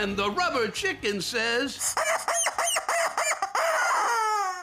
[0.00, 1.94] And the rubber chicken says.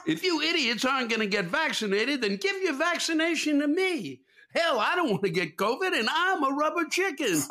[0.07, 4.21] If you idiots aren't going to get vaccinated, then give your vaccination to me.
[4.55, 7.42] Hell, I don't want to get COVID, and I'm a rubber chicken.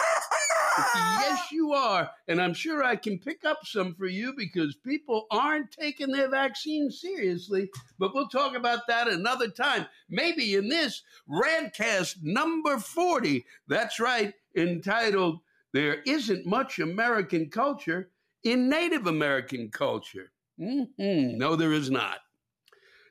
[0.94, 2.10] yes, you are.
[2.26, 6.30] And I'm sure I can pick up some for you because people aren't taking their
[6.30, 7.68] vaccine seriously.
[7.98, 9.84] But we'll talk about that another time.
[10.08, 13.44] Maybe in this Rantcast number 40.
[13.68, 15.40] That's right, entitled
[15.76, 18.08] There Isn't Much American Culture
[18.42, 20.32] in Native American Culture.
[20.58, 21.36] Mm-hmm.
[21.36, 22.20] No, there is not.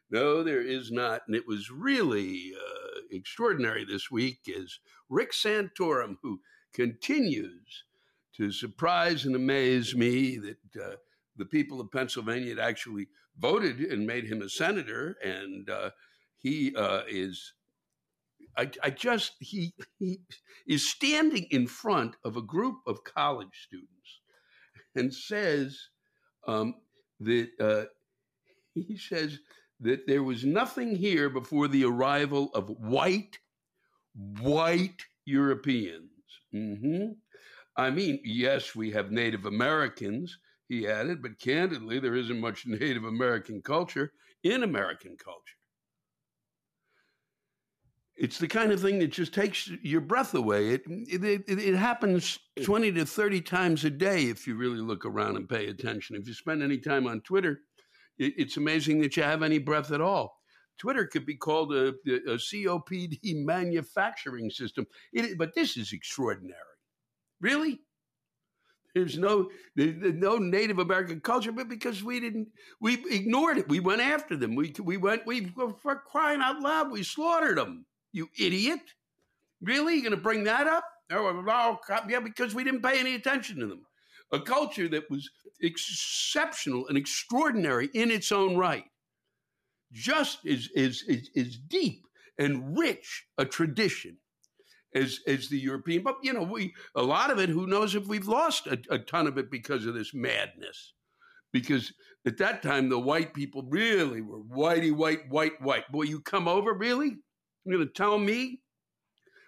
[0.10, 1.22] No, there is not.
[1.28, 4.80] And it was really uh, extraordinary this week is
[5.10, 6.40] Rick Santorum, who
[6.74, 7.84] continues
[8.38, 10.96] to surprise and amaze me that uh,
[11.38, 15.18] the people of Pennsylvania had actually voted and made him a senator.
[15.24, 15.92] And uh,
[16.40, 17.54] he uh, is,
[18.58, 20.20] I, I, just, he, he
[20.68, 24.22] is standing in front of a group of college students
[24.96, 25.78] and says
[26.48, 26.76] um,
[27.20, 27.86] that, uh,
[28.74, 29.40] he says,
[29.80, 33.40] that there was nothing here before the arrival of white,
[34.40, 36.10] white Europeans.
[36.54, 37.14] Mm-hmm.
[37.76, 40.38] I mean, yes, we have Native Americans,
[40.70, 45.42] he added, but candidly, there isn't much Native American culture in American culture.
[48.18, 50.70] It's the kind of thing that just takes your breath away.
[50.70, 52.64] It, it, it, it, happens mm.
[52.64, 56.16] 20 to 30 times a day if you really look around and pay attention.
[56.16, 57.60] If you spend any time on Twitter,
[58.18, 60.40] it's amazing that you have any breath at all.
[60.78, 66.56] Twitter could be called a, a COPD manufacturing system, it, but this is extraordinary.
[67.42, 67.82] Really?
[68.94, 72.48] There's no no Native American culture, but because we didn't,
[72.80, 73.68] we ignored it.
[73.68, 74.56] We went after them.
[74.56, 75.26] We we went.
[75.26, 77.86] We for crying out loud, we slaughtered them.
[78.16, 78.80] You idiot!
[79.62, 79.96] Really?
[79.96, 80.86] You're going to bring that up?
[81.12, 81.78] Oh, oh,
[82.08, 83.86] yeah, because we didn't pay any attention to them
[84.32, 85.30] a culture that was
[85.62, 88.86] exceptional and extraordinary in its own right,
[89.92, 91.04] just as, as,
[91.36, 92.06] as, deep
[92.40, 94.18] and rich a tradition
[94.96, 96.02] as, as the European.
[96.02, 98.98] But, you know, we a lot of it, who knows if we've lost a, a
[98.98, 100.94] ton of it because of this madness.
[101.54, 101.94] Because
[102.26, 105.90] at that time, the white people really were whitey, white, white, white.
[105.92, 107.18] Boy, you come over, really?
[107.68, 108.62] Going to tell me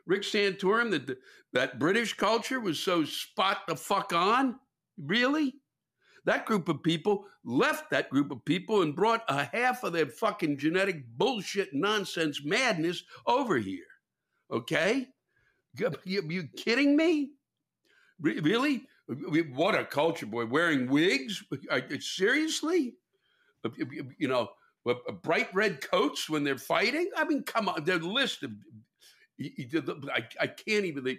[0.06, 1.18] Rick Santorum that the,
[1.54, 4.56] that British culture was so spot the fuck on?
[4.98, 5.54] Really?
[6.26, 10.08] That group of people left that group of people and brought a half of their
[10.08, 13.86] fucking genetic bullshit nonsense madness over here.
[14.52, 15.08] Okay?
[15.76, 17.32] You, you kidding me?
[18.20, 18.88] Really?
[19.54, 20.48] What a culture, boy.
[20.48, 21.44] Wearing wigs?
[22.00, 22.96] Seriously?
[24.18, 24.50] You know,
[24.96, 27.10] bright red coats when they're fighting?
[27.16, 27.84] I mean, come on.
[27.84, 28.52] Their list of.
[29.40, 31.18] I, I can't even.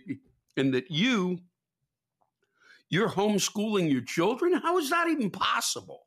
[0.56, 1.38] And that you
[2.90, 4.54] you're homeschooling your children?
[4.54, 6.06] How is that even possible?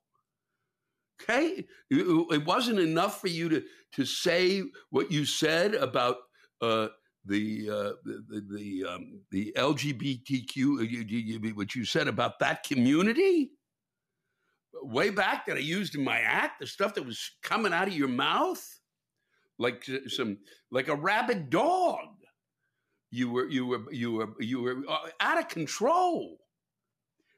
[1.22, 6.18] Okay, it wasn't enough for you to to say what you said about
[6.62, 6.88] uh,
[7.26, 11.46] the, uh, the the um, the LGBTQ.
[11.46, 13.52] Uh, what you said about that community
[14.74, 17.96] way back that I used in my act, the stuff that was coming out of
[17.96, 18.64] your mouth,
[19.58, 20.38] like some
[20.72, 22.08] like a rabid dog.
[23.12, 26.38] You were you were you were you were uh, out of control.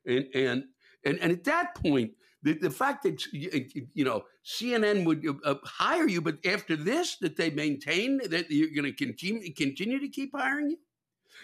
[0.06, 0.64] And and
[1.06, 2.12] and, and at that point,
[2.44, 7.38] the, the fact that you know CNN would uh, hire you, but after this, that
[7.38, 10.78] they maintain that you're going to continue continue to keep hiring you.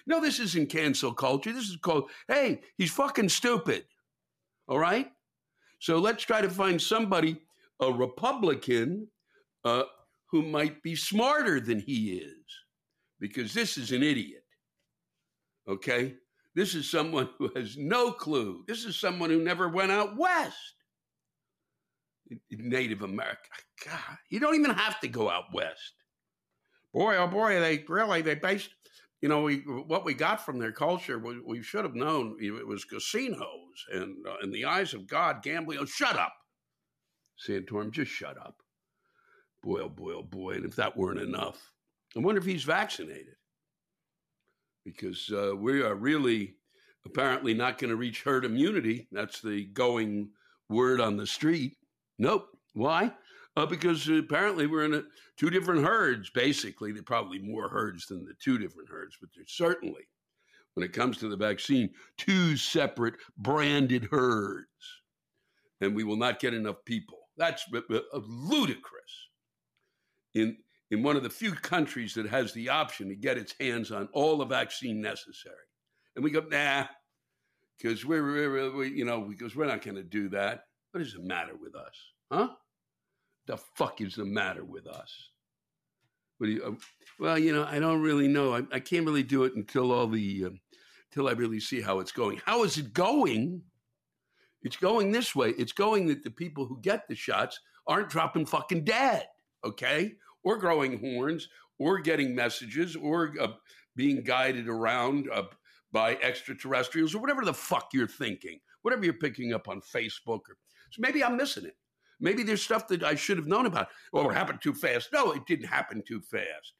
[0.05, 1.51] No, this isn't cancel culture.
[1.51, 3.85] This is called, hey, he's fucking stupid.
[4.67, 5.11] All right.
[5.79, 7.41] So let's try to find somebody,
[7.79, 9.07] a Republican,
[9.65, 9.83] uh,
[10.31, 12.45] who might be smarter than he is,
[13.19, 14.43] because this is an idiot.
[15.67, 16.15] Okay.
[16.55, 18.63] This is someone who has no clue.
[18.67, 20.73] This is someone who never went out west.
[22.51, 23.49] Native America.
[23.85, 25.93] God, you don't even have to go out west.
[26.93, 28.69] Boy, oh boy, they really they based.
[29.21, 32.65] You know, we what we got from their culture, we, we should have known it
[32.65, 35.79] was casinos and uh, in the eyes of God, gambling.
[35.79, 36.33] Oh, shut up,
[37.45, 38.55] Santorum, just shut up.
[39.61, 41.71] Boy, oh boy, oh boy, and if that weren't enough,
[42.15, 43.35] I wonder if he's vaccinated
[44.85, 46.55] because uh, we are really
[47.05, 49.07] apparently not going to reach herd immunity.
[49.11, 50.29] That's the going
[50.69, 51.77] word on the street.
[52.17, 52.47] Nope.
[52.73, 53.11] Why?
[53.59, 55.03] Uh, because apparently we're in a,
[55.35, 56.93] two different herds, basically.
[56.93, 60.07] There probably more herds than the two different herds, but there's certainly,
[60.75, 64.69] when it comes to the vaccine, two separate branded herds.
[65.81, 67.19] And we will not get enough people.
[67.35, 67.65] That's
[68.13, 69.29] ludicrous.
[70.35, 70.55] In
[70.91, 74.07] in one of the few countries that has the option to get its hands on
[74.13, 75.55] all the vaccine necessary.
[76.15, 76.85] And we go, nah,
[77.77, 80.63] because we're, we're, we you know because we're not going to do that.
[80.91, 81.95] What does it matter with us,
[82.31, 82.49] huh?
[83.49, 85.31] The fuck is the matter with us?
[86.37, 86.63] What do you?
[86.63, 86.71] Uh,
[87.19, 88.53] well, you know, I don't really know.
[88.53, 90.49] I, I can't really do it until all the uh,
[91.09, 92.39] until I really see how it's going.
[92.45, 93.63] How is it going?
[94.61, 95.49] It's going this way.
[95.57, 99.25] It's going that the people who get the shots aren't dropping fucking dead,
[99.65, 100.13] okay?
[100.43, 101.47] Or growing horns,
[101.79, 103.53] or getting messages, or uh,
[103.95, 105.45] being guided around uh,
[105.91, 110.41] by extraterrestrials, or whatever the fuck you're thinking, whatever you're picking up on Facebook.
[110.49, 110.57] Or,
[110.91, 111.75] so maybe I'm missing it.
[112.19, 113.87] Maybe there's stuff that I should have known about.
[114.11, 115.09] Well, it happened too fast.
[115.13, 116.73] No, it didn't happen too fast.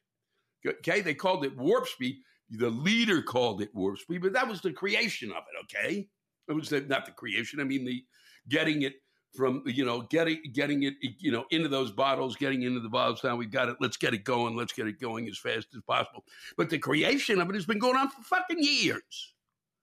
[0.66, 2.16] Okay, they called it warp speed.
[2.50, 5.64] The leader called it warp speed, but that was the creation of it.
[5.64, 6.08] Okay,
[6.48, 7.60] it was the, not the creation.
[7.60, 8.04] I mean, the
[8.48, 8.94] getting it
[9.34, 13.24] from you know getting getting it you know into those bottles, getting into the bottles.
[13.24, 13.76] Now we've got it.
[13.80, 14.56] Let's get it going.
[14.56, 16.24] Let's get it going as fast as possible.
[16.56, 19.34] But the creation of it has been going on for fucking years.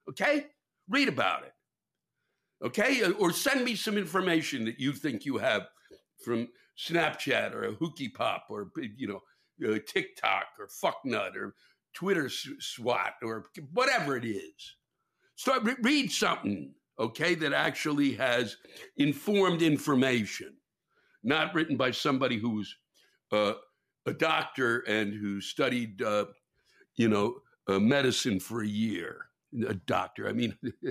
[0.09, 0.45] Okay,
[0.89, 1.54] read about it
[2.63, 3.04] okay?
[3.13, 5.68] Or send me some information that you think you have
[6.24, 9.21] from Snapchat or a Hookie Pop or, you know,
[9.68, 11.56] uh, TikTok or Fucknut or
[11.94, 14.75] Twitter SWAT or whatever it is.
[15.36, 18.57] Start read something, okay, that actually has
[18.98, 20.56] informed information,
[21.24, 22.75] not written by somebody who's
[23.31, 23.54] uh,
[24.06, 26.25] a doctor and who studied, uh,
[26.95, 27.36] you know,
[27.68, 29.27] uh, medicine for a year.
[29.68, 30.58] A doctor, I mean,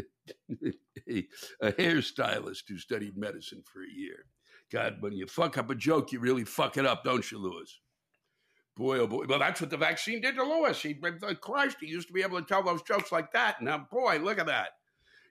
[1.08, 1.26] a,
[1.60, 4.26] a hairstylist who studied medicine for a year.
[4.72, 7.80] God, when you fuck up a joke, you really fuck it up, don't you, Lewis?
[8.76, 9.24] Boy, oh boy.
[9.28, 10.80] Well, that's what the vaccine did to Lewis.
[10.82, 13.62] He, uh, Christ, he used to be able to tell those jokes like that.
[13.62, 14.70] Now, boy, look at that.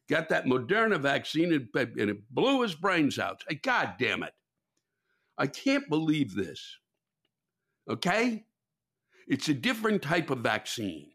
[0.10, 3.44] Got that Moderna vaccine and, and it blew his brains out.
[3.64, 4.34] God damn it.
[5.38, 6.78] I can't believe this.
[7.90, 8.46] Okay?
[9.28, 11.10] It's a different type of vaccine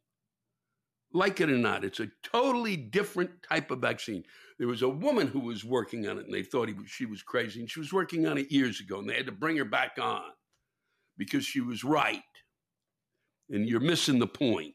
[1.13, 4.25] like it or not, it's a totally different type of vaccine.
[4.59, 7.23] There was a woman who was working on it, and they thought he, she was
[7.23, 9.65] crazy, and she was working on it years ago, and they had to bring her
[9.65, 10.23] back on
[11.17, 12.23] because she was right.
[13.49, 14.75] And you're missing the point,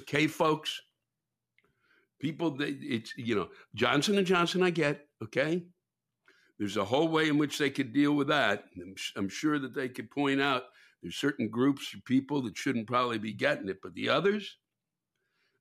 [0.00, 0.80] okay, folks.
[2.20, 4.62] People, they, it's you know Johnson Johnson.
[4.62, 5.64] I get okay.
[6.58, 8.66] There's a whole way in which they could deal with that.
[8.80, 10.62] I'm, I'm sure that they could point out
[11.02, 14.58] there's certain groups of people that shouldn't probably be getting it, but the others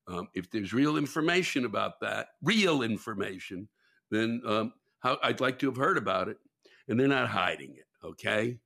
[0.07, 3.68] um, if there's real information about that, real information,
[4.09, 6.38] then um, how, I'd like to have heard about it.
[6.88, 8.57] And they're not hiding it, okay?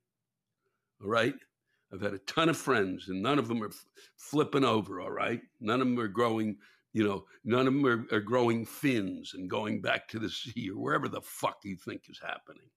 [1.02, 1.34] All right?
[1.92, 3.84] I've had a ton of friends, and none of them are f-
[4.16, 5.40] flipping over, all right?
[5.60, 6.56] None of them are growing,
[6.92, 10.70] you know, none of them are, are growing fins and going back to the sea
[10.70, 12.68] or wherever the fuck you think is happening.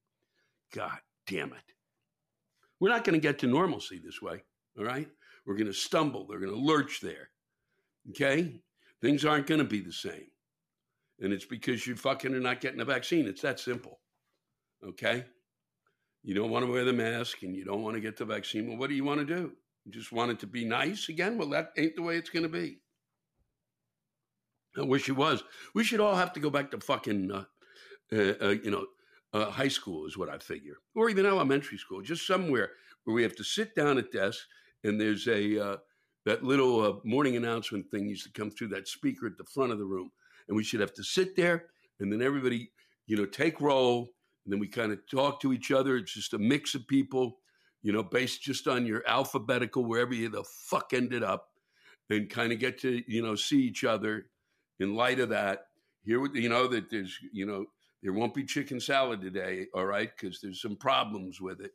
[0.72, 1.72] God damn it.
[2.78, 4.42] We're not going to get to normalcy this way,
[4.78, 5.08] all right?
[5.44, 6.26] We're going to stumble.
[6.26, 7.30] They're going to lurch there.
[8.08, 8.62] Okay?
[9.02, 10.26] Things aren't going to be the same.
[11.20, 13.26] And it's because you fucking are not getting a vaccine.
[13.26, 14.00] It's that simple.
[14.84, 15.24] Okay?
[16.22, 18.68] You don't want to wear the mask and you don't want to get the vaccine.
[18.68, 19.52] Well, what do you want to do?
[19.84, 21.38] You just want it to be nice again?
[21.38, 22.78] Well, that ain't the way it's going to be.
[24.78, 25.42] I wish it was.
[25.74, 27.44] We should all have to go back to fucking, uh,
[28.12, 28.86] uh, uh, you know,
[29.32, 32.72] uh, high school is what I figure, or even elementary school, just somewhere
[33.04, 34.46] where we have to sit down at desks
[34.84, 35.76] and there's a uh,
[36.26, 39.72] that little uh, morning announcement thing used to come through that speaker at the front
[39.72, 40.10] of the room.
[40.48, 41.66] And we should have to sit there
[42.00, 42.70] and then everybody,
[43.06, 44.10] you know, take roll.
[44.44, 45.96] And then we kind of talk to each other.
[45.96, 47.38] It's just a mix of people,
[47.82, 51.48] you know, based just on your alphabetical, wherever you the fuck ended up,
[52.08, 54.26] and kind of get to, you know, see each other
[54.78, 55.66] in light of that.
[56.04, 57.66] Here, you know, that there's, you know,
[58.02, 61.72] there won't be chicken salad today, all right, because there's some problems with it.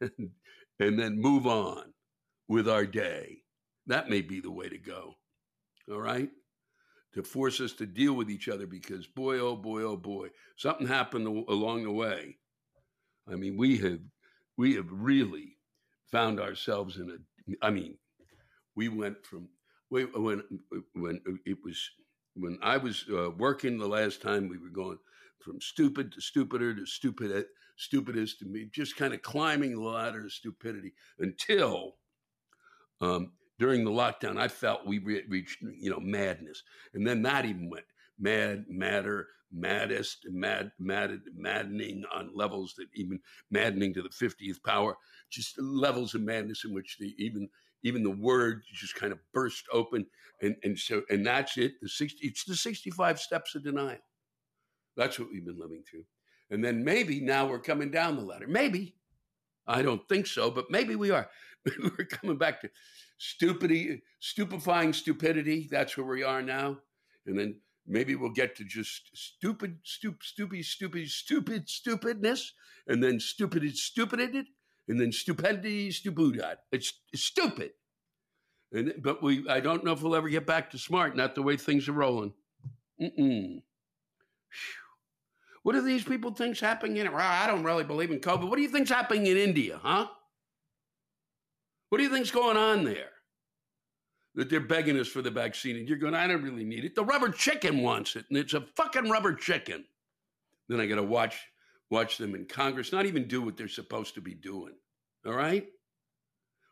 [0.80, 1.92] and then move on
[2.48, 3.42] with our day.
[3.86, 5.14] That may be the way to go.
[5.90, 6.30] All right?
[7.14, 10.86] To force us to deal with each other because, boy, oh boy, oh boy, something
[10.86, 12.36] happened along the way.
[13.30, 14.00] I mean, we have
[14.58, 15.56] we have really
[16.10, 17.66] found ourselves in a.
[17.66, 17.96] I mean,
[18.74, 19.48] we went from
[19.88, 20.42] when
[20.94, 21.90] when it was
[22.34, 24.98] when I was uh, working the last time we were going
[25.40, 27.46] from stupid to stupider to stupid
[27.78, 31.96] stupidest to me just kind of climbing the ladder of stupidity until
[33.00, 36.62] um, during the lockdown, I felt we re- reached, you know, madness.
[36.94, 37.86] And then that even went
[38.18, 43.20] mad, madder, maddest, mad, mad, maddening on levels that even
[43.50, 44.96] maddening to the 50th power,
[45.30, 47.48] just levels of madness in which the even
[47.82, 50.06] even the word just kind of burst open.
[50.42, 51.74] And, and so, and that's it.
[51.80, 53.98] The 60, it's the 65 steps of denial.
[54.96, 56.04] That's what we've been living through.
[56.50, 58.48] And then maybe now we're coming down the ladder.
[58.48, 58.96] Maybe.
[59.68, 61.28] I don't think so, but maybe we are.
[61.98, 62.70] we're coming back to
[63.18, 65.68] stupidity, stupefying stupidity.
[65.70, 66.78] That's where we are now.
[67.26, 72.52] And then maybe we'll get to just stupid, stupid, stupid, stupid, stupid, stupidness,
[72.86, 74.20] and then stupid, stupid,
[74.88, 76.42] and then stupidity, stupidity.
[76.72, 77.72] It's, it's stupid.
[78.72, 81.16] And, but we, I don't know if we'll ever get back to smart.
[81.16, 82.32] Not the way things are rolling.
[83.00, 83.62] Mm-mm.
[85.62, 87.12] What do these people think's happening in?
[87.12, 88.48] Well, I don't really believe in COVID.
[88.48, 90.06] What do you think's happening in India, huh?
[91.88, 93.10] What do you think's going on there?
[94.34, 96.94] That they're begging us for the vaccine, and you're going, I don't really need it.
[96.94, 99.84] The rubber chicken wants it, and it's a fucking rubber chicken.
[100.68, 101.38] Then I got to watch
[101.88, 104.74] watch them in Congress not even do what they're supposed to be doing.
[105.24, 105.66] All right,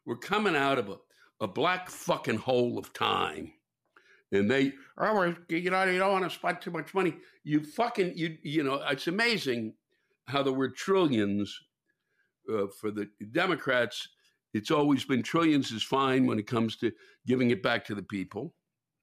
[0.05, 0.97] we're coming out of a
[1.41, 3.53] a black fucking hole of time.
[4.33, 7.15] And they, oh, you know, you don't want to spend too much money.
[7.45, 9.75] You fucking, you, you know, it's amazing
[10.27, 11.57] how the word trillions
[12.53, 14.09] uh, for the Democrats,
[14.55, 16.93] it's always been trillions is fine when it comes to
[17.27, 18.55] giving it back to the people.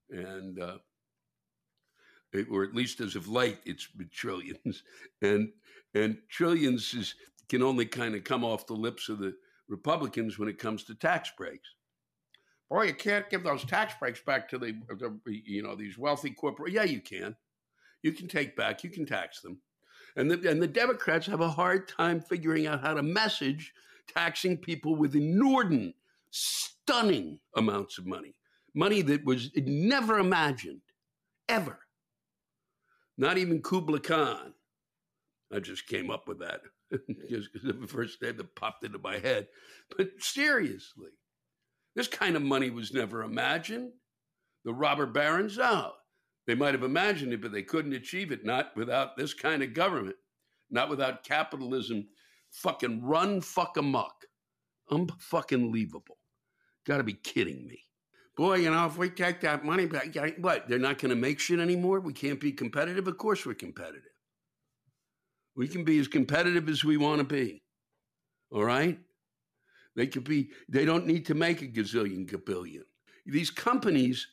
[0.10, 0.78] And, uh,
[2.34, 4.84] it, or at least as of late, it's been trillions.
[5.22, 5.50] And,
[5.94, 7.16] and trillions is,
[7.50, 9.36] can only kind of come off the lips of the
[9.68, 11.70] Republicans when it comes to tax breaks
[12.72, 16.32] boy, you can't give those tax breaks back to the, the you know these wealthy
[16.32, 16.72] corporate.
[16.72, 17.36] Yeah, you can.
[18.02, 18.84] You can take back.
[18.84, 19.60] You can tax them.
[20.16, 23.74] And the, and the Democrats have a hard time figuring out how to message
[24.14, 25.96] taxing people with inordinate,
[26.30, 28.36] stunning amounts of money,
[28.74, 30.82] money that was never imagined,
[31.50, 31.80] ever.
[33.18, 34.54] Not even Kubla Khan.
[35.54, 36.62] I just came up with that
[37.30, 39.48] just the first name that popped into my head.
[39.96, 41.12] But seriously,
[41.96, 43.92] this kind of money was never imagined.
[44.66, 45.94] The robber barons, no.
[46.48, 49.74] They might have imagined it, but they couldn't achieve it, not without this kind of
[49.74, 50.16] government,
[50.70, 52.08] not without capitalism
[52.52, 54.26] fucking run fuck amok.
[54.92, 56.18] Unfucking leavable.
[56.86, 57.86] Gotta be kidding me.
[58.38, 60.68] Boy, you know, if we take that money back, what?
[60.68, 62.00] They're not going to make shit anymore?
[62.00, 63.08] We can't be competitive?
[63.08, 64.04] Of course we're competitive.
[65.56, 67.62] We can be as competitive as we want to be.
[68.52, 68.98] All right?
[69.96, 72.84] They could be, they don't need to make a gazillion, gabillion.
[73.26, 74.26] These companies,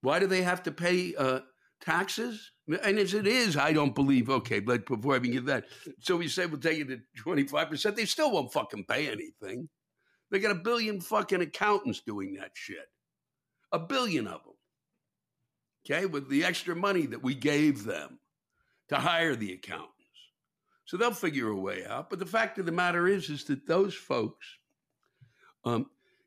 [0.00, 1.40] why do they have to pay uh,
[1.82, 2.52] taxes?
[2.82, 5.64] And as it is, I don't believe, okay, but before I even get that,
[6.00, 9.68] so we say we'll take it to 25%, they still won't fucking pay anything.
[10.30, 12.88] They got a billion fucking accountants doing that shit.
[13.72, 14.54] A billion of them.
[15.84, 18.20] Okay, with the extra money that we gave them
[18.88, 19.90] to hire the accountants.
[20.84, 22.08] So they'll figure a way out.
[22.08, 24.46] But the fact of the matter is, is that those folks
[25.64, 25.86] um,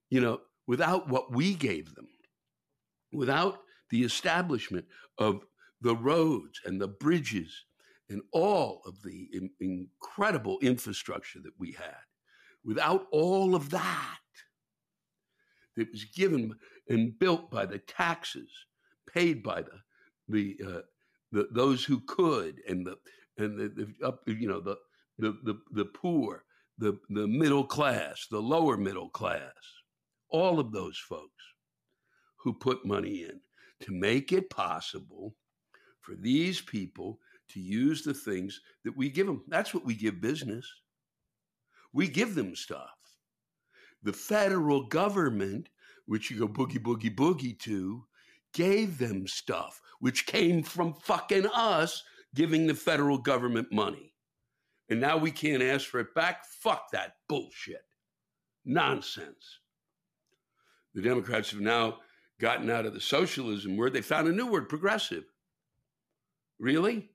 [0.09, 2.07] you know, without what we gave them,
[3.11, 3.59] without
[3.95, 4.85] the establishment
[5.19, 5.45] of
[5.79, 7.63] the roads and the bridges
[8.09, 12.03] and all of the in, incredible infrastructure that we had,
[12.65, 14.19] without all of that
[15.77, 16.53] that was given
[16.89, 18.51] and built by the taxes
[19.13, 19.79] paid by the
[20.27, 20.81] the, uh,
[21.31, 22.97] the those who could and the
[23.37, 24.75] and the, the up you know the
[25.19, 26.43] the the, the poor
[26.77, 29.53] the, the middle class, the lower middle class,
[30.29, 31.31] all of those folks
[32.43, 33.39] who put money in
[33.81, 35.35] to make it possible
[36.01, 39.43] for these people to use the things that we give them.
[39.47, 40.67] That's what we give business.
[41.93, 42.95] We give them stuff.
[44.03, 45.69] The federal government,
[46.05, 48.05] which you go boogie, boogie, boogie to,
[48.53, 52.03] gave them stuff, which came from fucking us
[52.33, 54.15] giving the federal government money
[54.89, 56.45] and now we can't ask for it back.
[56.45, 57.85] Fuck that bullshit.
[58.65, 59.59] Nonsense.
[60.93, 61.99] The Democrats have now
[62.39, 63.93] gotten out of the socialism word.
[63.93, 65.23] They found a new word, progressive.
[66.59, 67.09] Really?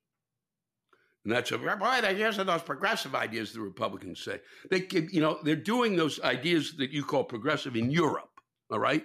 [1.25, 1.69] And that's a boy.
[1.69, 4.41] Are those progressive ideas the Republicans say.
[4.71, 8.31] They, give, you know, they're doing those ideas that you call progressive in Europe.
[8.71, 9.05] All right,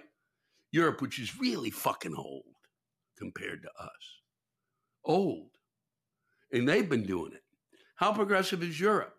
[0.72, 2.44] Europe, which is really fucking old
[3.18, 4.20] compared to us,
[5.04, 5.50] old,
[6.52, 7.42] and they've been doing it.
[7.96, 9.14] How progressive is Europe?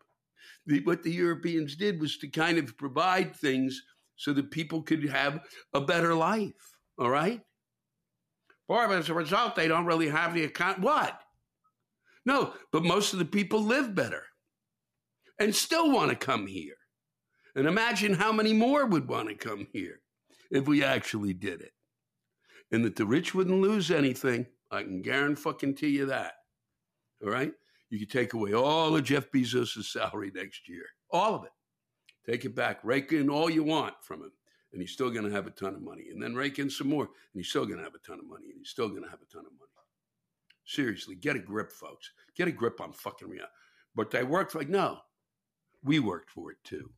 [0.65, 3.81] The, what the Europeans did was to kind of provide things
[4.15, 5.41] so that people could have
[5.73, 6.76] a better life.
[6.97, 7.41] All right?
[8.67, 10.79] But as a result, they don't really have the account.
[10.79, 11.19] What?
[12.25, 14.23] No, but most of the people live better
[15.39, 16.75] and still want to come here.
[17.55, 20.01] And imagine how many more would want to come here
[20.51, 21.71] if we actually did it.
[22.71, 24.47] And that the rich wouldn't lose anything.
[24.69, 26.33] I can guarantee you that.
[27.23, 27.53] All right?
[27.89, 31.51] You could take away all of Jeff Bezos' salary next year, all of it.
[32.29, 34.31] Take it back, rake in all you want from him,
[34.73, 36.05] and he's still going to have a ton of money.
[36.11, 38.25] And then rake in some more, and he's still going to have a ton of
[38.27, 39.67] money, and he's still going to have a ton of money.
[40.67, 42.11] Seriously, get a grip, folks.
[42.35, 43.51] Get a grip on fucking reality.
[43.95, 44.99] But they worked like no,
[45.83, 46.91] we worked for it too,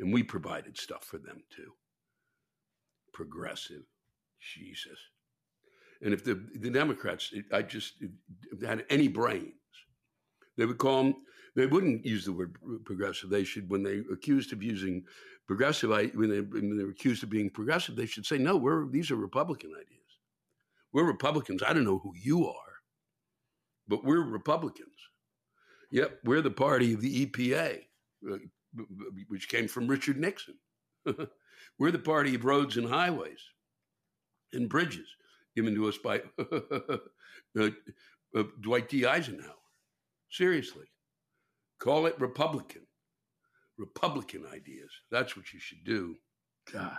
[0.00, 1.72] and we provided stuff for them too.
[3.12, 3.84] Progressive,
[4.40, 4.98] Jesus.
[6.02, 8.02] And if the, the Democrats, I just
[8.64, 9.52] had any brains,
[10.56, 11.14] they would call them,
[11.60, 13.28] they wouldn't use the word progressive.
[13.28, 15.04] They should, when they accused of using
[15.46, 19.10] progressive, when, they, when they're accused of being progressive, they should say, no, we're, these
[19.10, 20.00] are Republican ideas.
[20.92, 21.62] We're Republicans.
[21.62, 22.54] I don't know who you are,
[23.88, 24.88] but we're Republicans.
[25.92, 27.80] Yep, we're the party of the EPA,
[28.30, 28.38] uh,
[29.28, 30.54] which came from Richard Nixon.
[31.78, 33.40] we're the party of roads and highways
[34.52, 35.08] and bridges
[35.54, 36.22] given to us by
[37.58, 37.70] uh,
[38.36, 39.04] uh, Dwight D.
[39.04, 39.54] Eisenhower.
[40.30, 40.86] Seriously,
[41.80, 42.82] call it Republican.
[43.78, 44.90] Republican ideas.
[45.10, 46.16] That's what you should do.
[46.72, 46.98] God.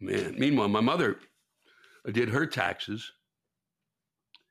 [0.00, 0.36] Man.
[0.38, 1.18] Meanwhile, my mother
[2.12, 3.10] did her taxes.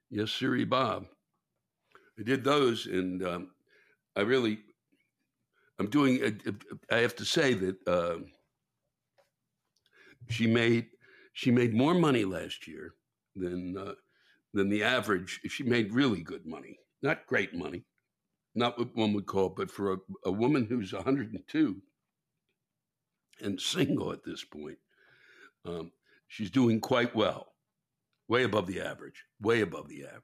[0.10, 1.06] Yes, Siri Bob.
[2.20, 3.52] I did those, and um,
[4.16, 4.60] I really,
[5.80, 6.40] I'm doing.
[6.92, 8.18] I have to say that uh,
[10.30, 10.88] she made
[11.34, 12.94] she made more money last year
[13.36, 13.94] than uh,
[14.54, 15.42] than the average.
[15.48, 17.86] She made really good money, not great money,
[18.56, 21.82] not what one would call, but for a, a woman who's 102
[23.42, 24.78] and single at this point,
[25.66, 25.92] um,
[26.28, 27.48] she's doing quite well,
[28.28, 30.24] way above the average, way above the average.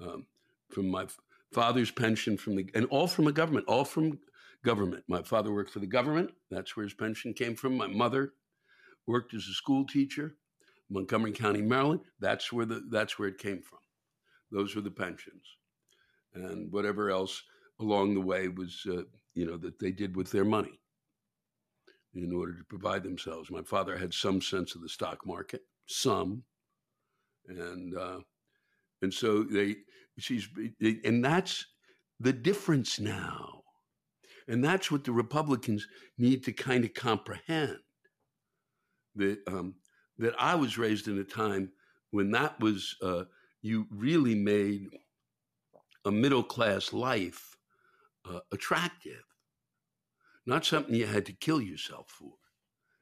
[0.00, 0.26] Um,
[0.70, 1.06] from my
[1.52, 4.20] father's pension, from the and all from the government, all from
[4.64, 5.02] government.
[5.08, 6.30] My father worked for the government.
[6.50, 7.76] That's where his pension came from.
[7.76, 8.34] My mother
[9.06, 10.36] worked as a school teacher,
[10.88, 12.02] Montgomery County, Maryland.
[12.20, 13.80] That's where the that's where it came from.
[14.50, 15.44] Those were the pensions,
[16.34, 17.42] and whatever else
[17.80, 19.02] along the way was, uh,
[19.34, 20.80] you know, that they did with their money
[22.14, 23.50] in order to provide themselves.
[23.50, 26.42] My father had some sense of the stock market, some,
[27.46, 28.20] and uh,
[29.02, 29.76] and so they
[30.18, 30.48] she's
[30.80, 31.66] and that's
[32.20, 33.62] the difference now,
[34.48, 37.78] and that's what the Republicans need to kind of comprehend.
[39.14, 39.74] That um,
[40.18, 41.70] that I was raised in a time
[42.10, 43.24] when that was uh,
[43.62, 44.86] you really made
[46.04, 47.56] a middle class life
[48.28, 49.24] uh, attractive,
[50.46, 52.32] not something you had to kill yourself for.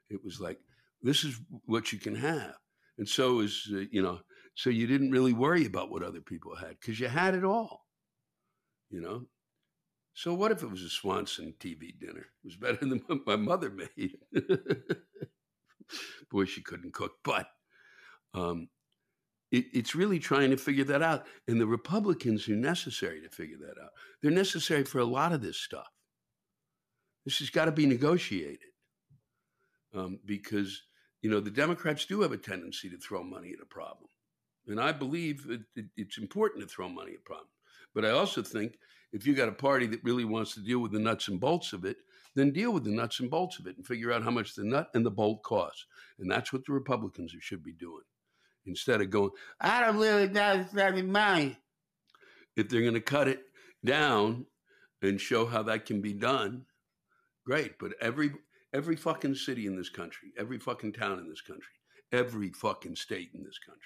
[0.09, 0.59] It was like
[1.03, 2.55] this is what you can have,
[2.99, 4.21] and so is uh, you know
[4.57, 7.87] so you didn't really worry about what other people had because you had it all,
[8.91, 9.27] you know.
[10.15, 12.21] So what if it was a Swanson TV dinner?
[12.21, 14.17] It was better than what my mother made.
[16.31, 17.13] Boy, she couldn't cook.
[17.23, 17.49] But
[18.33, 18.69] um,
[19.51, 21.27] it, it's really trying to figure that out.
[21.47, 23.91] And the Republicans are necessary to figure that out.
[24.23, 25.89] They're necessary for a lot of this stuff.
[27.25, 28.71] This has got to be negotiated
[29.95, 30.83] um, because,
[31.23, 34.09] you know, the Democrats do have a tendency to throw money at a problem.
[34.69, 37.51] And I believe it, it, it's important to throw money at problems.
[37.95, 38.75] But I also think
[39.13, 41.73] if you got a party that really wants to deal with the nuts and bolts
[41.73, 41.97] of it,
[42.35, 44.65] then deal with the nuts and bolts of it and figure out how much the
[44.65, 45.87] nut and the bolt costs.
[46.19, 48.05] And that's what the Republicans should be doing.
[48.67, 51.59] Instead of going, I don't really know any money.
[52.57, 53.43] If they're going to cut it
[53.85, 54.47] down
[55.03, 56.65] and show how that can be done,
[57.45, 57.79] great.
[57.79, 58.33] But every
[58.73, 61.75] every fucking city in this country, every fucking town in this country,
[62.13, 63.83] every fucking state in this country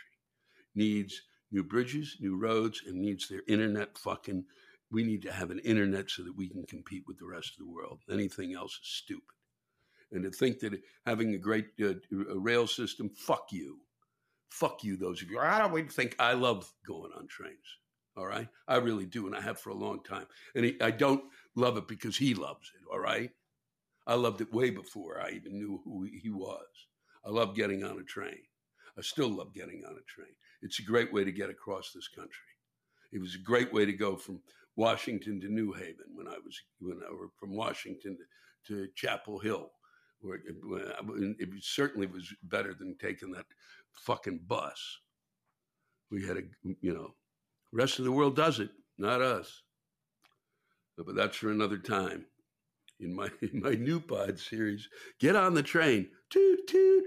[0.75, 4.45] needs new bridges, new roads, and needs their internet fucking
[4.90, 7.64] we need to have an internet so that we can compete with the rest of
[7.64, 8.01] the world.
[8.11, 9.23] Anything else is stupid.
[10.12, 13.79] And to think that having a great uh, rail system, fuck you.
[14.51, 15.39] Fuck you, those of you.
[15.39, 17.57] I don't think I love going on trains.
[18.17, 18.49] All right.
[18.69, 19.27] I really do.
[19.27, 20.27] And I have for a long time.
[20.55, 22.83] And he, I don't love it because he loves it.
[22.93, 23.31] All right.
[24.07, 26.67] I loved it way before I even knew who he was.
[27.25, 28.41] I love getting on a train.
[28.99, 30.35] I still love getting on a train.
[30.63, 32.51] It's a great way to get across this country.
[33.13, 34.41] It was a great way to go from
[34.77, 38.17] Washington to New Haven when I was when I were from Washington
[38.67, 39.71] to, to Chapel Hill,
[40.21, 40.57] where it,
[41.39, 43.47] it, certainly was better than taking that
[43.94, 44.98] fucking bus.
[46.11, 46.42] We had a
[46.81, 47.14] you know,
[47.72, 49.62] rest of the world does it, not us.
[50.96, 52.26] But that's for another time.
[52.98, 57.05] In my in my new pod series, get on the train, toot toot.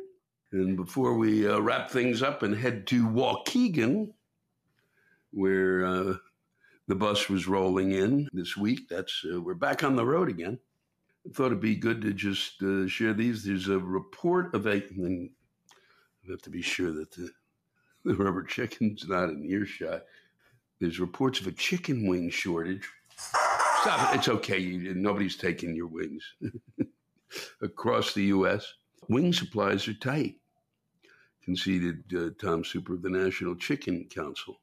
[0.51, 4.13] And before we uh, wrap things up and head to Waukegan,
[5.31, 6.13] where uh,
[6.87, 8.89] the bus was rolling in this week.
[8.89, 10.59] That's uh, we're back on the road again.
[11.25, 13.43] I thought it'd be good to just uh, share these.
[13.43, 14.83] There's a report of a.
[16.27, 17.29] I have to be sure that the,
[18.05, 20.03] the rubber chicken's not in earshot.
[20.79, 22.87] There's reports of a chicken wing shortage.
[23.81, 24.17] Stop it.
[24.17, 24.57] It's okay.
[24.57, 26.23] You, nobody's taking your wings
[27.61, 28.73] across the U.S.
[29.09, 30.35] Wing supplies are tight,
[31.43, 34.59] conceded uh, Tom Super of the National Chicken Council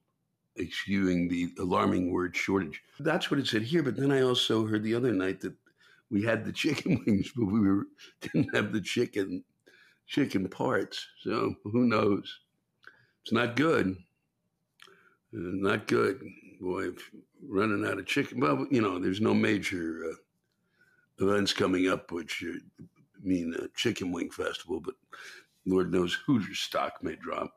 [0.58, 2.82] eschewing the alarming word shortage.
[2.98, 3.82] That's what it said here.
[3.82, 5.54] But then I also heard the other night that
[6.10, 7.86] we had the chicken wings, but we were,
[8.20, 9.44] didn't have the chicken.
[10.10, 11.06] Chicken parts.
[11.22, 12.40] So who knows?
[13.22, 13.96] It's not good.
[15.32, 16.20] Uh, not good.
[16.60, 16.88] Boy,
[17.48, 18.40] running out of chicken.
[18.40, 22.44] Well, you know, there's no major uh, events coming up, which
[23.22, 24.94] mean a chicken wing festival, but
[25.64, 27.52] Lord knows Hoosier stock may drop.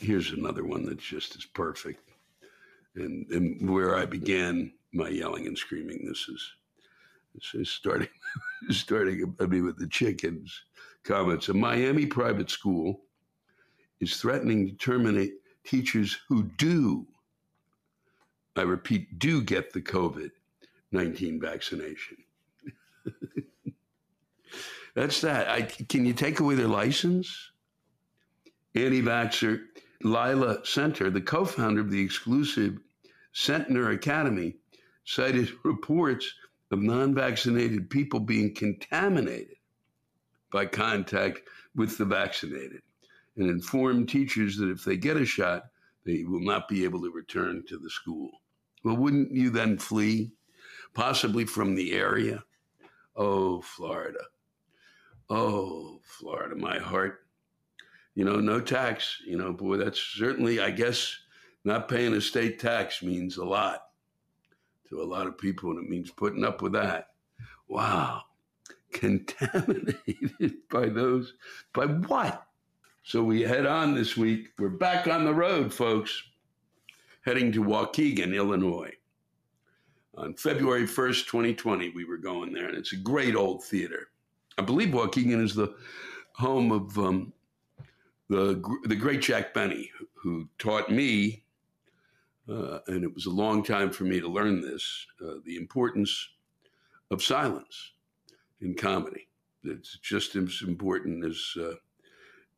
[0.00, 2.10] Here's another one that's just as perfect.
[2.96, 6.52] And, and where I began my yelling and screaming, this is,
[7.34, 8.08] this is starting,
[8.70, 10.62] starting I mean, with the chickens
[11.08, 11.48] comments.
[11.48, 13.00] A Miami private school
[14.00, 15.32] is threatening to terminate
[15.64, 17.06] teachers who do,
[18.56, 20.30] I repeat, do get the COVID
[20.92, 22.16] 19 vaccination.
[24.94, 25.48] That's that.
[25.48, 27.50] I, can you take away their license?
[28.74, 29.60] Anti vaxxer
[30.02, 32.78] Leila Centner, the co founder of the exclusive
[33.34, 34.56] Centner Academy,
[35.04, 36.32] cited reports
[36.70, 39.57] of non vaccinated people being contaminated
[40.50, 41.42] by contact
[41.74, 42.82] with the vaccinated
[43.36, 45.64] and inform teachers that if they get a shot,
[46.04, 48.30] they will not be able to return to the school.
[48.84, 50.32] Well, wouldn't you then flee,
[50.94, 52.42] possibly from the area?
[53.16, 54.20] Oh, Florida.
[55.28, 57.26] Oh, Florida, my heart.
[58.14, 59.20] You know, no tax.
[59.26, 61.14] You know, boy, that's certainly, I guess,
[61.64, 63.82] not paying a state tax means a lot
[64.88, 67.08] to a lot of people, and it means putting up with that.
[67.68, 68.22] Wow.
[68.98, 71.34] Contaminated by those,
[71.72, 72.48] by what?
[73.04, 74.48] So we head on this week.
[74.58, 76.20] We're back on the road, folks,
[77.24, 78.92] heading to Waukegan, Illinois.
[80.16, 84.08] On February 1st, 2020, we were going there, and it's a great old theater.
[84.58, 85.76] I believe Waukegan is the
[86.32, 87.32] home of um,
[88.28, 91.44] the the great Jack Benny, who taught me,
[92.48, 96.30] uh, and it was a long time for me to learn this, uh, the importance
[97.12, 97.92] of silence
[98.60, 99.28] in comedy.
[99.64, 101.74] It's just as important as uh,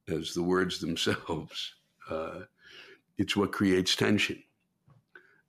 [0.08, 1.74] as the words themselves.
[2.08, 2.40] Uh,
[3.18, 4.42] it's what creates tension,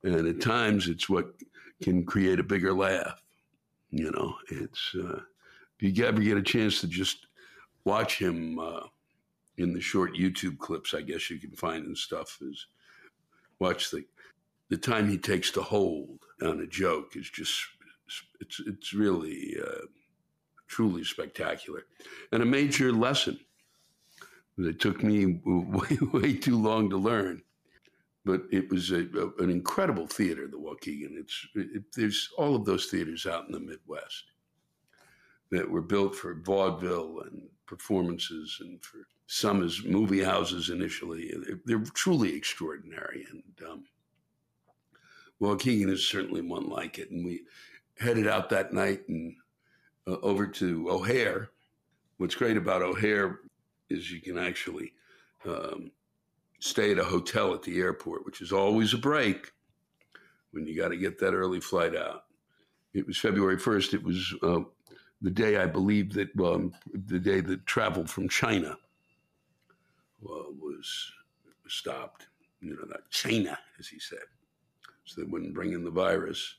[0.02, 1.34] and at times it's what
[1.82, 3.22] can create a bigger laugh.
[3.90, 5.20] You know, it's uh,
[5.78, 7.26] if you ever get a chance to just
[7.84, 8.86] watch him uh,
[9.58, 12.66] in the short YouTube clips, I guess you can find and stuff, is
[13.58, 14.04] watch the
[14.68, 17.62] the time he takes to hold on a joke is just
[18.40, 19.86] it's it's really uh,
[20.72, 21.84] truly spectacular
[22.32, 23.38] and a major lesson
[24.58, 27.42] that took me way way too long to learn
[28.24, 32.64] but it was a, a, an incredible theater the waukegan it's it, there's all of
[32.64, 34.24] those theaters out in the midwest
[35.50, 41.32] that were built for vaudeville and performances and for some as movie houses initially.
[41.46, 43.26] They're, they're truly extraordinary.
[43.30, 43.84] And um,
[45.40, 47.10] Waukegan is certainly one like it.
[47.10, 47.42] And we
[47.98, 49.34] headed out that night and
[50.06, 51.50] uh, over to O'Hare.
[52.16, 53.40] What's great about O'Hare
[53.90, 54.92] is you can actually
[55.46, 55.90] um,
[56.60, 59.52] stay at a hotel at the airport, which is always a break
[60.52, 62.24] when you got to get that early flight out.
[62.94, 63.94] It was February 1st.
[63.94, 64.60] It was uh,
[65.22, 68.76] the day I believe that um, the day that travel from China
[70.24, 71.12] uh, was
[71.68, 72.26] stopped.
[72.60, 74.20] You know, that China, as he said,
[75.04, 76.56] so they wouldn't bring in the virus,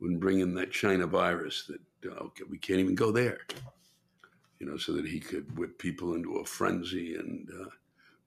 [0.00, 1.64] wouldn't bring in that China virus.
[1.68, 3.38] That okay, we can't even go there.
[4.58, 7.68] You know, so that he could whip people into a frenzy, and uh,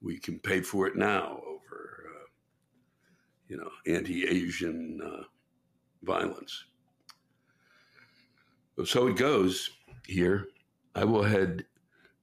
[0.01, 2.27] we can pay for it now over, uh,
[3.47, 5.23] you know, anti-Asian uh,
[6.03, 6.65] violence.
[8.83, 9.69] So it goes
[10.05, 10.47] here.
[10.93, 11.65] I will head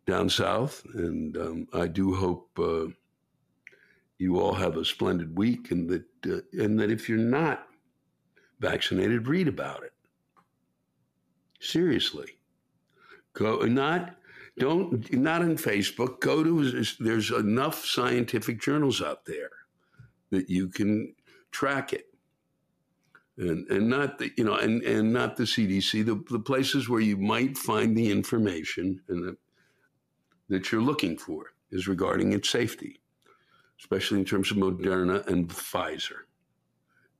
[0.06, 2.86] down south, and um, I do hope uh,
[4.18, 7.66] you all have a splendid week, and that uh, and that if you're not
[8.60, 9.91] vaccinated, read about it.
[11.62, 12.38] Seriously,
[13.34, 14.16] go not
[14.58, 16.20] don't not on Facebook.
[16.20, 19.50] Go to there's enough scientific journals out there
[20.30, 21.14] that you can
[21.52, 22.06] track it
[23.38, 27.00] and and not the you know and and not the CDC the the places where
[27.00, 29.36] you might find the information and the,
[30.48, 33.00] that you're looking for is regarding its safety,
[33.78, 36.26] especially in terms of Moderna and Pfizer.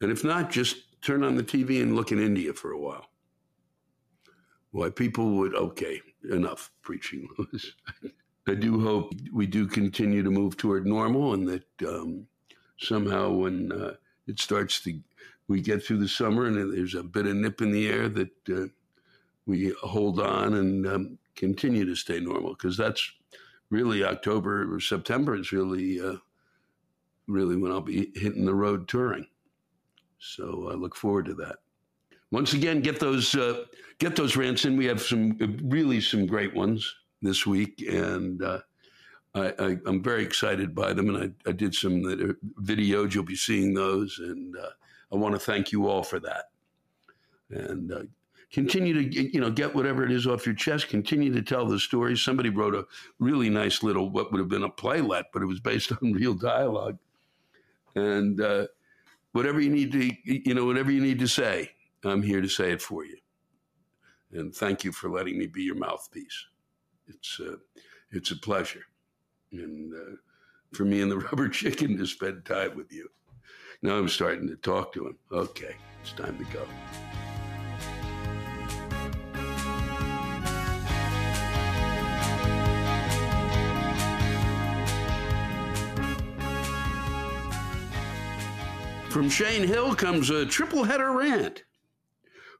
[0.00, 3.11] And if not, just turn on the TV and look in India for a while.
[4.72, 7.72] Why people would okay enough preaching, Lewis.
[8.48, 12.26] I do hope we do continue to move toward normal, and that um,
[12.78, 13.94] somehow when uh,
[14.26, 14.98] it starts to
[15.48, 18.30] we get through the summer and there's a bit of nip in the air that
[18.48, 18.66] uh,
[19.46, 23.12] we hold on and um, continue to stay normal because that's
[23.70, 26.16] really October or September is really uh,
[27.26, 29.26] really when I'll be hitting the road touring.
[30.18, 31.56] So I look forward to that.
[32.32, 33.64] Once again, get those uh,
[33.98, 34.76] get those rants in.
[34.76, 38.60] We have some really some great ones this week, and uh,
[39.34, 42.02] I, am very excited by them, and I, I did some
[42.60, 43.14] videos.
[43.14, 44.70] You'll be seeing those, and uh,
[45.12, 46.46] I want to thank you all for that.
[47.50, 48.02] And uh,
[48.50, 50.88] continue to you know get whatever it is off your chest.
[50.88, 52.22] Continue to tell the stories.
[52.22, 52.86] Somebody wrote a
[53.18, 56.32] really nice little what would have been a playlet, but it was based on real
[56.32, 56.96] dialogue.
[57.94, 58.68] And uh,
[59.32, 61.72] whatever you need to you know whatever you need to say,
[62.04, 63.16] I'm here to say it for you.
[64.32, 66.46] And thank you for letting me be your mouthpiece.
[67.06, 67.56] It's uh,
[68.10, 68.84] it's a pleasure,
[69.52, 70.16] and uh,
[70.72, 73.08] for me and the rubber chicken to spend time with you.
[73.82, 75.18] Now I'm starting to talk to him.
[75.30, 76.66] Okay, it's time to go.
[89.10, 91.64] From Shane Hill comes a triple header rant.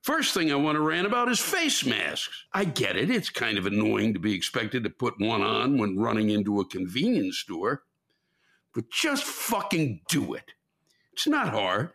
[0.03, 2.45] First thing I want to rant about is face masks.
[2.53, 5.97] I get it, it's kind of annoying to be expected to put one on when
[5.97, 7.85] running into a convenience store,
[8.75, 10.55] but just fucking do it.
[11.13, 11.91] It's not hard.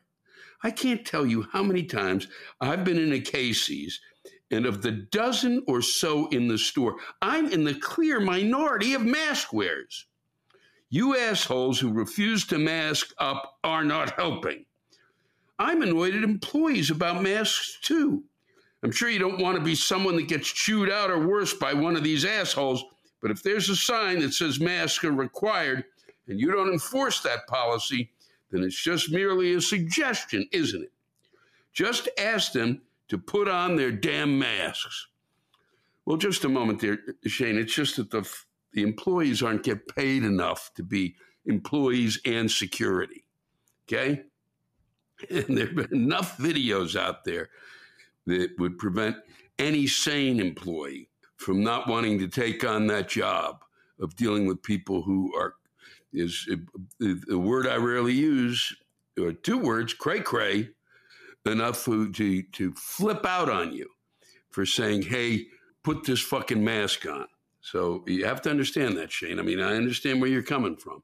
[0.63, 2.29] I can't tell you how many times
[2.61, 3.99] I've been in a Casey's
[4.49, 9.01] and of the dozen or so in the store, I'm in the clear minority of
[9.01, 10.05] mask wearers.
[10.89, 14.63] You assholes who refuse to mask up are not helping.
[15.59, 18.23] I'm annoyed at employees about masks too.
[18.83, 21.73] I'm sure you don't want to be someone that gets chewed out or worse by
[21.73, 22.83] one of these assholes,
[23.21, 25.83] but if there's a sign that says masks are required
[26.27, 28.11] and you don't enforce that policy,
[28.51, 30.91] then it's just merely a suggestion, isn't it?
[31.73, 35.07] Just ask them to put on their damn masks.
[36.05, 37.57] Well, just a moment there, Shane.
[37.57, 38.29] It's just that the
[38.73, 41.15] the employees aren't get paid enough to be
[41.45, 43.25] employees and security.
[43.87, 44.23] Okay?
[45.29, 47.49] And there have been enough videos out there
[48.27, 49.15] that would prevent
[49.57, 53.63] any sane employee from not wanting to take on that job
[53.99, 55.55] of dealing with people who are
[56.13, 56.47] is
[56.99, 58.75] the word I rarely use,
[59.19, 60.69] or two words, cray cray,
[61.45, 63.87] enough to, to to flip out on you
[64.51, 65.47] for saying, "Hey,
[65.83, 67.27] put this fucking mask on."
[67.61, 69.39] So you have to understand that, Shane.
[69.39, 71.03] I mean, I understand where you're coming from.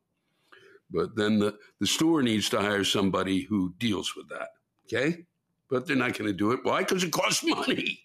[0.92, 4.50] But then the, the store needs to hire somebody who deals with that.
[4.86, 5.26] Okay?
[5.70, 6.60] But they're not going to do it.
[6.64, 6.80] Why?
[6.80, 8.00] Because it costs money.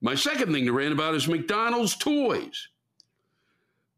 [0.00, 2.68] My second thing to rant about is McDonald's toys.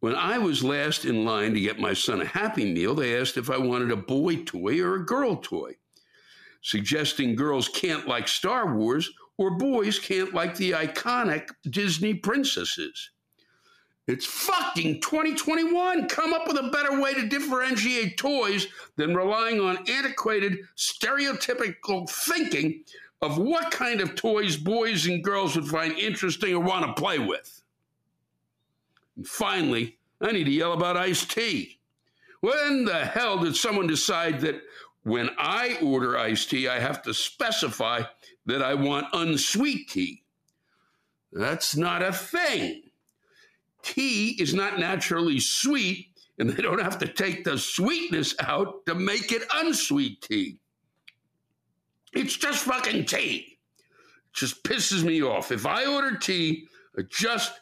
[0.00, 3.38] When I was last in line to get my son a Happy Meal, they asked
[3.38, 5.76] if I wanted a boy toy or a girl toy,
[6.60, 13.12] suggesting girls can't like Star Wars or boys can't like the iconic Disney princesses.
[14.06, 16.08] It's fucking 2021.
[16.08, 22.84] Come up with a better way to differentiate toys than relying on antiquated, stereotypical thinking
[23.22, 27.18] of what kind of toys boys and girls would find interesting or want to play
[27.18, 27.62] with.
[29.16, 31.78] And finally, I need to yell about iced tea.
[32.40, 34.60] When the hell did someone decide that
[35.04, 38.02] when I order iced tea, I have to specify
[38.44, 40.22] that I want unsweet tea?
[41.32, 42.83] That's not a thing
[43.84, 48.94] tea is not naturally sweet, and they don't have to take the sweetness out to
[48.94, 50.58] make it unsweet tea.
[52.12, 53.58] It's just fucking tea.
[53.78, 55.52] It just pisses me off.
[55.52, 56.66] If I order tea,
[56.98, 57.60] I just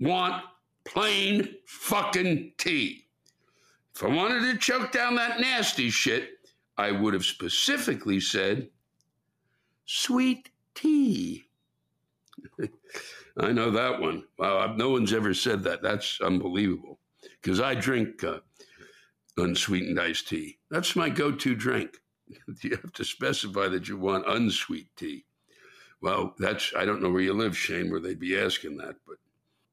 [0.00, 0.42] want
[0.84, 3.04] plain fucking tea.
[3.94, 6.30] If I wanted to choke down that nasty shit,
[6.76, 8.70] I would have specifically said
[9.84, 11.46] sweet tea.
[13.38, 14.24] I know that one.
[14.38, 15.82] Wow, no one's ever said that.
[15.82, 16.98] That's unbelievable.
[17.40, 18.40] Because I drink uh,
[19.36, 20.58] unsweetened iced tea.
[20.70, 21.96] That's my go to drink.
[22.62, 25.24] you have to specify that you want unsweet tea.
[26.00, 29.16] Well, that's, I don't know where you live, Shane, where they'd be asking that, but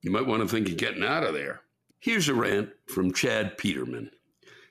[0.02, 1.62] you might want to think of getting out of there.
[2.00, 4.12] Here's a rant from Chad Peterman.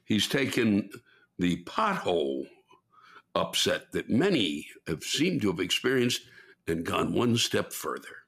[0.05, 0.91] He's taken
[1.39, 2.47] the pothole
[3.35, 6.23] upset that many have seemed to have experienced
[6.67, 8.24] and gone one step further.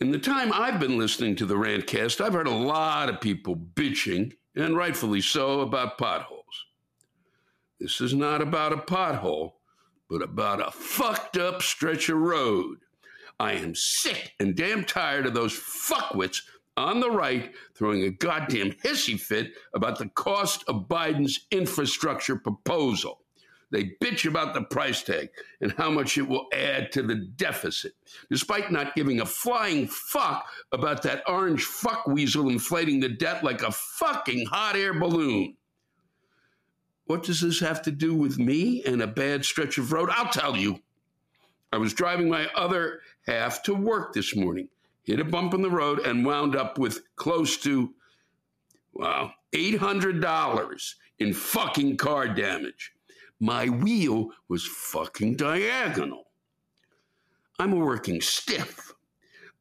[0.00, 3.54] In the time I've been listening to the Rantcast, I've heard a lot of people
[3.54, 6.66] bitching, and rightfully so, about potholes.
[7.78, 9.52] This is not about a pothole,
[10.10, 12.78] but about a fucked up stretch of road.
[13.38, 16.40] I am sick and damn tired of those fuckwits
[16.76, 23.23] on the right throwing a goddamn hissy fit about the cost of Biden's infrastructure proposal.
[23.74, 27.94] They bitch about the price tag and how much it will add to the deficit,
[28.30, 33.62] despite not giving a flying fuck about that orange fuck weasel inflating the debt like
[33.62, 35.56] a fucking hot air balloon.
[37.06, 40.08] What does this have to do with me and a bad stretch of road?
[40.12, 40.78] I'll tell you.
[41.72, 44.68] I was driving my other half to work this morning,
[45.02, 47.92] hit a bump in the road, and wound up with close to
[48.94, 49.32] Wow.
[49.52, 52.93] $800 in fucking car damage.
[53.44, 56.24] My wheel was fucking diagonal.
[57.58, 58.94] I'm a working stiff.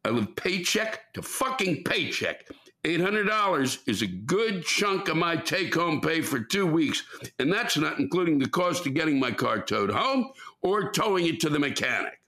[0.06, 2.48] I live paycheck to fucking paycheck.
[2.86, 7.04] $800 is a good chunk of my take home pay for two weeks,
[7.40, 11.42] and that's not including the cost of getting my car towed home or towing it
[11.42, 12.22] to the mechanic.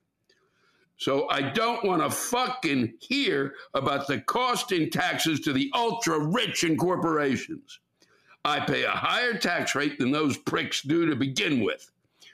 [0.97, 6.19] So I don't want to fucking hear about the cost in taxes to the ultra
[6.19, 7.79] rich and corporations.
[8.45, 11.89] I pay a higher tax rate than those pricks do to begin with.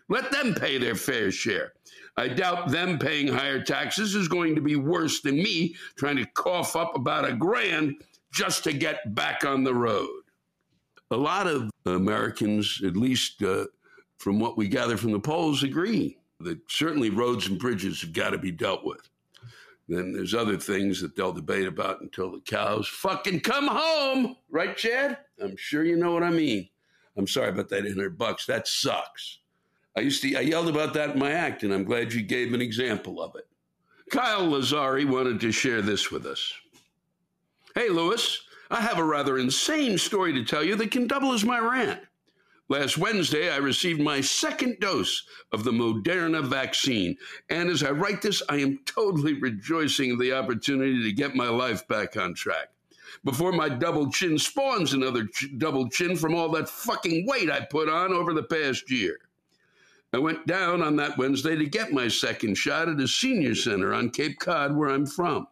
[0.10, 1.72] Let them pay their fair share.
[2.18, 6.26] I doubt them paying higher taxes is going to be worse than me trying to
[6.26, 10.24] cough up about a grand just to get back on the road.
[11.12, 13.68] A lot of Americans, at least uh,
[14.18, 18.32] from what we gather from the polls, agree that certainly roads and bridges have got
[18.32, 19.10] to be dealt with.
[19.92, 24.38] Then there's other things that they'll debate about until the cows fucking come home.
[24.50, 25.18] Right, Chad?
[25.44, 26.70] I'm sure you know what I mean.
[27.18, 28.46] I'm sorry about that 800 bucks.
[28.46, 29.40] That sucks.
[29.98, 32.54] I used to, I yelled about that in my act, and I'm glad you gave
[32.54, 33.46] an example of it.
[34.10, 36.54] Kyle Lazari wanted to share this with us.
[37.76, 41.44] Hey, Lewis, I have a rather insane story to tell you that can double as
[41.44, 42.00] my rant.
[42.72, 47.18] Last Wednesday, I received my second dose of the Moderna vaccine.
[47.50, 51.50] And as I write this, I am totally rejoicing in the opportunity to get my
[51.50, 52.70] life back on track.
[53.26, 57.60] Before my double chin spawns another ch- double chin from all that fucking weight I
[57.60, 59.18] put on over the past year.
[60.14, 63.94] I went down on that Wednesday to get my second shot at a senior center
[63.94, 65.46] on Cape Cod, where I'm from.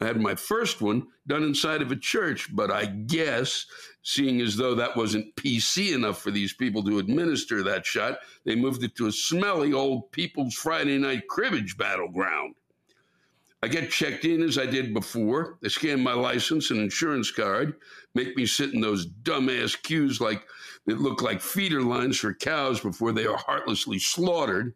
[0.00, 3.64] I had my first one done inside of a church, but I guess,
[4.02, 8.54] seeing as though that wasn't PC enough for these people to administer that shot, they
[8.54, 12.54] moved it to a smelly old People's Friday night cribbage battleground.
[13.62, 15.56] I get checked in as I did before.
[15.62, 17.74] They scan my license and insurance card,
[18.14, 20.46] make me sit in those dumbass queues like
[20.84, 24.74] that look like feeder lines for cows before they are heartlessly slaughtered.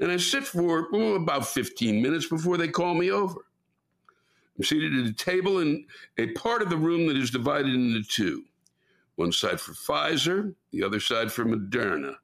[0.00, 3.46] And I sit for oh, about 15 minutes before they call me over.
[4.56, 5.84] I'm seated at a table in
[6.18, 8.44] a part of the room that is divided into two
[9.16, 12.16] one side for Pfizer, the other side for Moderna.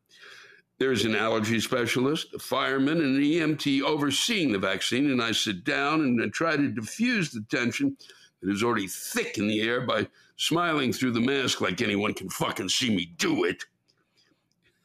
[0.78, 5.62] There's an allergy specialist, a fireman, and an EMT overseeing the vaccine, and I sit
[5.62, 7.96] down and try to diffuse the tension
[8.40, 12.30] that is already thick in the air by smiling through the mask like anyone can
[12.30, 13.62] fucking see me do it,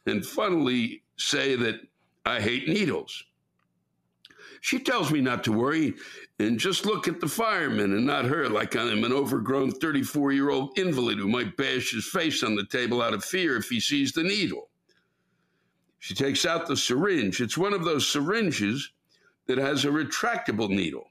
[0.06, 1.80] and funnily say that
[2.26, 3.24] I hate needles.
[4.60, 5.94] She tells me not to worry
[6.40, 10.50] and just look at the fireman and not her, like I'm an overgrown 34 year
[10.50, 13.80] old invalid who might bash his face on the table out of fear if he
[13.80, 14.70] sees the needle.
[16.00, 17.42] She takes out the syringe.
[17.42, 18.92] It's one of those syringes
[19.48, 21.10] that has a retractable needle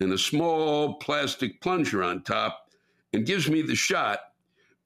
[0.00, 2.70] and a small plastic plunger on top
[3.12, 4.20] and gives me the shot,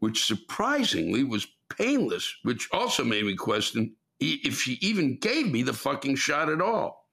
[0.01, 5.73] which surprisingly was painless, which also made me question if she even gave me the
[5.73, 7.06] fucking shot at all.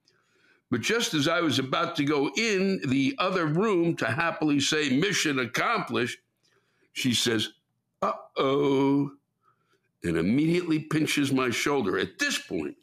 [0.74, 4.90] But just as I was about to go in the other room to happily say
[4.90, 6.18] mission accomplished,
[6.94, 7.50] she says,
[8.02, 9.12] uh oh,
[10.02, 11.96] and immediately pinches my shoulder.
[11.96, 12.74] At this point,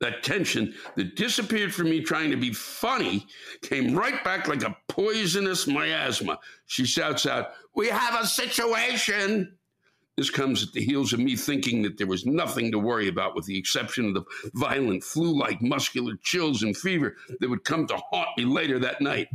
[0.00, 3.26] that tension that disappeared from me trying to be funny
[3.60, 6.38] came right back like a poisonous miasma.
[6.64, 9.58] She shouts out, We have a situation.
[10.16, 13.34] This comes at the heels of me thinking that there was nothing to worry about
[13.34, 17.86] with the exception of the violent flu like muscular chills and fever that would come
[17.86, 19.28] to haunt me later that night.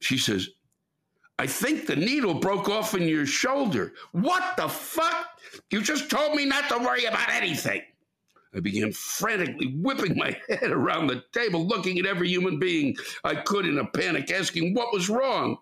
[0.00, 0.50] She says,
[1.38, 3.94] I think the needle broke off in your shoulder.
[4.12, 5.26] What the fuck?
[5.70, 7.80] You just told me not to worry about anything.
[8.54, 13.36] I began frantically whipping my head around the table, looking at every human being I
[13.36, 15.56] could in a panic, asking what was wrong.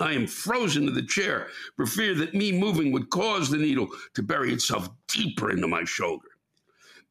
[0.00, 3.88] I am frozen to the chair for fear that me moving would cause the needle
[4.14, 6.28] to bury itself deeper into my shoulder.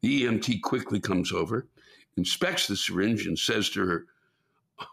[0.02, 1.68] The EMT quickly comes over,
[2.18, 4.06] inspects the syringe, and says to her,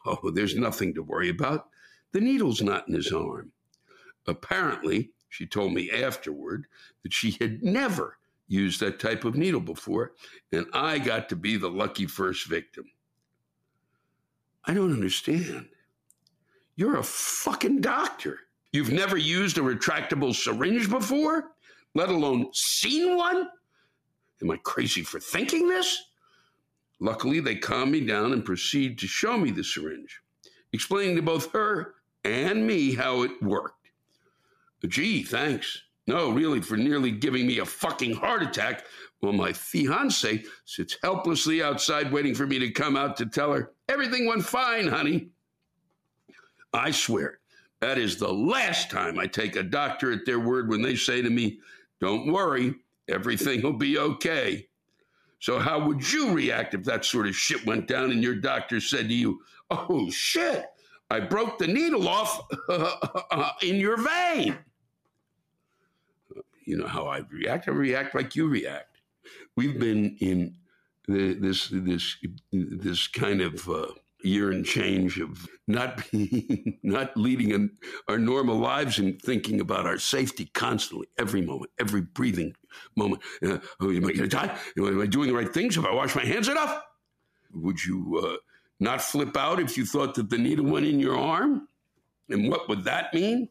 [0.06, 1.68] Oh, there's nothing to worry about.
[2.12, 3.52] The needle's not in his arm.
[4.26, 6.66] Apparently, she told me afterward
[7.02, 8.18] that she had never
[8.48, 10.12] used that type of needle before,
[10.52, 12.84] and I got to be the lucky first victim.
[14.64, 15.68] I don't understand.
[16.80, 18.38] You're a fucking doctor.
[18.72, 21.50] You've never used a retractable syringe before,
[21.94, 23.50] let alone seen one?
[24.40, 26.04] Am I crazy for thinking this?
[26.98, 30.22] Luckily, they calm me down and proceed to show me the syringe,
[30.72, 33.90] explaining to both her and me how it worked.
[34.88, 35.82] Gee, thanks.
[36.06, 38.86] No, really, for nearly giving me a fucking heart attack
[39.18, 43.72] while my fiance sits helplessly outside waiting for me to come out to tell her
[43.86, 45.28] everything went fine, honey.
[46.72, 47.40] I swear,
[47.80, 51.22] That is the last time I take a doctor at their word when they say
[51.22, 51.60] to me,
[52.00, 52.74] Don't worry,
[53.08, 54.68] everything will be okay.
[55.40, 58.80] So, how would you react if that sort of shit went down and your doctor
[58.80, 59.40] said to you,
[59.70, 60.66] Oh shit,
[61.10, 62.40] I broke the needle off
[63.62, 64.58] in your vein?
[66.64, 67.68] You know how I react?
[67.68, 68.98] I react like you react.
[69.56, 70.54] We've been in
[71.08, 72.16] this, this,
[72.52, 73.86] this kind of uh,
[74.22, 77.70] year and change of not being, not leading an,
[78.08, 82.54] our normal lives and thinking about our safety constantly, every moment, every breathing
[82.96, 83.22] moment.
[83.42, 84.56] Uh, oh, am I going to die?
[84.76, 85.74] Am I doing the right things?
[85.76, 86.82] Have I washed my hands enough?
[87.52, 88.36] Would you uh,
[88.78, 91.68] not flip out if you thought that the needle went in your arm?
[92.28, 93.48] And what would that mean?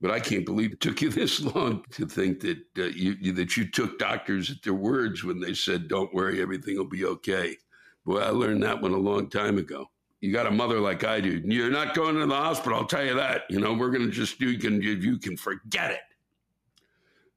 [0.00, 3.56] But I can't believe it took you this long to think that uh, you that
[3.56, 7.56] you took doctors at their words when they said, "Don't worry, everything will be okay."
[8.04, 9.90] Boy, I learned that one a long time ago.
[10.20, 11.42] You got a mother like I do.
[11.44, 12.78] You're not going to the hospital.
[12.78, 13.42] I'll tell you that.
[13.50, 14.50] You know, we're going to just do.
[14.50, 16.00] you can you can forget it.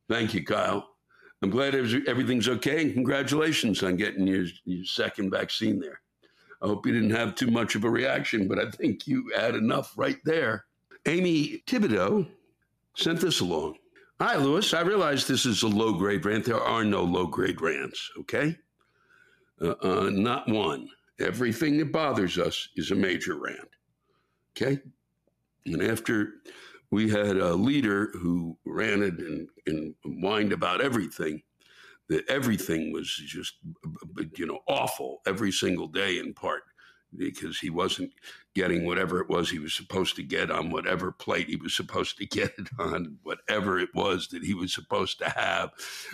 [0.07, 0.87] Thank you, Kyle.
[1.41, 6.01] I'm glad everything's okay, and congratulations on getting your, your second vaccine there.
[6.61, 9.55] I hope you didn't have too much of a reaction, but I think you had
[9.55, 10.65] enough right there.
[11.05, 12.27] Amy Thibodeau
[12.95, 13.77] sent this along.
[14.19, 14.73] Hi, Lewis.
[14.73, 16.45] I realize this is a low grade rant.
[16.45, 18.57] There are no low grade rants, okay?
[19.61, 20.89] Uh, uh, not one.
[21.19, 23.69] Everything that bothers us is a major rant.
[24.55, 24.81] Okay?
[25.65, 26.33] And after
[26.91, 31.41] we had a leader who ranted and, and whined about everything,
[32.09, 33.55] that everything was just,
[34.37, 36.63] you know, awful every single day in part
[37.17, 38.11] because he wasn't
[38.53, 42.17] getting whatever it was he was supposed to get on whatever plate he was supposed
[42.17, 45.71] to get it on, whatever it was that he was supposed to have,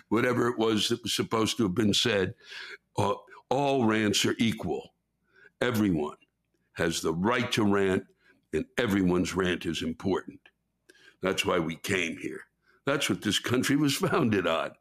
[0.10, 2.34] whatever it was that was supposed to have been said.
[2.98, 3.14] Uh,
[3.52, 4.94] all rants are equal.
[5.60, 6.16] Everyone
[6.74, 8.06] has the right to rant,
[8.54, 10.40] and everyone's rant is important.
[11.22, 12.40] That's why we came here.
[12.86, 14.72] That's what this country was founded on.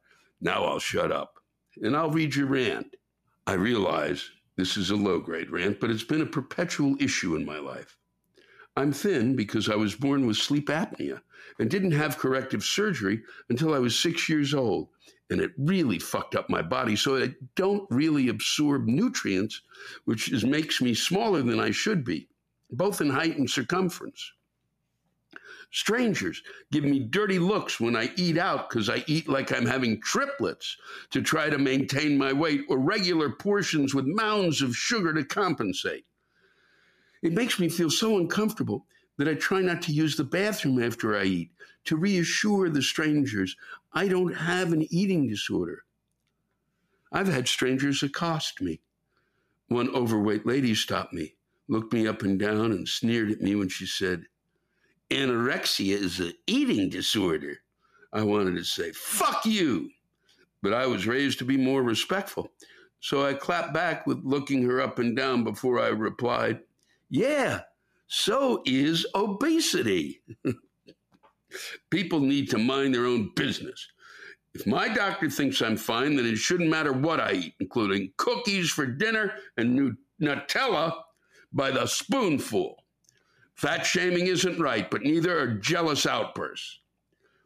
[0.40, 1.34] Now I'll shut up
[1.82, 2.96] and I'll read your rant.
[3.46, 7.44] I realize this is a low grade rant, but it's been a perpetual issue in
[7.44, 7.96] my life.
[8.76, 11.20] I'm thin because I was born with sleep apnea
[11.58, 14.88] and didn't have corrective surgery until I was six years old
[15.30, 16.96] and it really fucked up my body.
[16.96, 19.62] So I don't really absorb nutrients,
[20.04, 22.28] which is, makes me smaller than I should be,
[22.70, 24.32] both in height and circumference.
[25.72, 30.00] Strangers give me dirty looks when I eat out because I eat like I'm having
[30.00, 30.76] triplets
[31.10, 36.04] to try to maintain my weight or regular portions with mounds of sugar to compensate.
[37.22, 38.84] It makes me feel so uncomfortable
[39.20, 41.50] that I try not to use the bathroom after I eat
[41.84, 43.54] to reassure the strangers
[43.92, 45.84] I don't have an eating disorder.
[47.12, 48.80] I've had strangers accost me.
[49.68, 51.34] One overweight lady stopped me,
[51.68, 54.24] looked me up and down, and sneered at me when she said,
[55.10, 57.58] Anorexia is an eating disorder.
[58.14, 59.90] I wanted to say, fuck you.
[60.62, 62.52] But I was raised to be more respectful.
[63.00, 66.60] So I clapped back with looking her up and down before I replied,
[67.10, 67.60] Yeah,
[68.12, 70.20] so is obesity.
[71.90, 73.86] People need to mind their own business.
[74.52, 78.68] If my doctor thinks I'm fine, then it shouldn't matter what I eat, including cookies
[78.68, 80.92] for dinner and Nutella
[81.52, 82.82] by the spoonful.
[83.54, 86.80] Fat shaming isn't right, but neither are jealous outbursts.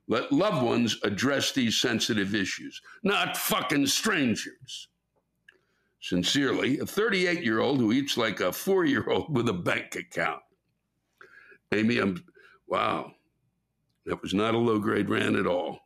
[0.09, 4.89] Let loved ones address these sensitive issues, not fucking strangers.
[6.01, 9.95] Sincerely, a 38 year old who eats like a four year old with a bank
[9.97, 10.41] account.
[11.73, 12.23] Amy, I'm,
[12.67, 13.12] wow,
[14.07, 15.81] that was not a low grade rant at all.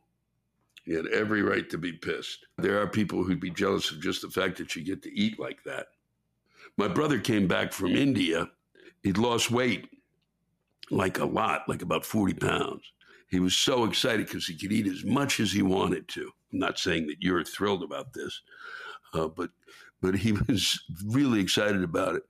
[0.85, 2.45] He had every right to be pissed.
[2.57, 5.39] There are people who'd be jealous of just the fact that you get to eat
[5.39, 5.87] like that.
[6.77, 8.49] My brother came back from India.
[9.03, 9.87] He'd lost weight,
[10.89, 12.83] like a lot, like about 40 pounds.
[13.29, 16.31] He was so excited because he could eat as much as he wanted to.
[16.51, 18.41] I'm not saying that you're thrilled about this,
[19.13, 19.51] uh, but
[20.01, 22.23] but he was really excited about it.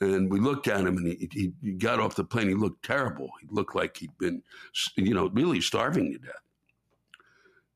[0.00, 2.48] And we looked at him, and he, he got off the plane.
[2.48, 3.30] He looked terrible.
[3.40, 4.42] He looked like he'd been,
[4.96, 6.34] you know, really starving to death.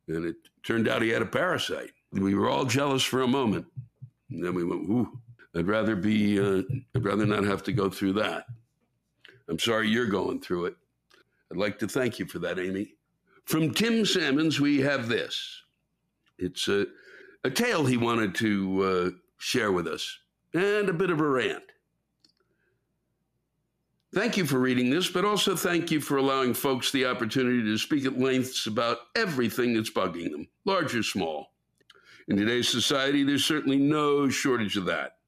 [0.08, 1.92] And it turned out he had a parasite.
[2.12, 3.66] We were all jealous for a moment.
[4.30, 5.18] And then we went, ooh,
[5.54, 6.62] I'd rather be, uh,
[6.94, 8.46] I'd rather not have to go through that.
[9.48, 10.76] I'm sorry you're going through it.
[11.52, 12.94] I'd like to thank you for that, Amy.
[13.44, 15.62] From Tim Salmons, we have this.
[16.38, 16.86] It's a,
[17.44, 20.18] a tale he wanted to uh, share with us
[20.52, 21.62] and a bit of a rant.
[24.16, 27.76] Thank you for reading this, but also thank you for allowing folks the opportunity to
[27.76, 31.52] speak at lengths about everything that's bugging them, large or small.
[32.26, 35.18] In today's society, there's certainly no shortage of that.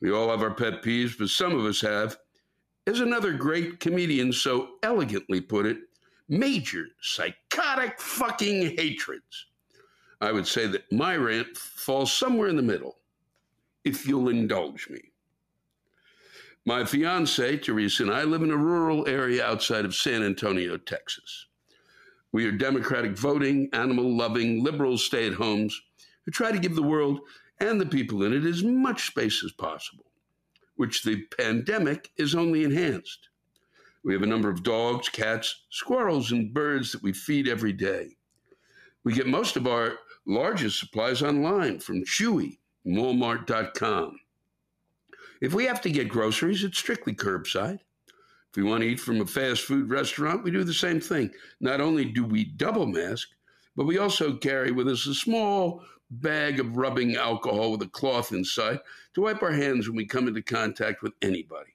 [0.00, 2.18] We all have our pet peeves, but some of us have
[2.86, 5.78] As another great comedian so elegantly put it,
[6.28, 9.46] major psychotic fucking hatreds.
[10.20, 12.98] I would say that my rant falls somewhere in the middle,
[13.82, 15.09] if you'll indulge me.
[16.66, 21.46] My fiance, Teresa, and I live in a rural area outside of San Antonio, Texas.
[22.32, 25.80] We are democratic voting, animal loving, liberal stay at homes
[26.24, 27.20] who try to give the world
[27.60, 30.04] and the people in it as much space as possible,
[30.76, 33.30] which the pandemic is only enhanced.
[34.04, 38.16] We have a number of dogs, cats, squirrels, and birds that we feed every day.
[39.02, 39.94] We get most of our
[40.26, 44.20] largest supplies online from Chewy, Walmart.com.
[45.40, 47.80] If we have to get groceries, it's strictly curbside.
[48.50, 51.30] If we want to eat from a fast food restaurant, we do the same thing.
[51.60, 53.28] Not only do we double mask,
[53.76, 58.32] but we also carry with us a small bag of rubbing alcohol with a cloth
[58.32, 58.80] inside
[59.14, 61.70] to wipe our hands when we come into contact with anybody.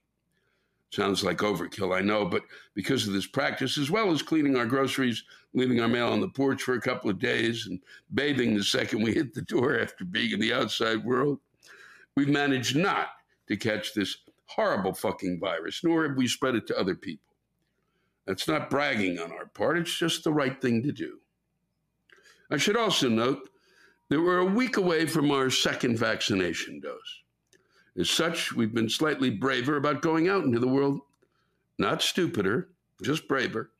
[0.91, 2.43] Sounds like overkill, I know, but
[2.73, 6.27] because of this practice, as well as cleaning our groceries, leaving our mail on the
[6.27, 7.79] porch for a couple of days, and
[8.13, 11.39] bathing the second we hit the door after being in the outside world,
[12.15, 13.07] we've managed not
[13.47, 14.17] to catch this
[14.47, 17.33] horrible fucking virus, nor have we spread it to other people.
[18.25, 21.19] That's not bragging on our part, it's just the right thing to do.
[22.49, 23.49] I should also note
[24.09, 27.21] that we're a week away from our second vaccination dose.
[27.97, 30.99] As such, we've been slightly braver about going out into the world.
[31.77, 32.69] Not stupider,
[33.01, 33.71] just braver.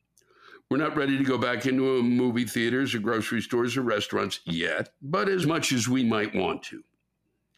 [0.70, 4.90] We're not ready to go back into movie theaters or grocery stores or restaurants yet,
[5.00, 6.82] but as much as we might want to.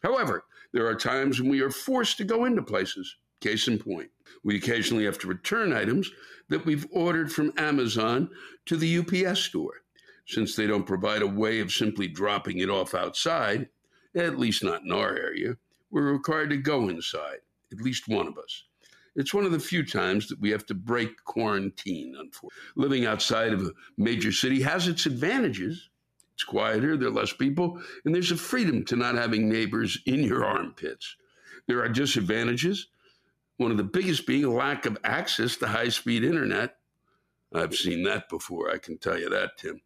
[0.03, 0.43] However,
[0.73, 3.15] there are times when we are forced to go into places.
[3.41, 4.09] Case in point,
[4.43, 6.11] we occasionally have to return items
[6.49, 8.29] that we've ordered from Amazon
[8.65, 9.81] to the UPS store.
[10.27, 13.69] Since they don't provide a way of simply dropping it off outside,
[14.13, 15.55] at least not in our area,
[15.89, 17.39] we're required to go inside,
[17.71, 18.63] at least one of us.
[19.15, 22.49] It's one of the few times that we have to break quarantine, unfortunately.
[22.75, 25.89] Living outside of a major city has its advantages.
[26.39, 30.23] It's quieter, there are less people, and there's a freedom to not having neighbors in
[30.23, 31.17] your armpits.
[31.67, 32.87] There are disadvantages,
[33.57, 36.77] one of the biggest being a lack of access to high speed internet.
[37.53, 39.81] I've seen that before, I can tell you that, Tim.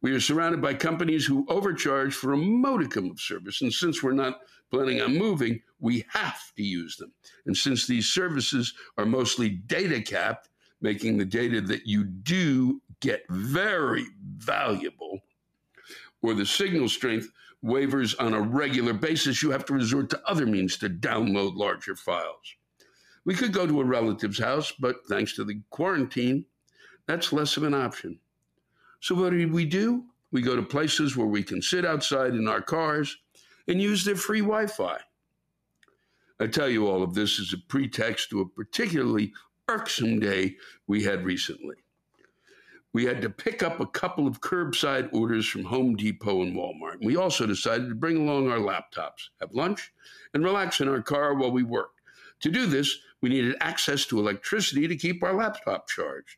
[0.00, 4.12] We are surrounded by companies who overcharge for a modicum of service, and since we're
[4.12, 7.12] not planning on moving, we have to use them.
[7.46, 13.24] And since these services are mostly data capped, making the data that you do get
[13.28, 14.06] very
[14.38, 15.09] valuable,
[16.22, 17.28] or the signal strength
[17.62, 21.94] wavers on a regular basis, you have to resort to other means to download larger
[21.94, 22.54] files.
[23.24, 26.46] We could go to a relative's house, but thanks to the quarantine,
[27.06, 28.18] that's less of an option.
[29.00, 30.04] So, what do we do?
[30.32, 33.16] We go to places where we can sit outside in our cars
[33.66, 34.98] and use their free Wi Fi.
[36.38, 39.32] I tell you all of this as a pretext to a particularly
[39.68, 40.56] irksome day
[40.86, 41.76] we had recently
[42.92, 47.04] we had to pick up a couple of curbside orders from Home Depot and Walmart.
[47.04, 49.92] We also decided to bring along our laptops, have lunch,
[50.34, 52.00] and relax in our car while we worked.
[52.40, 56.36] To do this, we needed access to electricity to keep our laptop charged.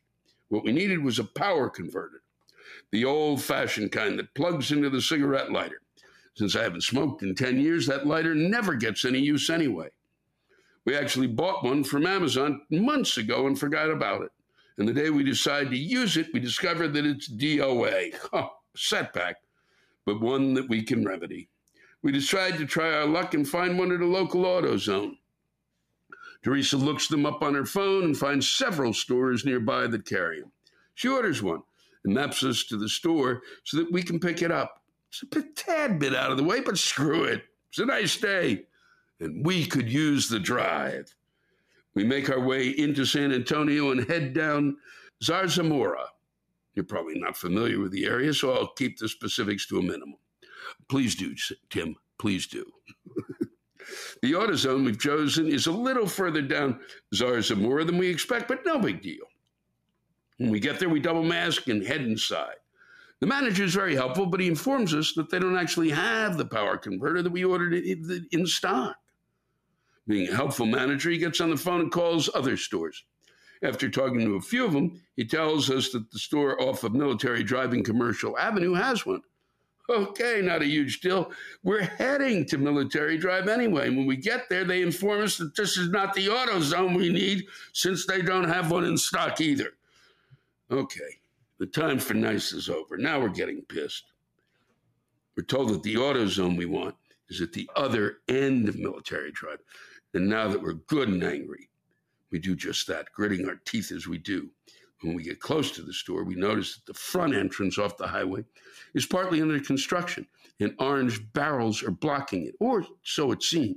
[0.49, 2.21] What we needed was a power converter,
[2.91, 5.81] the old fashioned kind that plugs into the cigarette lighter.
[6.35, 9.89] Since I haven't smoked in 10 years, that lighter never gets any use anyway.
[10.85, 14.31] We actually bought one from Amazon months ago and forgot about it.
[14.77, 18.15] And the day we decide to use it, we discover that it's DOA.
[18.33, 19.37] Oh, setback,
[20.05, 21.49] but one that we can remedy.
[22.01, 25.17] We decide to try our luck and find one at a local AutoZone.
[26.43, 30.51] Teresa looks them up on her phone and finds several stores nearby that carry them.
[30.95, 31.61] She orders one
[32.03, 34.81] and maps us to the store so that we can pick it up.
[35.09, 37.43] It's a tad bit out of the way, but screw it.
[37.69, 38.65] It's a nice day,
[39.19, 41.15] and we could use the drive.
[41.95, 44.77] We make our way into San Antonio and head down
[45.23, 46.07] Zarzamora.
[46.73, 50.15] You're probably not familiar with the area, so I'll keep the specifics to a minimum.
[50.89, 51.35] Please do,
[51.69, 51.95] Tim.
[52.17, 52.65] Please do.
[54.21, 56.79] the AutoZone we've chosen is a little further down
[57.13, 59.25] Zarzamora than we expect, but no big deal.
[60.37, 62.55] When we get there, we double mask and head inside.
[63.19, 66.45] The manager is very helpful, but he informs us that they don't actually have the
[66.45, 68.95] power converter that we ordered in stock.
[70.07, 73.03] Being a helpful manager, he gets on the phone and calls other stores.
[73.63, 76.93] After talking to a few of them, he tells us that the store off of
[76.93, 79.21] Military Drive in Commercial Avenue has one.
[79.89, 81.31] Okay, not a huge deal.
[81.63, 83.89] We're heading to Military Drive anyway.
[83.89, 87.45] When we get there, they inform us that this is not the AutoZone we need
[87.73, 89.73] since they don't have one in stock either.
[90.71, 91.19] Okay,
[91.59, 92.97] the time for nice is over.
[92.97, 94.05] Now we're getting pissed.
[95.35, 96.95] We're told that the AutoZone we want
[97.29, 99.59] is at the other end of Military Drive.
[100.13, 101.69] And now that we're good and angry,
[102.33, 104.49] We do just that, gritting our teeth as we do.
[105.03, 108.07] When we get close to the store, we notice that the front entrance off the
[108.07, 108.43] highway
[108.95, 110.25] is partly under construction,
[110.59, 113.75] and orange barrels are blocking it, or so it seemed.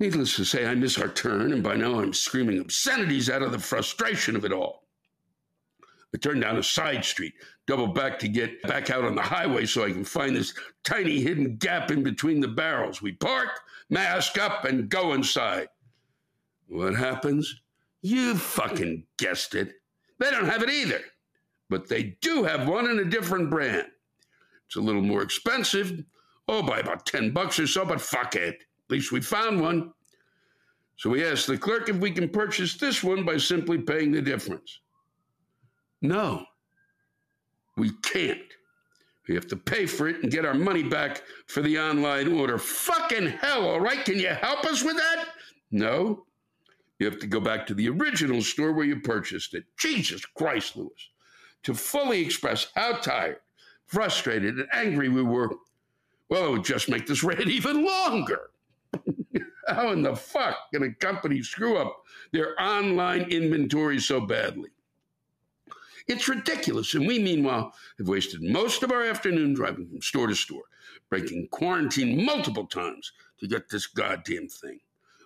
[0.00, 3.52] Needless to say, I miss our turn, and by now I'm screaming obscenities out of
[3.52, 4.84] the frustration of it all.
[6.14, 7.34] I turn down a side street,
[7.66, 11.20] double back to get back out on the highway so I can find this tiny
[11.20, 13.00] hidden gap in between the barrels.
[13.00, 13.60] We park,
[13.90, 15.68] mask up, and go inside.
[16.68, 17.62] What happens?
[18.02, 19.72] You fucking guessed it.
[20.18, 21.00] They don't have it either,
[21.68, 23.86] but they do have one in a different brand.
[24.66, 26.04] It's a little more expensive,
[26.48, 28.54] oh, by about 10 bucks or so, but fuck it.
[28.54, 29.92] At least we found one.
[30.96, 34.20] So we asked the clerk if we can purchase this one by simply paying the
[34.20, 34.80] difference.
[36.02, 36.44] No,
[37.76, 38.47] we can't.
[39.28, 42.56] We have to pay for it and get our money back for the online order.
[42.56, 44.02] Fucking hell, all right?
[44.04, 45.26] Can you help us with that?
[45.70, 46.24] No.
[46.98, 49.64] You have to go back to the original store where you purchased it.
[49.78, 51.10] Jesus Christ, Lewis.
[51.64, 53.40] To fully express how tired,
[53.86, 55.50] frustrated, and angry we were,
[56.30, 58.50] well, it would just make this rant even longer.
[59.68, 62.02] how in the fuck can a company screw up
[62.32, 64.70] their online inventory so badly?
[66.08, 66.94] It's ridiculous.
[66.94, 70.64] And we, meanwhile, have wasted most of our afternoon driving from store to store,
[71.10, 74.80] breaking quarantine multiple times to get this goddamn thing.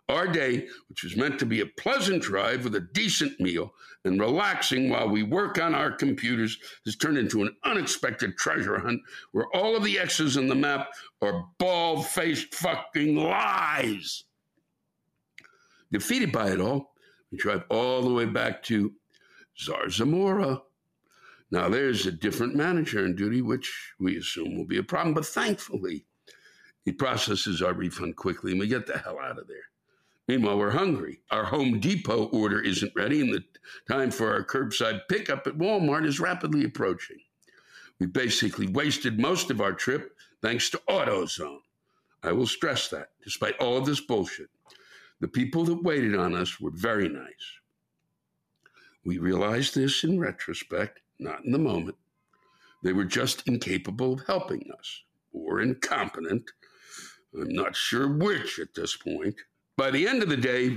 [0.08, 3.72] Our day, which was meant to be a pleasant drive with a decent meal
[4.04, 9.00] and relaxing while we work on our computers, has turned into an unexpected treasure hunt
[9.30, 10.88] where all of the X's on the map
[11.22, 14.24] are bald faced fucking lies.
[15.92, 16.92] Defeated by it all,
[17.30, 18.92] we drive all the way back to
[19.58, 20.60] Zarzamora.
[21.52, 25.26] Now, there's a different manager in duty, which we assume will be a problem, but
[25.26, 26.06] thankfully,
[26.82, 29.68] he processes our refund quickly and we get the hell out of there.
[30.26, 31.20] Meanwhile, we're hungry.
[31.30, 33.44] Our Home Depot order isn't ready, and the
[33.86, 37.18] time for our curbside pickup at Walmart is rapidly approaching.
[37.98, 41.58] We basically wasted most of our trip thanks to AutoZone.
[42.22, 44.48] I will stress that, despite all of this bullshit,
[45.20, 47.58] the people that waited on us were very nice.
[49.04, 51.96] We realized this in retrospect, not in the moment.
[52.82, 55.02] They were just incapable of helping us,
[55.32, 56.50] or incompetent.
[57.34, 59.36] I'm not sure which at this point.
[59.76, 60.76] By the end of the day,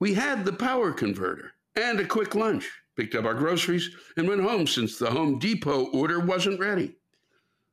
[0.00, 4.42] we had the power converter and a quick lunch, picked up our groceries, and went
[4.42, 6.94] home since the Home Depot order wasn't ready,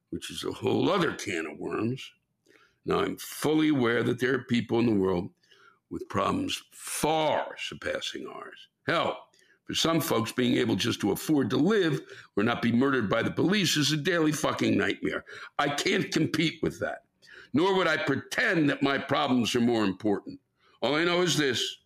[0.09, 2.09] which is a whole other can of worms.
[2.85, 5.29] Now, I'm fully aware that there are people in the world
[5.89, 8.67] with problems far surpassing ours.
[8.87, 9.27] Hell,
[9.71, 12.01] for some folks, being able just to afford to live
[12.35, 15.23] or not be murdered by the police is a daily fucking nightmare.
[15.57, 17.03] I can't compete with that.
[17.53, 20.41] Nor would I pretend that my problems are more important.
[20.81, 21.77] All I know is this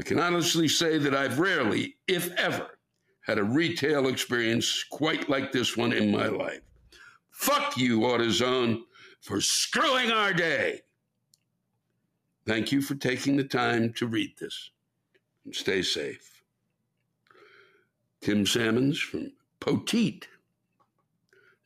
[0.00, 2.80] I can honestly say that I've rarely, if ever,
[3.20, 6.62] had a retail experience quite like this one in my life.
[7.30, 8.80] Fuck you, AutoZone,
[9.20, 10.80] for screwing our day.
[12.44, 14.70] Thank you for taking the time to read this.
[15.44, 16.37] And stay safe.
[18.20, 20.24] Tim Salmons from Poteet,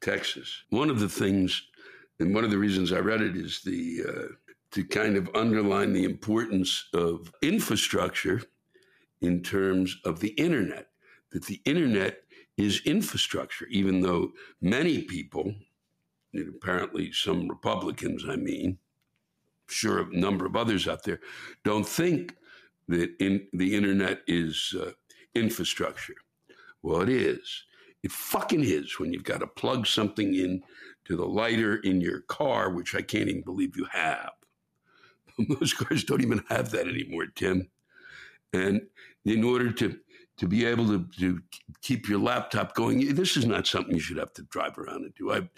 [0.00, 0.64] Texas.
[0.70, 1.62] One of the things,
[2.18, 4.34] and one of the reasons I read it is the uh,
[4.72, 8.42] to kind of underline the importance of infrastructure
[9.20, 10.88] in terms of the internet.
[11.30, 12.22] That the internet
[12.57, 15.55] is infrastructure, even though many people,
[16.34, 18.78] and apparently some Republicans, I mean,
[19.68, 21.20] sure a number of others out there,
[21.64, 22.36] don't think
[22.88, 24.90] that in, the internet is uh,
[25.34, 26.14] infrastructure.
[26.82, 27.64] Well, it is.
[28.02, 30.62] It fucking is when you've got to plug something in
[31.04, 34.32] to the lighter in your car, which I can't even believe you have.
[35.38, 37.68] Most cars don't even have that anymore, Tim.
[38.52, 38.82] And
[39.24, 39.98] in order to
[40.38, 41.40] to be able to, to
[41.82, 45.14] keep your laptop going, this is not something you should have to drive around and
[45.14, 45.32] do.
[45.32, 45.48] I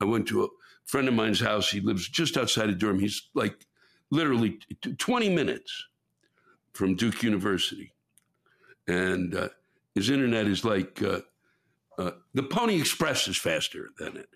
[0.00, 0.48] I went to a
[0.84, 1.70] friend of mine's house.
[1.70, 3.00] He lives just outside of Durham.
[3.00, 3.66] He's like
[4.10, 4.58] literally
[4.98, 5.86] 20 minutes
[6.72, 7.92] from Duke University.
[8.86, 9.48] And uh,
[9.98, 11.20] his internet is like uh,
[11.98, 14.28] uh, the Pony Express is faster than it.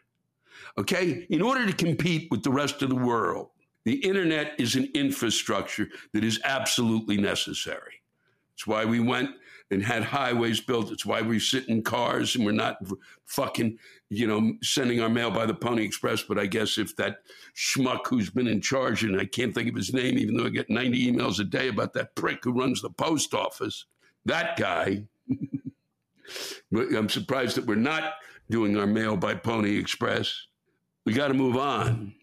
[0.77, 1.25] Okay?
[1.31, 3.51] In order to compete with the rest of the world,
[3.85, 8.03] the internet is an infrastructure that is absolutely necessary.
[8.55, 9.31] It's why we went
[9.71, 10.91] and had highways built.
[10.91, 12.79] It's why we sit in cars and we're not
[13.27, 13.79] fucking,
[14.11, 16.25] you know, sending our mail by the Pony Express.
[16.25, 17.19] But I guess if that
[17.57, 20.51] schmuck who's been in charge, and I can't think of his name, even though I
[20.51, 23.87] get 90 emails a day about that prick who runs the post office,
[24.27, 25.05] that guy
[26.75, 28.15] I'm surprised that we're not
[28.51, 30.35] doing our mail by Pony Express.
[31.05, 32.15] We got to move on,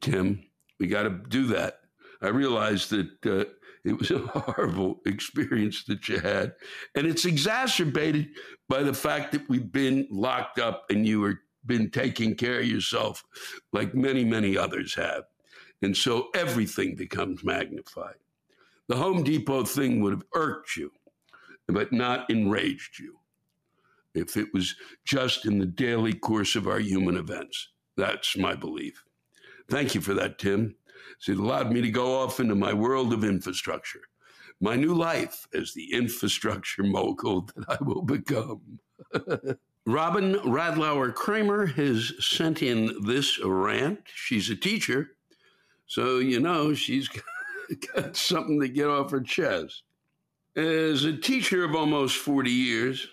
[0.00, 0.44] Tim.
[0.78, 1.80] We got to do that.
[2.22, 3.44] I realize that uh,
[3.84, 6.54] It was a horrible experience that you had.
[6.94, 8.28] And it's exacerbated
[8.68, 12.66] by the fact that we've been locked up and you were been taking care of
[12.66, 13.24] yourself
[13.72, 15.24] like many, many others have.
[15.80, 18.16] And so everything becomes magnified.
[18.88, 20.92] The Home Depot thing would have irked you,
[21.68, 23.18] but not enraged you
[24.14, 27.70] if it was just in the daily course of our human events.
[27.96, 29.02] That's my belief.
[29.68, 30.76] Thank you for that, Tim.
[31.26, 34.02] It allowed me to go off into my world of infrastructure,
[34.60, 38.78] my new life as the infrastructure mogul that I will become.
[39.86, 44.00] Robin Radlauer Kramer has sent in this rant.
[44.06, 45.10] She's a teacher,
[45.86, 47.08] so you know she's
[47.94, 49.83] got something to get off her chest.
[50.56, 53.08] As a teacher of almost 40 years,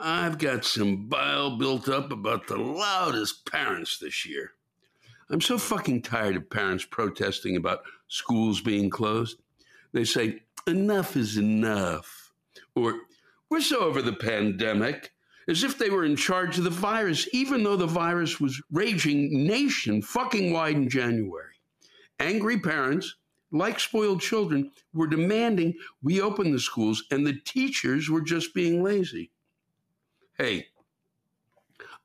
[0.00, 4.52] I've got some bile built up about the loudest parents this year.
[5.28, 9.38] I'm so fucking tired of parents protesting about schools being closed.
[9.92, 12.32] They say, enough is enough.
[12.76, 12.94] Or,
[13.50, 15.10] we're so over the pandemic,
[15.48, 19.48] as if they were in charge of the virus, even though the virus was raging
[19.48, 21.54] nation fucking wide in January.
[22.20, 23.16] Angry parents,
[23.52, 28.82] like spoiled children, were demanding we open the schools, and the teachers were just being
[28.82, 29.30] lazy.
[30.38, 30.66] Hey,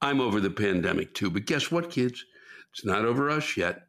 [0.01, 2.25] I'm over the pandemic too, but guess what, kids?
[2.71, 3.87] It's not over us yet.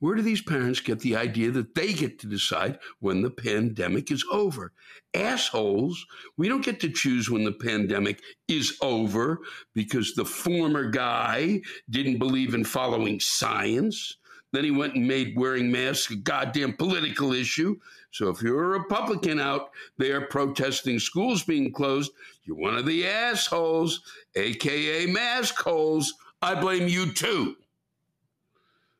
[0.00, 4.12] Where do these parents get the idea that they get to decide when the pandemic
[4.12, 4.72] is over?
[5.12, 6.06] Assholes,
[6.36, 9.40] we don't get to choose when the pandemic is over
[9.74, 14.16] because the former guy didn't believe in following science.
[14.52, 17.76] Then he went and made wearing masks a goddamn political issue.
[18.10, 22.12] So if you're a Republican out there protesting schools being closed,
[22.44, 24.00] you're one of the assholes,
[24.34, 26.14] aka mask holes.
[26.40, 27.56] I blame you too.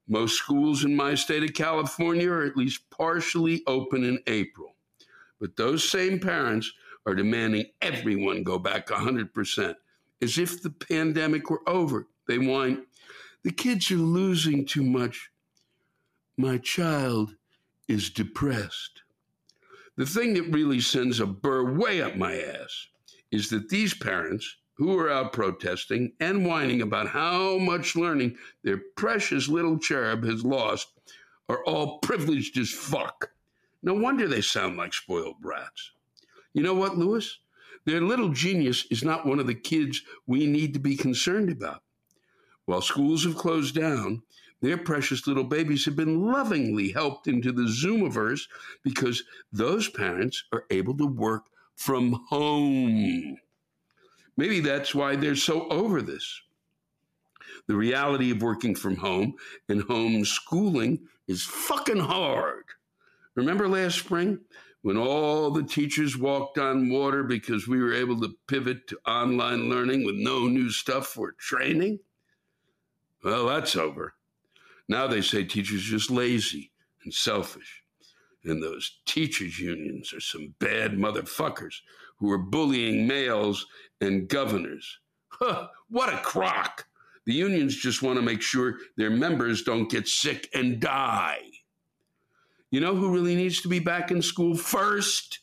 [0.06, 4.74] Most schools in my state of California are at least partially open in April.
[5.40, 6.72] But those same parents
[7.06, 9.74] are demanding everyone go back 100%,
[10.20, 12.06] as if the pandemic were over.
[12.26, 12.84] They whine,
[13.44, 15.30] the kids are losing too much
[16.38, 17.34] my child
[17.88, 19.02] is depressed.
[19.96, 22.86] The thing that really sends a burr way up my ass
[23.32, 28.80] is that these parents who are out protesting and whining about how much learning their
[28.94, 30.92] precious little cherub has lost
[31.48, 33.32] are all privileged as fuck.
[33.82, 35.90] No wonder they sound like spoiled brats.
[36.52, 37.40] You know what, Lewis?
[37.84, 41.82] Their little genius is not one of the kids we need to be concerned about.
[42.66, 44.22] While schools have closed down,
[44.60, 48.42] their precious little babies have been lovingly helped into the Zoomiverse
[48.82, 51.46] because those parents are able to work
[51.76, 53.36] from home.
[54.36, 56.40] Maybe that's why they're so over this.
[57.66, 59.34] The reality of working from home
[59.68, 62.64] and homeschooling is fucking hard.
[63.34, 64.40] Remember last spring
[64.82, 69.68] when all the teachers walked on water because we were able to pivot to online
[69.68, 72.00] learning with no new stuff for training?
[73.22, 74.14] Well, that's over.
[74.88, 76.72] Now they say teachers are just lazy
[77.04, 77.82] and selfish.
[78.44, 81.74] And those teachers' unions are some bad motherfuckers
[82.16, 83.66] who are bullying males
[84.00, 84.98] and governors.
[85.28, 86.86] Huh, what a crock!
[87.26, 91.42] The unions just want to make sure their members don't get sick and die.
[92.70, 95.40] You know who really needs to be back in school first?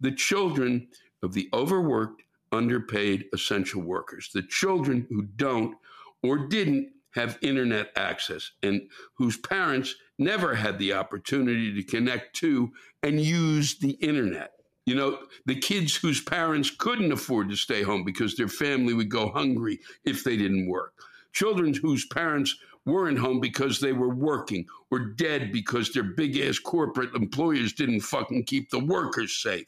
[0.00, 0.88] The children
[1.22, 2.22] of the overworked,
[2.52, 5.76] underpaid essential workers, the children who don't
[6.22, 8.82] or didn't have internet access and
[9.14, 12.70] whose parents never had the opportunity to connect to
[13.02, 14.52] and use the internet.
[14.86, 19.08] You know, the kids whose parents couldn't afford to stay home because their family would
[19.08, 20.94] go hungry if they didn't work.
[21.32, 22.56] Children whose parents
[22.86, 28.00] weren't home because they were working or dead because their big ass corporate employers didn't
[28.00, 29.66] fucking keep the workers safe.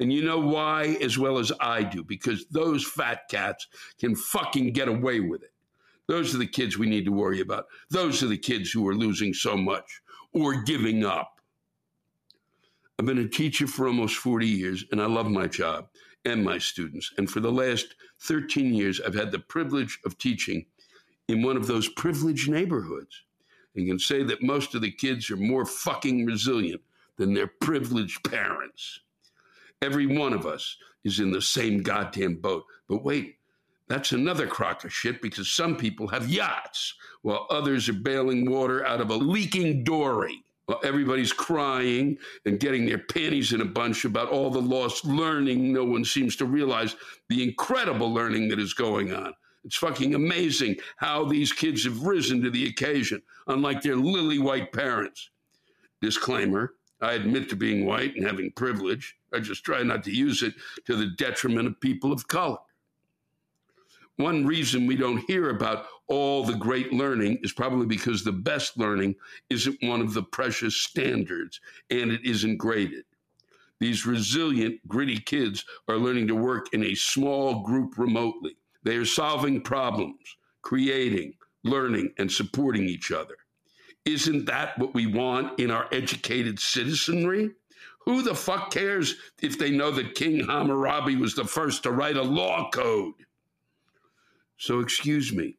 [0.00, 3.68] And you know why, as well as I do, because those fat cats
[4.00, 5.51] can fucking get away with it.
[6.12, 7.68] Those are the kids we need to worry about.
[7.88, 10.02] Those are the kids who are losing so much
[10.34, 11.40] or giving up.
[12.98, 15.88] I've been a teacher for almost 40 years, and I love my job
[16.26, 17.10] and my students.
[17.16, 17.94] And for the last
[18.24, 20.66] 13 years, I've had the privilege of teaching
[21.28, 23.22] in one of those privileged neighborhoods.
[23.74, 26.82] And can say that most of the kids are more fucking resilient
[27.16, 29.00] than their privileged parents.
[29.80, 32.64] Every one of us is in the same goddamn boat.
[32.86, 33.36] But wait,
[33.92, 38.86] that's another crock of shit because some people have yachts while others are bailing water
[38.86, 40.42] out of a leaking dory.
[40.66, 42.16] While everybody's crying
[42.46, 46.36] and getting their panties in a bunch about all the lost learning, no one seems
[46.36, 46.96] to realize
[47.28, 49.34] the incredible learning that is going on.
[49.64, 54.72] It's fucking amazing how these kids have risen to the occasion, unlike their lily white
[54.72, 55.30] parents.
[56.00, 59.16] Disclaimer I admit to being white and having privilege.
[59.34, 60.54] I just try not to use it
[60.86, 62.58] to the detriment of people of color.
[64.16, 68.76] One reason we don't hear about all the great learning is probably because the best
[68.76, 69.14] learning
[69.48, 71.60] isn't one of the precious standards
[71.90, 73.04] and it isn't graded.
[73.80, 78.56] These resilient, gritty kids are learning to work in a small group remotely.
[78.84, 81.34] They are solving problems, creating,
[81.64, 83.36] learning, and supporting each other.
[84.04, 87.50] Isn't that what we want in our educated citizenry?
[88.04, 92.16] Who the fuck cares if they know that King Hammurabi was the first to write
[92.16, 93.14] a law code?
[94.62, 95.56] So, excuse me.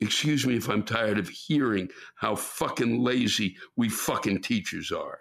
[0.00, 5.20] Excuse me if I'm tired of hearing how fucking lazy we fucking teachers are.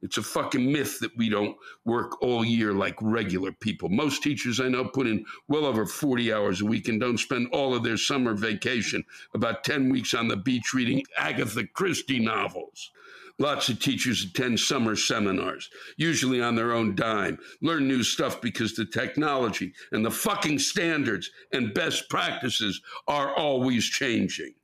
[0.00, 3.88] It's a fucking myth that we don't work all year like regular people.
[3.88, 7.48] Most teachers I know put in well over 40 hours a week and don't spend
[7.52, 9.02] all of their summer vacation
[9.34, 12.92] about 10 weeks on the beach reading Agatha Christie novels.
[13.38, 18.74] Lots of teachers attend summer seminars, usually on their own dime, learn new stuff because
[18.74, 24.54] the technology and the fucking standards and best practices are always changing.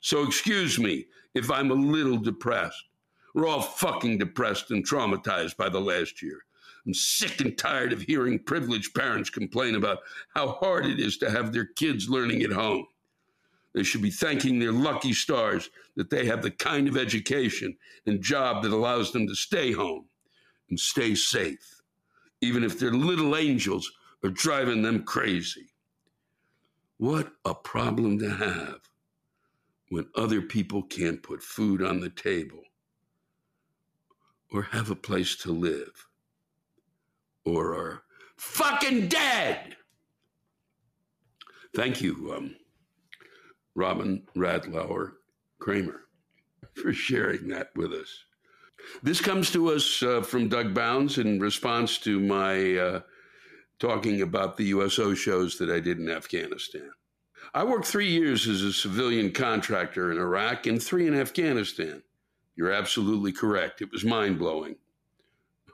[0.00, 2.82] So, excuse me if I'm a little depressed.
[3.34, 6.40] We're all fucking depressed and traumatized by the last year.
[6.86, 9.98] I'm sick and tired of hearing privileged parents complain about
[10.34, 12.86] how hard it is to have their kids learning at home.
[13.74, 18.20] They should be thanking their lucky stars that they have the kind of education and
[18.20, 20.06] job that allows them to stay home
[20.68, 21.80] and stay safe,
[22.40, 23.90] even if their little angels
[24.24, 25.68] are driving them crazy.
[26.98, 28.80] What a problem to have
[29.88, 32.62] when other people can't put food on the table
[34.52, 36.08] or have a place to live
[37.44, 38.02] or are
[38.36, 39.76] fucking dead.
[41.74, 42.56] Thank you, um,
[43.80, 45.12] Robin Radlauer
[45.58, 46.02] Kramer,
[46.74, 48.24] for sharing that with us.
[49.02, 53.00] This comes to us uh, from Doug Bounds in response to my uh,
[53.78, 56.90] talking about the USO shows that I did in Afghanistan.
[57.54, 62.02] I worked three years as a civilian contractor in Iraq and three in Afghanistan.
[62.56, 63.80] You're absolutely correct.
[63.80, 64.76] It was mind blowing.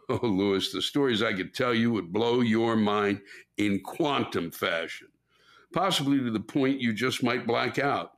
[0.09, 3.23] Oh, Lewis, the stories I could tell you would blow your mind
[3.57, 5.09] in quantum fashion
[5.77, 8.13] possibly to the point you just might black out.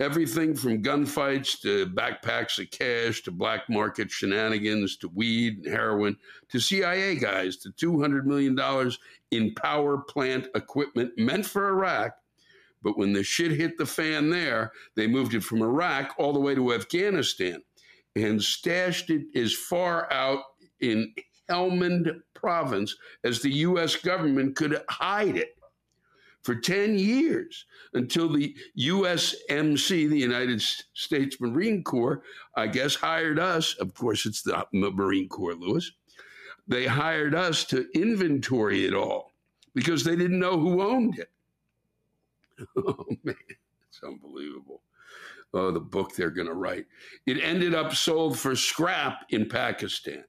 [0.00, 6.16] Everything from gunfights to backpacks of cash to black market shenanigans to weed and heroin
[6.48, 8.58] to CIA guys to $200 million
[9.30, 12.12] in power plant equipment meant for Iraq.
[12.82, 16.40] But when the shit hit the fan there, they moved it from Iraq all the
[16.40, 17.62] way to Afghanistan
[18.16, 20.40] and stashed it as far out
[20.80, 21.12] in
[21.50, 23.96] Helmand province as the U.S.
[23.96, 25.50] government could hide it
[26.44, 27.64] for 10 years
[27.94, 32.22] until the USMC, the United States Marine Corps,
[32.54, 33.74] I guess, hired us.
[33.80, 35.90] Of course, it's the Marine Corps, Lewis.
[36.68, 39.32] They hired us to inventory it all
[39.74, 41.30] because they didn't know who owned it.
[42.76, 43.34] Oh, man,
[43.88, 44.80] it's unbelievable.
[45.52, 46.86] Oh, the book they're going to write.
[47.26, 50.22] It ended up sold for scrap in Pakistan.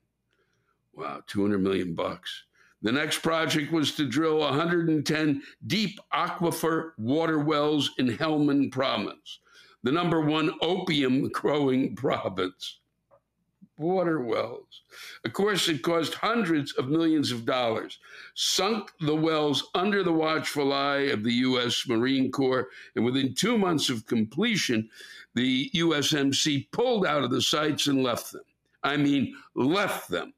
[0.95, 2.45] Wow, 200 million bucks.
[2.81, 9.39] The next project was to drill 110 deep aquifer water wells in Helmand province,
[9.83, 12.79] the number one opium growing province.
[13.77, 14.83] Water wells.
[15.25, 17.99] Of course, it cost hundreds of millions of dollars,
[18.33, 21.85] sunk the wells under the watchful eye of the U.S.
[21.87, 24.89] Marine Corps, and within two months of completion,
[25.33, 28.45] the USMC pulled out of the sites and left them.
[28.83, 30.33] I mean, left them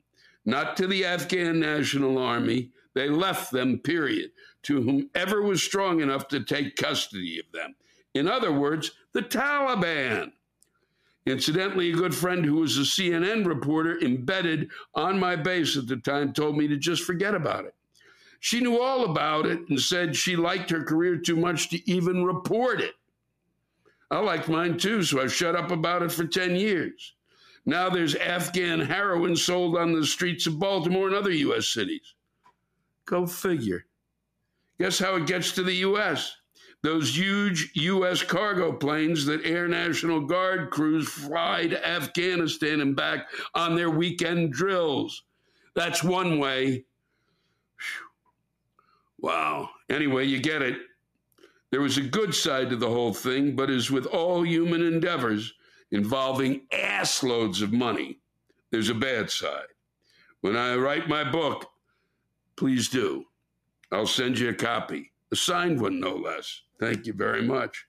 [0.48, 2.72] not to the Afghan National Army.
[2.96, 4.32] They left them, period,
[4.64, 7.76] to whomever was strong enough to take custody of them.
[8.16, 10.32] In other words, the Taliban.
[11.26, 15.98] Incidentally, a good friend who was a CNN reporter embedded on my base at the
[15.98, 17.76] time told me to just forget about it.
[18.40, 22.24] She knew all about it and said she liked her career too much to even
[22.24, 22.94] report it.
[24.10, 27.17] I liked mine too, so I shut up about it for 10 years.
[27.68, 31.68] Now there's Afghan heroin sold on the streets of Baltimore and other U.S.
[31.68, 32.16] cities.
[33.06, 33.86] Go figure.
[34.80, 36.34] Guess how it gets to the U.S.?
[36.82, 38.24] Those huge U.S.
[38.24, 44.54] cargo planes that Air National Guard crews fly to Afghanistan and back on their weekend
[44.54, 45.24] drills.
[45.76, 46.86] That's one way.
[47.80, 49.28] Whew.
[49.28, 49.72] Wow.
[49.90, 50.78] Anyway, you get it.
[51.72, 55.54] There was a good side to the whole thing, but as with all human endeavors,
[55.92, 58.20] involving ass loads of money,
[58.72, 59.68] there's a bad side.
[60.42, 61.70] When I write my book,
[62.56, 63.26] please do.
[63.92, 66.62] I'll send you a copy, a signed one, no less.
[66.80, 67.86] Thank you very much.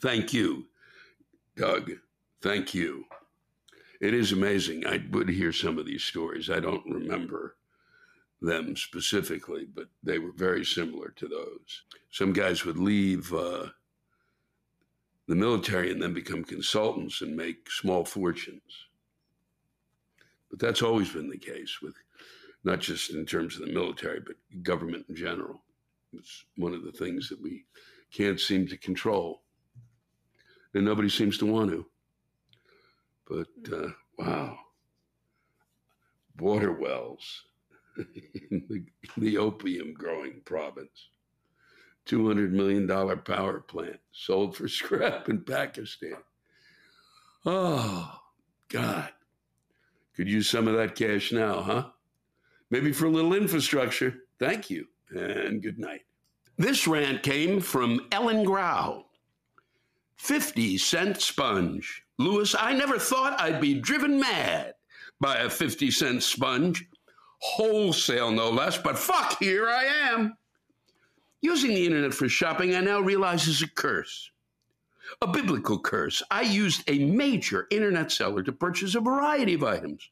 [0.00, 0.66] Thank you,
[1.56, 1.92] Doug.
[2.42, 3.06] Thank you.
[4.00, 4.86] it is amazing.
[4.86, 6.50] I would hear some of these stories.
[6.50, 7.56] I don't remember
[8.42, 11.82] them specifically, but they were very similar to those.
[12.10, 13.68] Some guys would leave uh,
[15.26, 18.88] the military and then become consultants and make small fortunes.
[20.50, 21.94] But that's always been the case with
[22.62, 25.60] not just in terms of the military, but government in general.
[26.12, 27.64] It's one of the things that we
[28.12, 29.42] can't seem to control.
[30.74, 31.86] And nobody seems to want to.
[33.28, 34.58] But uh, wow,
[36.38, 37.44] water wells
[38.50, 38.84] in the,
[39.16, 41.08] the opium growing province.
[42.06, 46.16] $200 million power plant sold for scrap in Pakistan.
[47.46, 48.18] Oh,
[48.68, 49.10] God.
[50.16, 51.84] Could use some of that cash now, huh?
[52.70, 54.14] Maybe for a little infrastructure.
[54.38, 56.02] Thank you, and good night.
[56.56, 59.04] This rant came from Ellen Grau.
[60.16, 62.04] 50 cent sponge.
[62.18, 64.74] Lewis, I never thought I'd be driven mad
[65.20, 66.86] by a 50 cent sponge.
[67.40, 70.36] Wholesale, no less, but fuck, here I am.
[71.44, 74.30] Using the internet for shopping, I now realize is a curse.
[75.20, 76.22] A biblical curse.
[76.30, 80.08] I used a major internet seller to purchase a variety of items,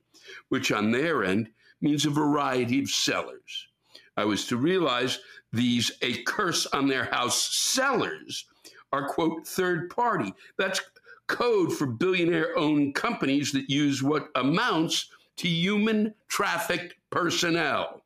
[0.51, 1.49] which on their end
[1.80, 3.68] means a variety of sellers.
[4.14, 5.20] I was to realize
[5.55, 8.45] these a curse on their house sellers
[8.93, 10.35] are, quote, third party.
[10.59, 10.83] That's
[11.28, 15.09] code for billionaire owned companies that use what amounts
[15.39, 18.01] to human trafficked personnel.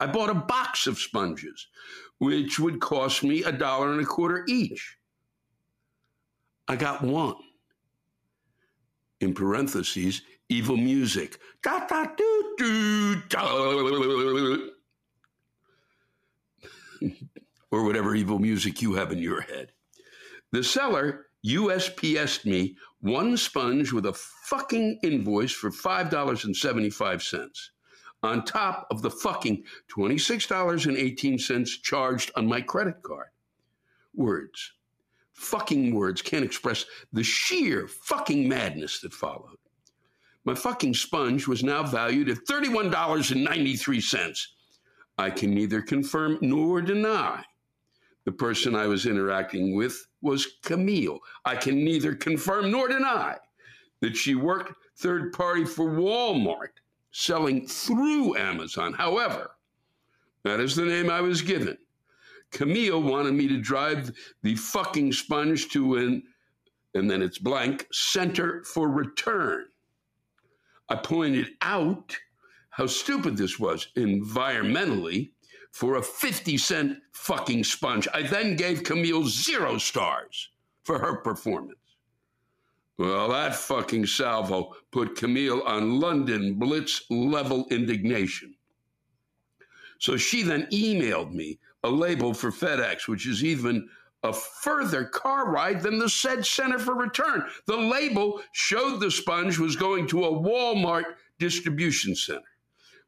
[0.00, 1.66] I bought a box of sponges,
[2.18, 4.96] which would cost me a dollar and a quarter each.
[6.66, 7.34] I got one.
[9.20, 11.38] In parentheses, evil music.
[11.62, 14.66] Da, da, do, do, da.
[17.70, 19.72] or whatever evil music you have in your head.
[20.52, 27.70] The seller USPS'd me one sponge with a fucking invoice for $5.75
[28.22, 29.64] on top of the fucking
[29.94, 33.28] $26.18 charged on my credit card.
[34.14, 34.72] Words,
[35.32, 39.56] fucking words can't express the sheer fucking madness that followed.
[40.44, 44.46] My fucking sponge was now valued at $31.93.
[45.18, 47.44] I can neither confirm nor deny
[48.24, 51.18] the person I was interacting with was Camille.
[51.44, 53.36] I can neither confirm nor deny
[54.00, 56.78] that she worked third party for Walmart
[57.12, 58.92] selling through Amazon.
[58.92, 59.52] However,
[60.44, 61.76] that is the name I was given.
[62.50, 64.10] Camille wanted me to drive
[64.42, 66.22] the fucking sponge to an,
[66.94, 69.66] and then it's blank, center for return.
[70.88, 72.16] I pointed out
[72.70, 75.30] how stupid this was environmentally
[75.72, 78.08] for a 50 cent fucking sponge.
[78.12, 80.50] I then gave Camille zero stars
[80.82, 81.78] for her performance.
[83.00, 88.54] Well, that fucking salvo put Camille on London Blitz level indignation.
[89.98, 93.88] So she then emailed me a label for FedEx, which is even
[94.22, 97.46] a further car ride than the said center for return.
[97.66, 101.04] The label showed the sponge was going to a Walmart
[101.38, 102.42] distribution center.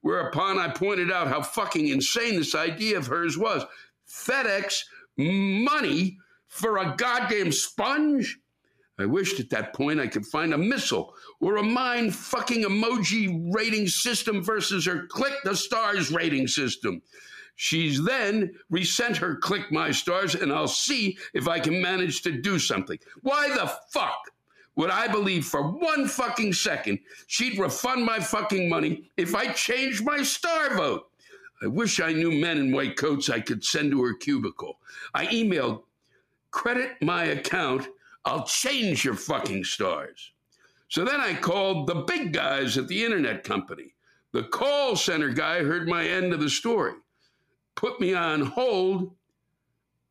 [0.01, 3.63] Whereupon I pointed out how fucking insane this idea of hers was.
[4.09, 4.85] FedEx
[5.19, 6.17] money
[6.47, 8.39] for a goddamn sponge?
[9.03, 13.53] I wished at that point I could find a missile or a mind fucking emoji
[13.53, 17.03] rating system versus her click the stars rating system.
[17.57, 22.31] She's then resent her click my stars and I'll see if I can manage to
[22.31, 22.99] do something.
[23.23, 24.31] Why the fuck
[24.77, 30.05] would I believe for one fucking second she'd refund my fucking money if I changed
[30.05, 31.11] my star vote?
[31.61, 34.79] I wish I knew men in white coats I could send to her cubicle.
[35.13, 35.83] I emailed,
[36.53, 37.89] credit my account
[38.25, 40.33] I'll change your fucking stars.
[40.89, 43.95] So then I called the big guys at the internet company.
[44.33, 46.95] The call center guy heard my end of the story,
[47.75, 49.15] put me on hold,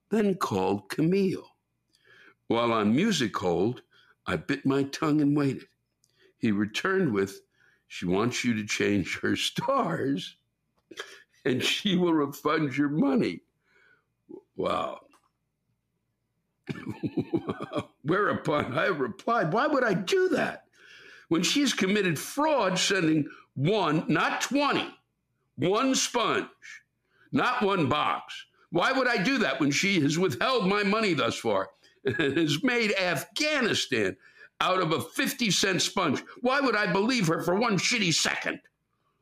[0.09, 1.47] then called Camille.
[2.47, 3.81] While on music hold,
[4.27, 5.67] I bit my tongue and waited.
[6.37, 7.41] He returned with,
[7.87, 10.35] She wants you to change her stars
[11.45, 13.41] and she will refund your money.
[14.55, 15.01] Wow.
[18.03, 20.65] Whereupon I replied, Why would I do that?
[21.29, 24.87] When she's committed fraud, sending one, not 20,
[25.55, 26.47] one sponge,
[27.31, 28.45] not one box.
[28.71, 31.69] Why would I do that when she has withheld my money thus far
[32.05, 34.15] and has made Afghanistan
[34.61, 36.23] out of a 50 cent sponge?
[36.41, 38.59] Why would I believe her for one shitty second?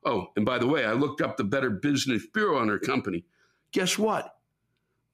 [0.05, 3.25] Oh, and by the way, I looked up the Better Business Bureau on her company.
[3.71, 4.35] Guess what?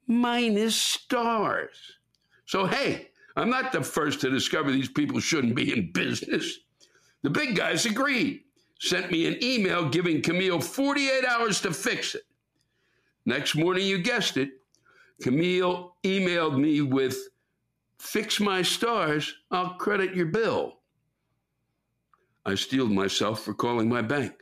[0.06, 1.95] Minus stars.
[2.46, 6.60] So, hey, I'm not the first to discover these people shouldn't be in business.
[7.22, 8.44] The big guys agreed,
[8.80, 12.22] sent me an email giving Camille 48 hours to fix it.
[13.24, 14.50] Next morning, you guessed it,
[15.20, 17.16] Camille emailed me with,
[17.98, 20.80] Fix my stars, I'll credit your bill.
[22.44, 24.34] I steeled myself for calling my bank,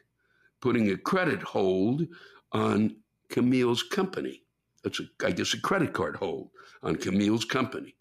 [0.60, 2.06] putting a credit hold
[2.52, 2.96] on
[3.30, 4.43] Camille's company.
[4.84, 6.50] That's, a, I guess, a credit card hold
[6.82, 7.96] on Camille's company.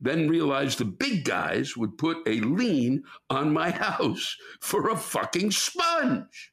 [0.00, 5.52] Then realized the big guys would put a lien on my house for a fucking
[5.52, 6.52] sponge.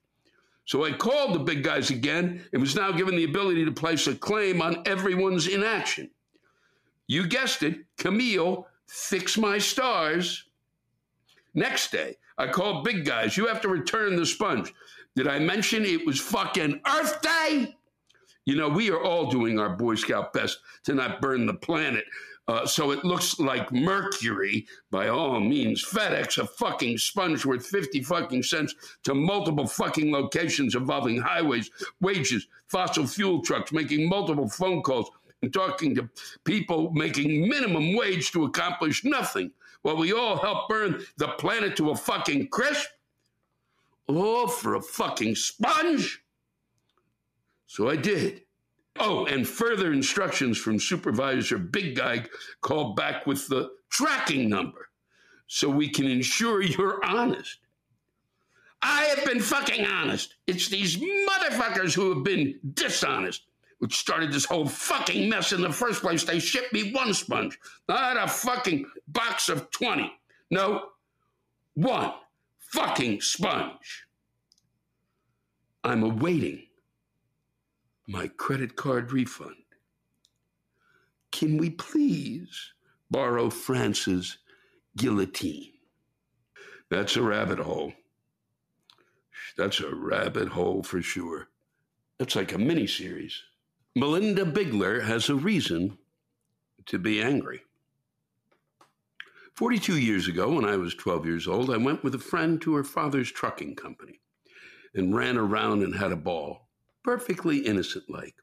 [0.66, 4.08] So I called the big guys again and was now given the ability to place
[4.08, 6.10] a claim on everyone's inaction.
[7.08, 10.46] You guessed it, Camille, fix my stars.
[11.54, 13.36] Next day, I called big guys.
[13.36, 14.74] You have to return the sponge.
[15.16, 17.76] Did I mention it was fucking Earth Day?
[18.46, 22.06] You know, we are all doing our Boy Scout best to not burn the planet.
[22.46, 25.84] Uh, so it looks like Mercury, by all means.
[25.84, 28.76] FedEx, a fucking sponge worth 50 fucking cents
[29.06, 31.72] to multiple fucking locations involving highways,
[32.02, 35.10] wages, fossil fuel trucks, making multiple phone calls
[35.42, 36.10] and talking to
[36.44, 39.52] people making minimum wage to accomplish nothing
[39.84, 42.90] while we all help burn the planet to a fucking crisp?
[44.08, 46.23] All for a fucking sponge?
[47.74, 48.44] So I did.
[49.00, 52.24] Oh, and further instructions from Supervisor Big Guy
[52.62, 54.90] called back with the tracking number
[55.48, 57.58] so we can ensure you're honest.
[58.84, 60.36] I have been fucking honest.
[60.46, 63.48] It's these motherfuckers who have been dishonest,
[63.80, 66.24] which started this whole fucking mess in the first place.
[66.24, 67.58] They shipped me one sponge,
[67.90, 70.14] not a fucking box of 20.
[70.52, 70.90] No,
[71.74, 72.14] one
[72.60, 74.06] fucking sponge.
[75.84, 76.68] I'm awaiting
[78.08, 79.56] my credit card refund.
[81.32, 82.74] Can we please
[83.10, 84.38] borrow France's
[84.98, 85.72] guillotine?
[86.90, 87.94] That's a rabbit hole.
[89.58, 91.50] That's a rabbit hole for sure.
[92.20, 93.42] That's like a mini series.
[93.96, 95.98] Melinda Bigler has a reason
[96.88, 97.62] to be angry.
[99.54, 102.74] 42 years ago, when I was 12 years old, I went with a friend to
[102.76, 104.20] her father's trucking company
[104.96, 106.70] and ran around and had a ball,
[107.04, 108.36] perfectly innocent like.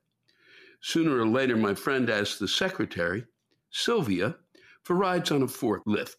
[0.82, 3.24] Sooner or later, my friend asked the secretary,
[3.70, 4.36] Sylvia,
[4.82, 6.16] for rides on a forklift.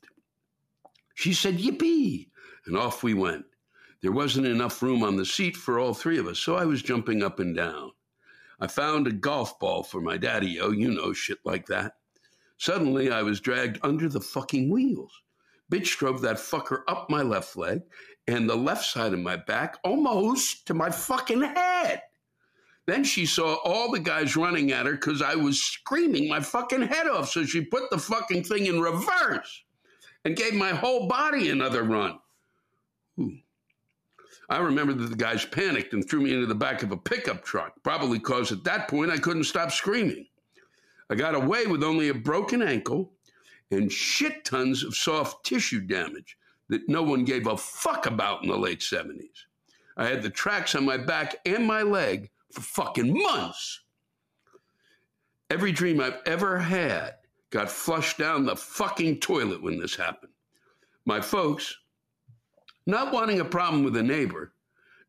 [1.15, 2.29] She said, Yippee!
[2.65, 3.45] And off we went.
[4.01, 6.81] There wasn't enough room on the seat for all three of us, so I was
[6.81, 7.91] jumping up and down.
[8.59, 11.93] I found a golf ball for my daddy oh, you know, shit like that.
[12.57, 15.21] Suddenly, I was dragged under the fucking wheels.
[15.71, 17.81] Bitch drove that fucker up my left leg
[18.27, 22.01] and the left side of my back almost to my fucking head.
[22.87, 26.81] Then she saw all the guys running at her because I was screaming my fucking
[26.81, 27.29] head off.
[27.29, 29.63] So she put the fucking thing in reverse
[30.25, 32.19] and gave my whole body another run.
[33.19, 33.37] Ooh.
[34.49, 37.43] I remember that the guys panicked and threw me into the back of a pickup
[37.45, 40.25] truck, probably because at that point I couldn't stop screaming.
[41.09, 43.13] I got away with only a broken ankle
[43.69, 46.37] and shit tons of soft tissue damage
[46.67, 49.45] that no one gave a fuck about in the late 70s.
[49.97, 53.81] I had the tracks on my back and my leg for fucking months.
[55.49, 57.15] Every dream I've ever had
[57.49, 60.31] got flushed down the fucking toilet when this happened.
[61.05, 61.75] My folks,
[62.85, 64.53] not wanting a problem with a neighbor,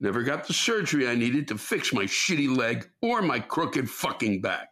[0.01, 4.41] never got the surgery I needed to fix my shitty leg or my crooked fucking
[4.41, 4.71] back.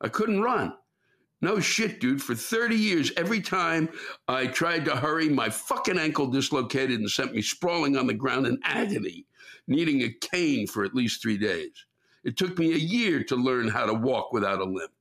[0.00, 0.74] I couldn't run.
[1.40, 2.22] No shit, dude.
[2.22, 3.88] For 30 years, every time
[4.28, 8.46] I tried to hurry, my fucking ankle dislocated and sent me sprawling on the ground
[8.46, 9.26] in agony,
[9.66, 11.86] needing a cane for at least three days.
[12.24, 14.92] It took me a year to learn how to walk without a limp.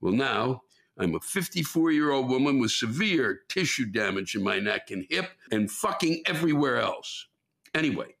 [0.00, 0.62] Well, now
[0.98, 5.30] I'm a 54 year old woman with severe tissue damage in my neck and hip
[5.52, 7.26] and fucking everywhere else.
[7.74, 8.16] Anyway,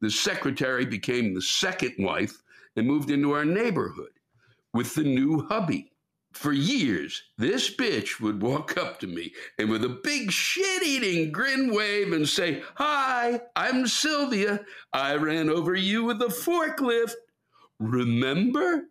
[0.00, 2.42] the secretary became the second wife
[2.76, 4.12] and moved into our neighborhood
[4.72, 5.91] with the new hubby.
[6.32, 11.30] For years, this bitch would walk up to me and with a big shit eating
[11.30, 14.64] grin wave and say, Hi, I'm Sylvia.
[14.92, 17.12] I ran over you with a forklift.
[17.78, 18.84] Remember?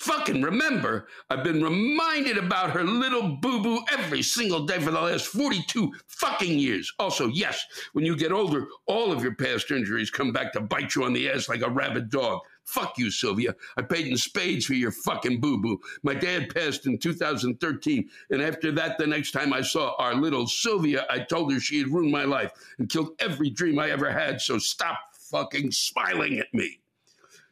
[0.00, 5.00] Fucking remember, I've been reminded about her little boo boo every single day for the
[5.00, 6.92] last 42 fucking years.
[6.98, 10.94] Also, yes, when you get older, all of your past injuries come back to bite
[10.94, 12.40] you on the ass like a rabid dog.
[12.64, 13.54] Fuck you, Sylvia.
[13.76, 15.80] I paid in spades for your fucking boo boo.
[16.02, 18.08] My dad passed in 2013.
[18.30, 21.78] And after that, the next time I saw our little Sylvia, I told her she
[21.78, 24.40] had ruined my life and killed every dream I ever had.
[24.40, 26.80] So stop fucking smiling at me.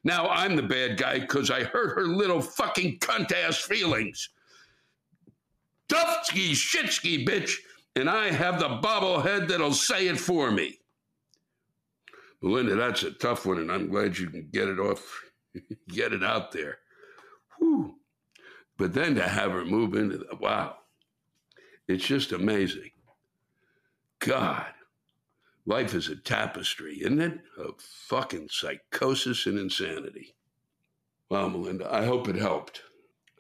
[0.03, 4.31] Now I'm the bad guy because I hurt her little fucking cunt ass feelings.
[5.89, 7.55] Dufsky, shitsky, bitch.
[7.95, 10.79] And I have the bobblehead that'll say it for me.
[12.43, 15.23] Melinda, that's a tough one, and I'm glad you can get it off,
[15.89, 16.79] get it out there.
[17.59, 17.95] Whew.
[18.77, 20.77] But then to have her move into the wow,
[21.87, 22.91] it's just amazing.
[24.19, 24.67] God,
[25.67, 27.39] life is a tapestry, isn't it?
[27.57, 30.35] Of fucking psychosis and insanity.
[31.29, 32.83] Well, Melinda, I hope it helped.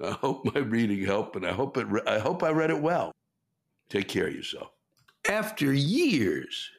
[0.02, 1.86] I hope my reading helped, and I hope it.
[2.06, 3.12] I hope I read it well.
[3.88, 4.70] Take care of yourself.
[5.28, 6.70] After years,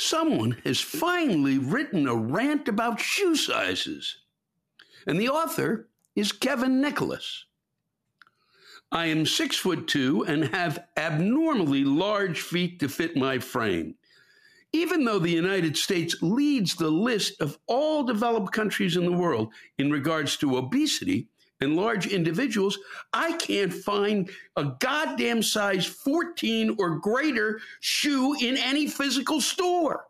[0.00, 4.16] someone has finally written a rant about shoe sizes,
[5.06, 7.44] and the author is Kevin Nicholas.
[8.90, 13.94] I am six foot two and have abnormally large feet to fit my frame.
[14.72, 19.52] Even though the United States leads the list of all developed countries in the world
[19.78, 21.28] in regards to obesity
[21.60, 22.78] and large individuals,
[23.12, 30.06] I can't find a goddamn size 14 or greater shoe in any physical store.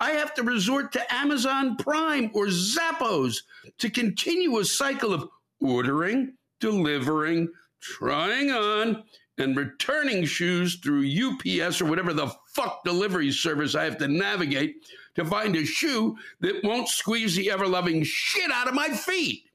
[0.00, 3.38] I have to resort to Amazon Prime or Zappos
[3.78, 5.28] to continue a cycle of
[5.60, 7.48] ordering, delivering,
[7.80, 9.02] trying on
[9.38, 14.76] and returning shoes through UPS or whatever the fuck delivery service I have to navigate
[15.14, 19.47] to find a shoe that won't squeeze the ever loving shit out of my feet.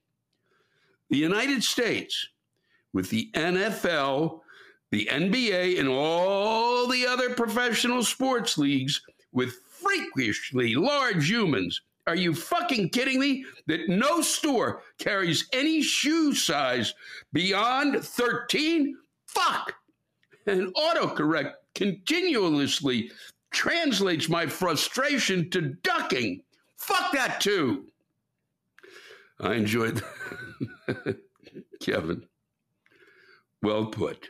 [1.10, 2.28] The United States,
[2.92, 4.40] with the NFL,
[4.90, 9.02] the NBA, and all the other professional sports leagues
[9.32, 13.44] with freakishly large humans, are you fucking kidding me?
[13.66, 16.94] That no store carries any shoe size
[17.32, 18.96] beyond 13?
[19.26, 19.74] Fuck!
[20.46, 23.10] And autocorrect continuously
[23.50, 26.42] translates my frustration to ducking.
[26.76, 27.86] Fuck that too.
[29.40, 29.96] I enjoyed
[30.30, 30.43] that.
[31.80, 32.26] Kevin.
[33.62, 34.28] Well put.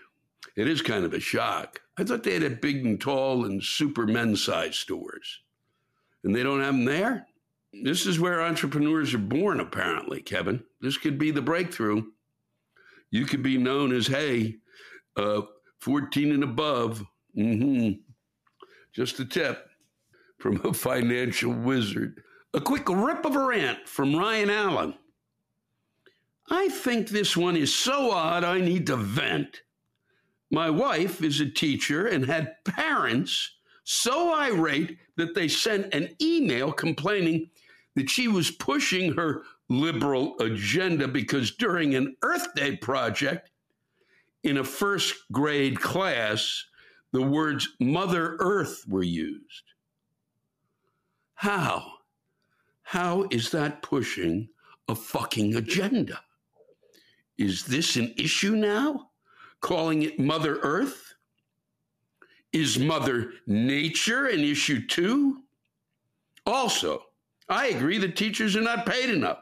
[0.56, 1.80] It is kind of a shock.
[1.98, 5.40] I thought they had a big and tall and super men's size stores.
[6.22, 7.26] And they don't have them there?
[7.82, 10.62] This is where entrepreneurs are born, apparently, Kevin.
[10.80, 12.04] This could be the breakthrough.
[13.10, 14.56] You could be known as, hey,
[15.16, 15.42] uh,
[15.80, 17.04] 14 and above.
[17.36, 18.00] Mm-hmm.
[18.94, 19.68] Just a tip
[20.38, 22.20] from a financial wizard.
[22.54, 24.94] A quick rip of a rant from Ryan Allen.
[26.50, 29.62] I think this one is so odd I need to vent.
[30.50, 33.50] My wife is a teacher and had parents
[33.84, 37.50] so irate that they sent an email complaining
[37.96, 43.50] that she was pushing her liberal agenda because during an Earth Day project
[44.42, 46.64] in a first grade class,
[47.12, 49.72] the words Mother Earth were used.
[51.34, 51.84] How?
[52.82, 54.48] How is that pushing
[54.88, 56.20] a fucking agenda?
[57.38, 59.10] Is this an issue now?
[59.60, 61.14] Calling it Mother Earth?
[62.52, 65.42] Is Mother Nature an issue too?
[66.46, 67.02] Also,
[67.48, 69.38] I agree that teachers are not paid enough.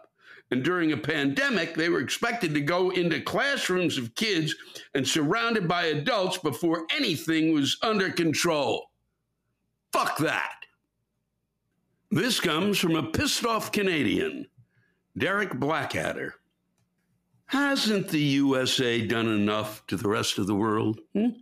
[0.51, 4.55] And during a pandemic, they were expected to go into classrooms of kids
[4.95, 8.91] and surrounded by adults before anything was under control.
[9.93, 10.57] Fuck that.
[12.11, 14.47] This comes from a pissed off Canadian,
[15.17, 16.35] Derek Blackadder.
[17.53, 21.01] Hasn't the USA done enough to the rest of the world?
[21.13, 21.41] Hmm?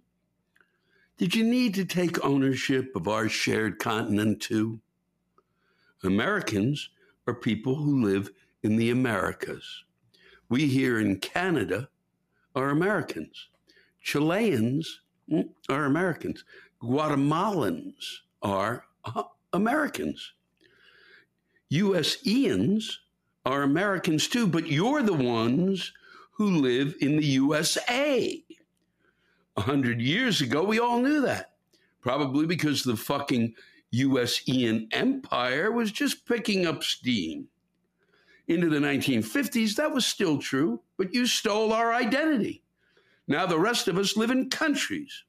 [1.19, 4.81] Did you need to take ownership of our shared continent too?
[6.03, 6.91] Americans
[7.29, 8.29] are people who live
[8.65, 9.85] in the Americas.
[10.49, 11.89] We here in Canada
[12.57, 13.47] are Americans.
[14.03, 16.43] Chileans mm, are Americans.
[16.83, 19.23] Guatemalans are uh,
[19.53, 20.33] Americans.
[21.73, 22.97] USians
[23.47, 25.93] are Americans too, but you're the ones
[26.41, 28.43] who live in the USA.
[29.59, 31.53] A hundred years ago, we all knew that.
[32.01, 33.53] Probably because the fucking
[33.91, 37.47] US-ian empire was just picking up steam.
[38.49, 42.63] Into the 1950s, that was still true, but you stole our identity.
[43.29, 45.25] Now the rest of us live in countries,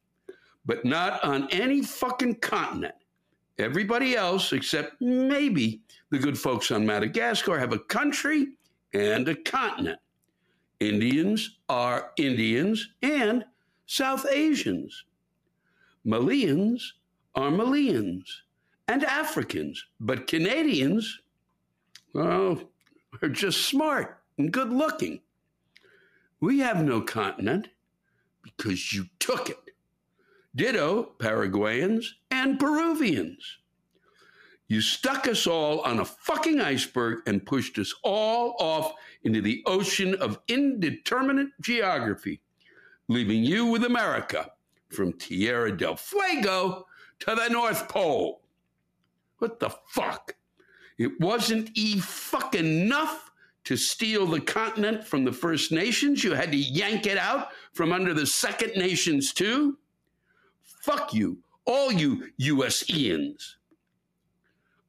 [0.66, 2.96] but not on any fucking continent.
[3.58, 8.54] Everybody else, except maybe the good folks on Madagascar, have a country
[8.94, 10.00] and a continent.
[10.82, 13.46] Indians are Indians and
[13.86, 15.06] South Asians.
[16.04, 16.82] Malians
[17.36, 18.24] are Malians
[18.88, 19.86] and Africans.
[20.00, 21.20] But Canadians,
[22.14, 22.64] well,
[23.22, 25.22] are just smart and good looking.
[26.40, 27.68] We have no continent
[28.42, 29.76] because you took it.
[30.56, 33.60] Ditto Paraguayans and Peruvians.
[34.72, 38.94] You stuck us all on a fucking iceberg and pushed us all off
[39.24, 42.40] into the ocean of indeterminate geography,
[43.10, 44.50] leaving you with America
[44.88, 46.88] from Tierra del Fuego
[47.20, 48.44] to the North Pole.
[49.40, 50.38] What the fuck?
[50.98, 53.30] It wasn't e fucking enough
[53.66, 56.24] to steal the continent from the First Nations.
[56.24, 59.78] You had to yank it out from under the Second Nations, too.
[60.64, 63.56] Fuck you, all you USians.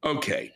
[0.03, 0.51] Okay.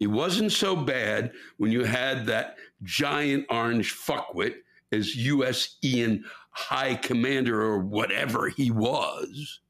[0.00, 4.56] It wasn't so bad when you had that giant orange fuckwit
[4.92, 5.76] as U.S.
[5.82, 9.60] Ian High Commander or whatever he was.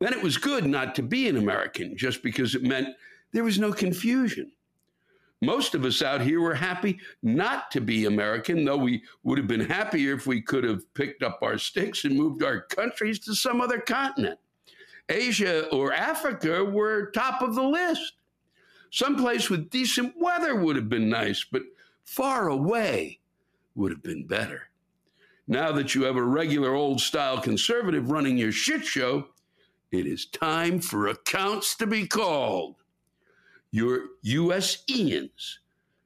[0.00, 2.88] Then it was good not to be an American just because it meant
[3.32, 4.50] there was no confusion.
[5.42, 9.46] Most of us out here were happy not to be American, though we would have
[9.46, 13.34] been happier if we could have picked up our sticks and moved our countries to
[13.34, 14.38] some other continent.
[15.10, 18.14] Asia or Africa were top of the list.
[18.90, 21.62] Someplace with decent weather would have been nice, but
[22.04, 23.20] far away
[23.74, 24.70] would have been better.
[25.46, 29.28] Now that you have a regular old style conservative running your shit show,
[29.90, 32.76] it is time for accounts to be called.
[33.72, 34.84] Your U.S.
[34.88, 35.58] Ians,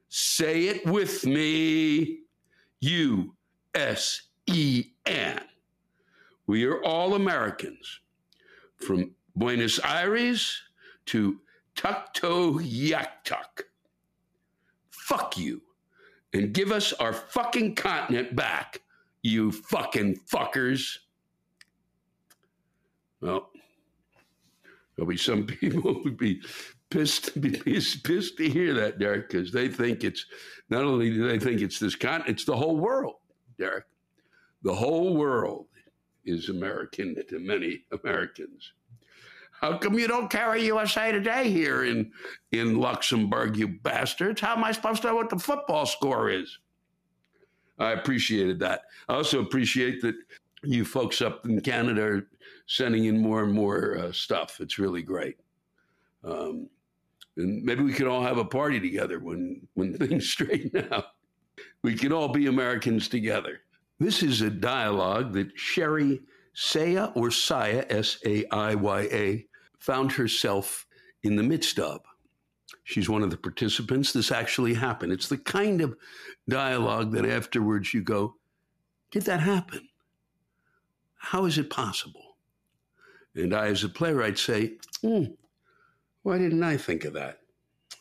[0.09, 2.19] say it with me
[2.81, 3.35] U
[3.73, 5.41] S E N.
[6.47, 7.99] We are all Americans,
[8.85, 10.61] from Buenos Aires
[11.07, 11.39] to
[11.75, 13.63] Tuktoyaktuk.
[14.91, 15.61] Fuck you.
[16.33, 18.81] And give us our fucking continent back,
[19.21, 20.97] you fucking fuckers.
[23.21, 23.49] Well,
[24.95, 26.41] there'll be some people would be
[26.89, 30.25] pissed, be pissed to hear that, Derek, because they think it's
[30.69, 33.15] not only do they think it's this continent, it's the whole world,
[33.57, 33.85] Derek.
[34.63, 35.67] The whole world
[36.25, 38.73] is American to many Americans.
[39.51, 42.11] How come you don't carry USA Today here in,
[42.51, 44.41] in Luxembourg, you bastards?
[44.41, 46.59] How am I supposed to know what the football score is?
[47.79, 48.83] I appreciated that.
[49.07, 50.15] I also appreciate that
[50.63, 52.27] you folks up in Canada are
[52.67, 54.59] sending in more and more uh, stuff.
[54.59, 55.37] It's really great.
[56.23, 56.69] Um,
[57.37, 61.05] and maybe we could all have a party together when, when things straighten out.
[61.81, 63.61] We can all be Americans together.
[63.99, 66.21] This is a dialogue that Sherry
[66.53, 69.45] Saya or Saya, S A I Y A,
[69.79, 70.85] found herself
[71.23, 72.01] in the midst of.
[72.83, 74.11] She's one of the participants.
[74.11, 75.11] This actually happened.
[75.11, 75.95] It's the kind of
[76.47, 78.35] dialogue that afterwards you go,
[79.11, 79.87] Did that happen?
[81.15, 82.37] How is it possible?
[83.33, 84.73] And I, as a playwright, say,
[85.03, 85.35] mm,
[86.23, 87.39] Why didn't I think of that?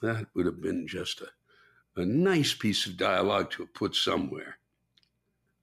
[0.03, 4.59] That would have been just a, a nice piece of dialogue to have put somewhere.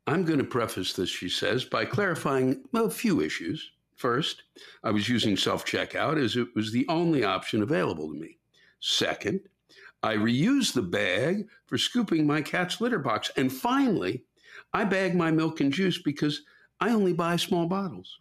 [0.07, 3.71] I'm going to preface this, she says, by clarifying a few issues.
[3.95, 4.43] First,
[4.83, 8.37] I was using self checkout as it was the only option available to me.
[8.79, 9.41] Second,
[10.01, 13.29] I reused the bag for scooping my cat's litter box.
[13.37, 14.23] And finally,
[14.73, 16.41] I bag my milk and juice because
[16.79, 18.19] I only buy small bottles.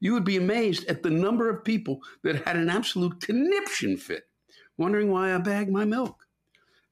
[0.00, 4.28] You would be amazed at the number of people that had an absolute conniption fit,
[4.76, 6.26] wondering why I bag my milk.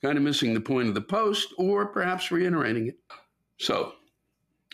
[0.02, 2.98] Kind of missing the point of the post, or perhaps reiterating it.
[3.58, 3.92] So,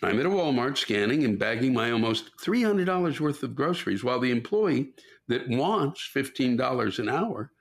[0.02, 4.31] I'm at a Walmart scanning and bagging my almost $300 worth of groceries while the
[4.31, 4.93] employee
[5.28, 7.52] that wants $15 an hour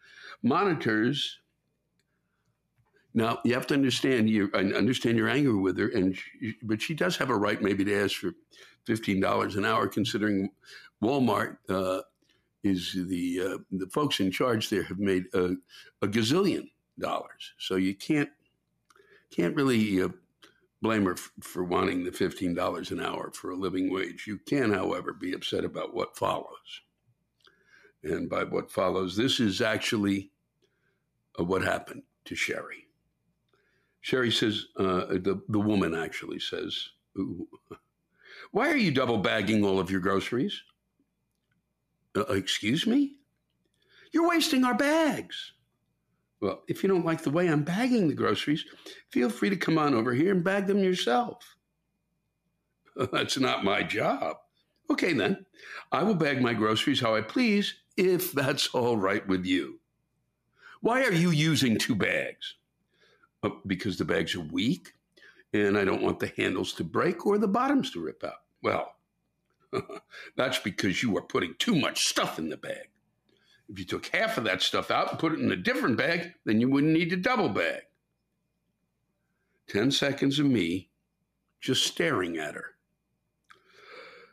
[0.43, 1.39] monitors.
[3.13, 6.81] Now, you have to understand you I understand your anger with her, and she, but
[6.81, 8.33] she does have a right maybe to ask for
[8.87, 10.49] $15 an hour, considering
[11.03, 12.01] Walmart uh,
[12.63, 15.55] is the uh, the folks in charge there have made a,
[16.01, 17.53] a gazillion dollars.
[17.57, 18.29] So you can't
[19.31, 20.09] can't really uh,
[20.81, 24.25] blame her f- for wanting the $15 an hour for a living wage.
[24.27, 26.81] You can, however, be upset about what follows.
[28.03, 30.31] And by what follows, this is actually
[31.37, 32.87] uh, what happened to Sherry.
[34.01, 36.89] Sherry says, uh, the, the woman actually says,
[38.51, 40.63] Why are you double bagging all of your groceries?
[42.15, 43.17] Uh, excuse me?
[44.11, 45.53] You're wasting our bags.
[46.41, 48.65] Well, if you don't like the way I'm bagging the groceries,
[49.09, 51.57] feel free to come on over here and bag them yourself.
[53.11, 54.37] That's not my job.
[54.89, 55.45] Okay, then.
[55.91, 59.79] I will bag my groceries how I please, if that's all right with you.
[60.81, 62.55] Why are you using two bags?
[63.43, 64.93] Uh, because the bags are weak
[65.53, 68.41] and I don't want the handles to break or the bottoms to rip out.
[68.63, 68.95] Well,
[70.37, 72.89] that's because you are putting too much stuff in the bag.
[73.69, 76.33] If you took half of that stuff out and put it in a different bag,
[76.43, 77.81] then you wouldn't need to double bag.
[79.67, 80.89] 10 seconds of me
[81.61, 82.75] just staring at her.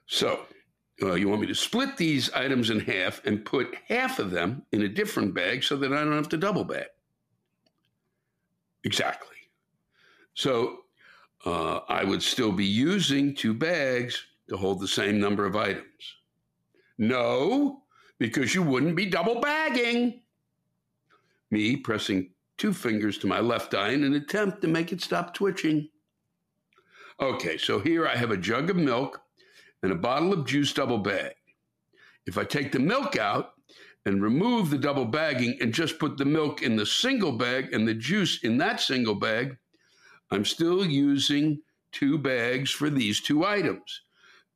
[0.07, 0.47] So,
[1.03, 4.63] uh, you want me to split these items in half and put half of them
[4.73, 6.87] in a different bag so that I don't have to double bag?
[8.85, 9.37] Exactly.
[10.33, 10.79] So,
[11.45, 16.17] uh, I would still be using two bags to hold the same number of items.
[16.97, 17.83] No,
[18.19, 20.23] because you wouldn't be double bagging.
[21.51, 25.35] Me pressing two fingers to my left eye in an attempt to make it stop
[25.35, 25.89] twitching.
[27.21, 29.21] Okay, so here I have a jug of milk
[29.83, 31.35] and a bottle of juice double bag.
[32.27, 33.53] If I take the milk out
[34.05, 37.87] and remove the double bagging and just put the milk in the single bag and
[37.87, 39.57] the juice in that single bag,
[40.31, 41.61] I'm still using
[41.93, 44.03] two bags for these two items.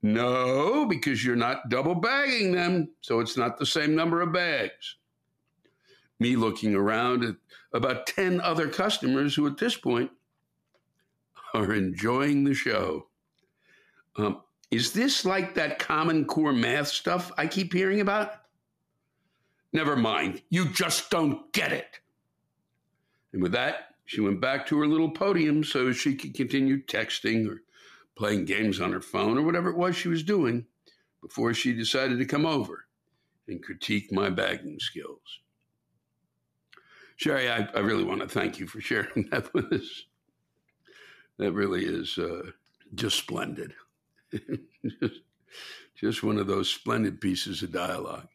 [0.03, 4.97] No, because you're not double bagging them, so it's not the same number of bags.
[6.19, 7.37] Me looking around at
[7.73, 10.11] about 10 other customers who at this point
[11.55, 13.07] are enjoying the show.
[14.17, 14.41] Um,
[14.71, 18.33] is this like that Common Core math stuff I keep hearing about?
[19.73, 22.01] Never mind, you just don't get it.
[23.33, 27.49] And with that, she went back to her little podium so she could continue texting
[27.49, 27.63] or
[28.21, 30.67] playing games on her phone or whatever it was she was doing
[31.23, 32.85] before she decided to come over
[33.49, 35.41] and critique my bagging skills.
[37.17, 40.05] Sherry, I, I really want to thank you for sharing that with us.
[41.39, 42.51] That really is uh,
[42.95, 43.73] just splendid.
[45.01, 45.21] just,
[45.99, 48.29] just one of those splendid pieces of dialogue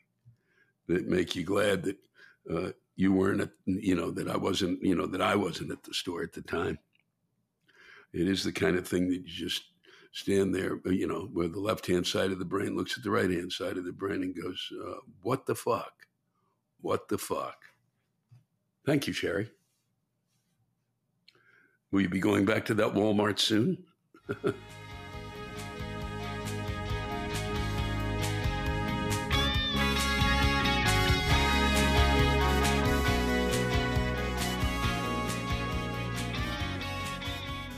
[0.88, 1.98] that make you glad that
[2.52, 5.84] uh, you weren't at, you know, that I wasn't, you know, that I wasn't at
[5.84, 6.80] the store at the time.
[8.14, 9.66] It is the kind of thing that you just
[10.16, 13.04] stand there, uh, you know, where the left hand side of the brain looks at
[13.04, 15.92] the right hand side of the brain and goes, uh, What the fuck?
[16.82, 17.58] What the fuck?
[18.86, 19.52] Thank you, Sherry.
[21.92, 23.84] Will you be going back to that Walmart soon?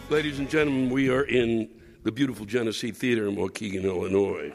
[0.10, 1.70] Ladies and gentlemen, we are in
[2.08, 4.54] the beautiful Genesee Theater in Waukegan, Illinois.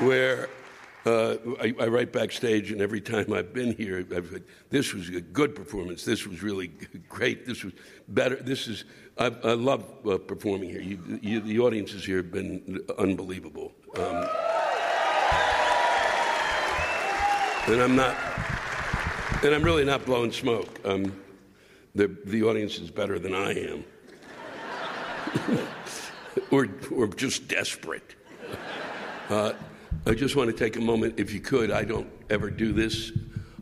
[0.00, 0.48] Where
[1.06, 5.20] uh, I, I, write backstage, and every time I've been here, I've this was a
[5.20, 6.04] good performance.
[6.04, 6.72] This was really
[7.08, 7.46] great.
[7.46, 7.72] This was
[8.08, 8.34] better.
[8.34, 8.84] This is,
[9.16, 10.80] I, I love uh, performing here.
[10.80, 13.74] You, you, the audiences here have been unbelievable.
[13.96, 14.28] Um,
[17.68, 18.16] and I'm not,
[19.44, 20.80] and I'm really not blowing smoke.
[20.84, 21.12] Um,
[21.94, 23.84] the, the audience is better than I am.
[26.50, 26.66] or
[27.08, 28.14] just desperate.
[29.28, 29.52] Uh,
[30.06, 31.70] I just want to take a moment, if you could.
[31.70, 33.12] I don't ever do this,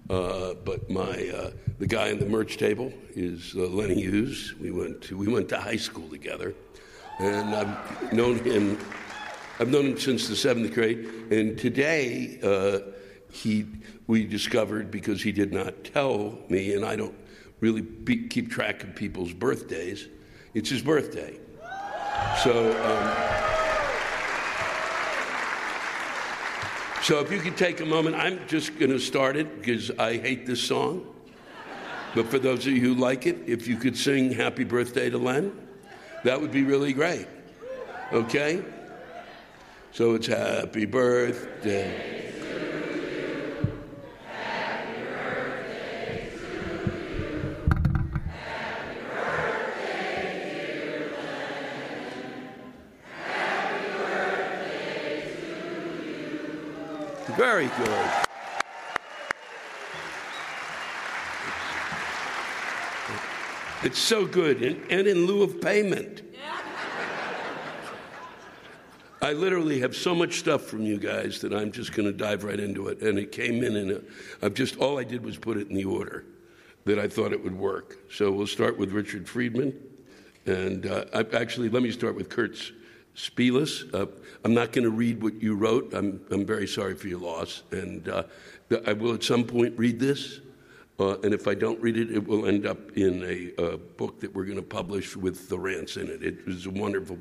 [0.08, 4.54] uh, but my uh, the guy on the merch table is uh, Lenny Hughes.
[4.60, 6.54] We went to, we went to high school together,
[7.18, 8.78] and I've known him.
[9.58, 12.90] I've known him since the seventh grade, and today uh,
[13.30, 13.66] he
[14.06, 17.14] we discovered because he did not tell me, and I don't
[17.60, 20.08] really be, keep track of people's birthdays.
[20.54, 21.38] It's his birthday.
[22.42, 23.40] So, um,
[27.02, 30.16] so if you could take a moment, I'm just going to start it because I
[30.16, 31.06] hate this song.
[32.14, 35.18] But for those of you who like it, if you could sing Happy Birthday to
[35.18, 35.52] Len,
[36.24, 37.28] that would be really great.
[38.12, 38.64] Okay?
[39.92, 42.29] So it's Happy Birthday.
[57.36, 58.10] Very good.
[63.82, 66.22] It's so good, and, and in lieu of payment.
[69.22, 72.44] I literally have so much stuff from you guys that I'm just going to dive
[72.44, 73.00] right into it.
[73.00, 74.06] And it came in, and
[74.42, 76.24] I've just all I did was put it in the order
[76.84, 77.98] that I thought it would work.
[78.12, 79.78] So we'll start with Richard Friedman,
[80.46, 82.72] and uh, I, actually let me start with Kurt's
[83.16, 83.92] Spielis.
[83.94, 84.06] Uh,
[84.44, 85.92] I'm not going to read what you wrote.
[85.94, 87.62] I'm, I'm very sorry for your loss.
[87.70, 88.24] And uh,
[88.86, 90.40] I will at some point read this.
[90.98, 94.20] Uh, and if I don't read it, it will end up in a, a book
[94.20, 96.22] that we're going to publish with the rants in it.
[96.22, 97.18] It was a wonderful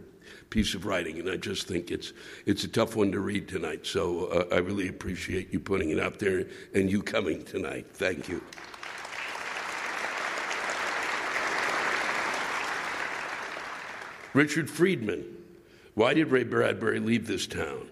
[0.49, 2.11] piece of writing, and I just think it's
[2.45, 3.85] it's a tough one to read tonight.
[3.85, 7.87] So uh, I really appreciate you putting it out there and you coming tonight.
[7.93, 8.41] Thank you.
[14.33, 15.38] Richard Friedman.
[15.99, 17.89] Why did Ray Bradbury leave this town?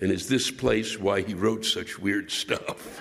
[0.00, 2.98] And is this place why he wrote such weird stuff?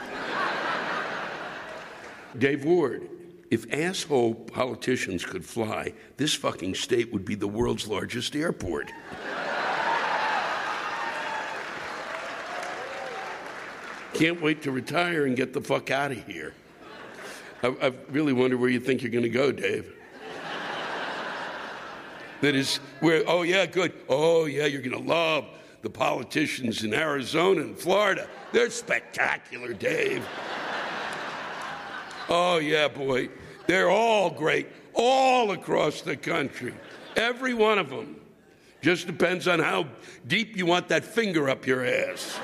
[2.38, 3.08] Dave Ward,
[3.50, 8.92] if asshole politicians could fly, this fucking state would be the world's largest airport.
[14.16, 16.54] Can't wait to retire and get the fuck out of here.
[17.64, 19.96] I, I really wonder where you think you're going to go, Dave
[22.46, 23.92] that is where, oh, yeah, good.
[24.08, 25.46] Oh, yeah, you're going to love
[25.82, 30.28] the politicians in Arizona and Florida, they're spectacular, Dave.
[32.30, 33.30] oh, yeah, boy.
[33.68, 36.74] They're all great, all across the country.
[37.16, 38.20] Every one of them.
[38.82, 39.88] Just depends on how
[40.28, 42.40] deep you want that finger up your ass.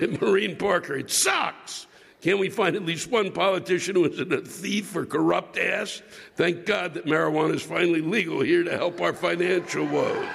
[0.20, 1.87] Maureen Parker, it sucks.
[2.20, 6.02] Can't we find at least one politician who isn't a thief or corrupt ass?
[6.34, 10.26] Thank God that marijuana is finally legal here to help our financial woes.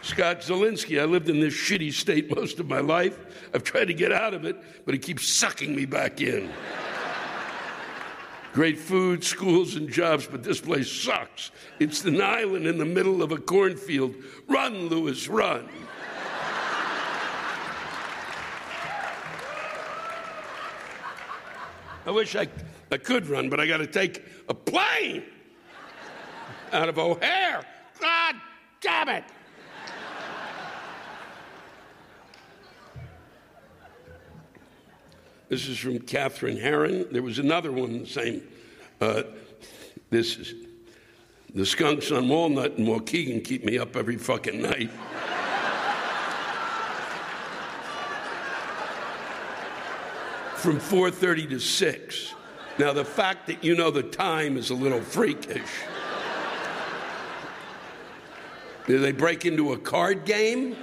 [0.00, 3.18] Scott Zelinsky, I lived in this shitty state most of my life.
[3.52, 4.56] I've tried to get out of it,
[4.86, 6.48] but it keeps sucking me back in.
[8.54, 11.50] Great food, schools, and jobs, but this place sucks.
[11.78, 14.14] It's an island in the middle of a cornfield.
[14.48, 15.68] Run, Lewis, run.
[22.06, 22.46] I wish I,
[22.92, 25.24] I could run, but I got to take a plane
[26.72, 27.64] out of O'Hare.
[28.00, 28.36] God
[28.80, 29.24] damn it.
[35.48, 37.06] This is from Catherine Herron.
[37.10, 38.42] There was another one the same.
[39.00, 39.22] Uh,
[40.10, 40.54] this is
[41.54, 44.90] the skunks on Walnut and Waukegan keep me up every fucking night.
[50.66, 52.34] From 4:30 to 6.
[52.76, 55.70] Now the fact that you know the time is a little freakish.
[58.88, 60.74] Did they break into a card game?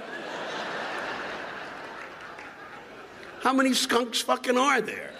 [3.42, 5.10] How many skunks fucking are there?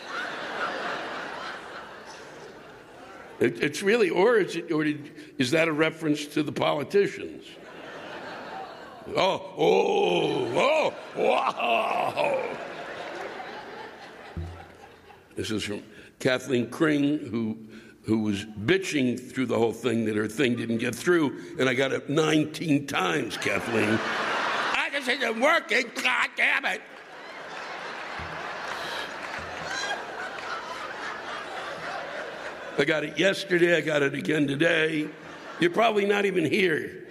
[3.41, 7.45] It, it's really, or is, it, or did, is that a reference to the politicians?
[9.15, 12.74] Oh, oh, oh, oh wow.
[15.37, 15.83] This is from
[16.21, 17.59] Kathleen Kring, who,
[18.05, 21.75] who was bitching through the whole thing that her thing didn't get through, and I
[21.75, 23.99] got it 19 times, Kathleen.
[24.73, 26.81] I just isn't working, god damn it.
[32.77, 35.09] I got it yesterday, I got it again today.
[35.61, 37.07] You're probably not even here.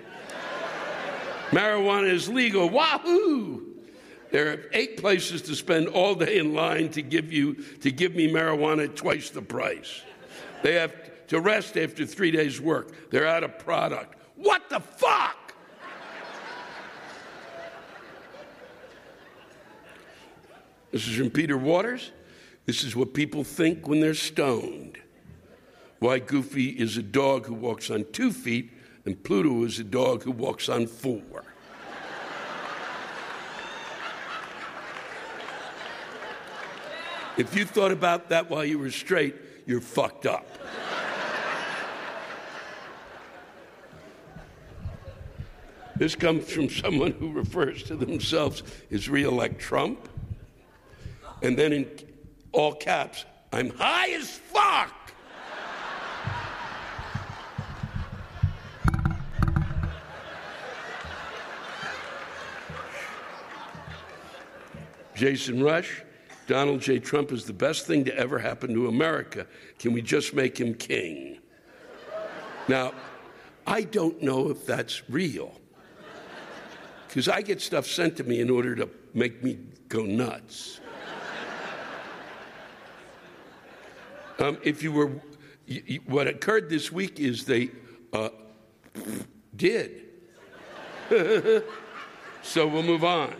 [1.51, 2.69] Marijuana is legal.
[2.69, 3.72] Wahoo!
[4.33, 8.15] There are eight places to spend all day in line to give you to give
[8.15, 10.01] me marijuana twice the price.
[10.63, 10.91] They have
[11.27, 13.11] to rest after three days' work.
[13.11, 14.15] They're out of product.
[14.35, 15.53] What the fuck?
[20.91, 22.11] This is from Peter Waters.
[22.65, 24.97] This is what people think when they're stoned.
[25.99, 28.71] Why Goofy is a dog who walks on two feet,
[29.05, 31.43] and Pluto is a dog who walks on four.
[37.35, 39.35] If you thought about that while you were straight,
[39.65, 40.45] you're fucked up.
[45.95, 48.61] This comes from someone who refers to themselves
[48.91, 50.09] as re elect Trump.
[51.41, 51.87] And then in
[52.51, 54.93] all caps, I'm high as fuck.
[65.15, 66.03] Jason Rush,
[66.47, 66.99] Donald J.
[66.99, 69.47] Trump is the best thing to ever happen to America.
[69.79, 71.39] Can we just make him king?
[72.67, 72.93] Now,
[73.65, 75.59] I don't know if that's real.
[77.07, 80.79] Because I get stuff sent to me in order to make me go nuts.
[84.39, 85.11] Um, if you were,
[86.07, 87.69] what occurred this week is they
[88.11, 88.29] uh,
[89.55, 90.07] did.
[92.41, 93.33] so we'll move on.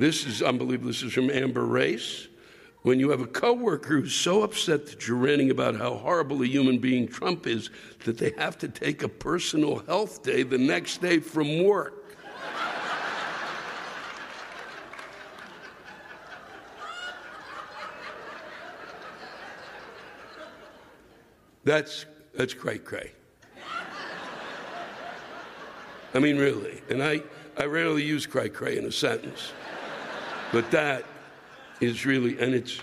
[0.00, 0.88] This is unbelievable.
[0.88, 2.28] This is from Amber Race.
[2.80, 6.46] When you have a coworker who's so upset that you're ranting about how horrible a
[6.46, 7.68] human being Trump is
[8.06, 12.16] that they have to take a personal health day the next day from work.
[21.64, 23.12] That's that's cray cray.
[26.14, 26.80] I mean, really.
[26.88, 27.22] And I,
[27.58, 29.52] I rarely use cray cray in a sentence.
[30.52, 31.04] But that
[31.80, 32.80] is really, and it's.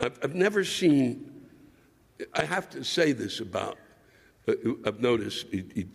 [0.00, 1.46] I've, I've never seen,
[2.34, 3.78] I have to say this about,
[4.46, 4.54] uh,
[4.86, 5.86] I've noticed, it, it,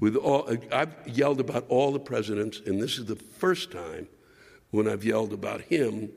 [0.00, 4.08] with all, I've yelled about all the presidents, and this is the first time
[4.70, 6.10] when I've yelled about him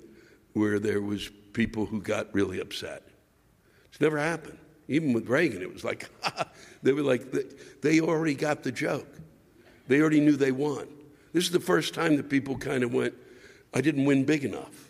[0.53, 3.03] where there was people who got really upset.
[3.89, 4.57] It's never happened.
[4.88, 6.09] Even with Reagan, it was like,
[6.84, 7.34] they were like,
[7.81, 9.07] they already got the joke.
[9.88, 10.88] They already knew they won.
[11.34, 13.14] This is the first time that people kind of went,
[13.73, 14.89] I didn't win big enough.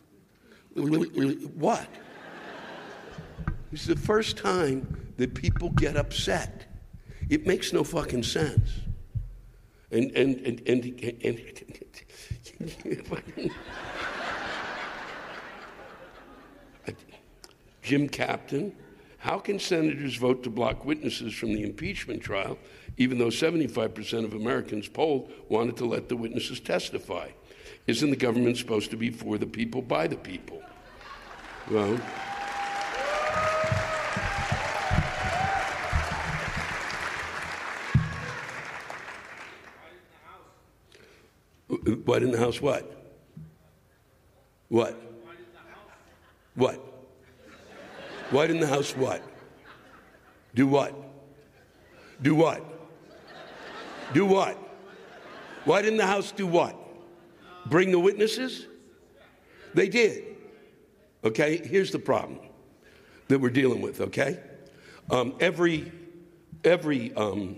[0.76, 1.88] What?
[3.72, 6.66] This is the first time that people get upset.
[7.30, 8.70] It makes no fucking sense.
[9.92, 11.42] And, and, and, and, and,
[17.82, 18.76] Jim Captain,
[19.18, 22.58] how can senators vote to block witnesses from the impeachment trial,
[22.98, 27.30] even though 75% of Americans polled wanted to let the witnesses testify?
[27.88, 30.62] Isn't the government supposed to be for the people, by the people?
[31.70, 32.00] Well,
[42.06, 42.62] What in the house?
[42.62, 42.90] What?
[44.70, 45.00] What?
[46.56, 46.87] What?
[48.30, 48.96] What in the house?
[48.96, 49.22] What?
[50.54, 50.94] Do what?
[52.22, 52.64] Do what?
[54.14, 54.58] Do what?
[55.66, 56.76] Why didn't the house do what?
[57.66, 58.68] Bring the witnesses?
[59.74, 60.24] They did.
[61.24, 62.40] Okay, here's the problem
[63.28, 64.40] that we're dealing with, okay?
[65.10, 65.92] Um, every
[66.64, 67.58] every um,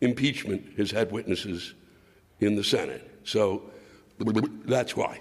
[0.00, 1.74] impeachment has had witnesses
[2.40, 3.20] in the Senate.
[3.24, 3.70] So
[4.64, 5.20] that's why.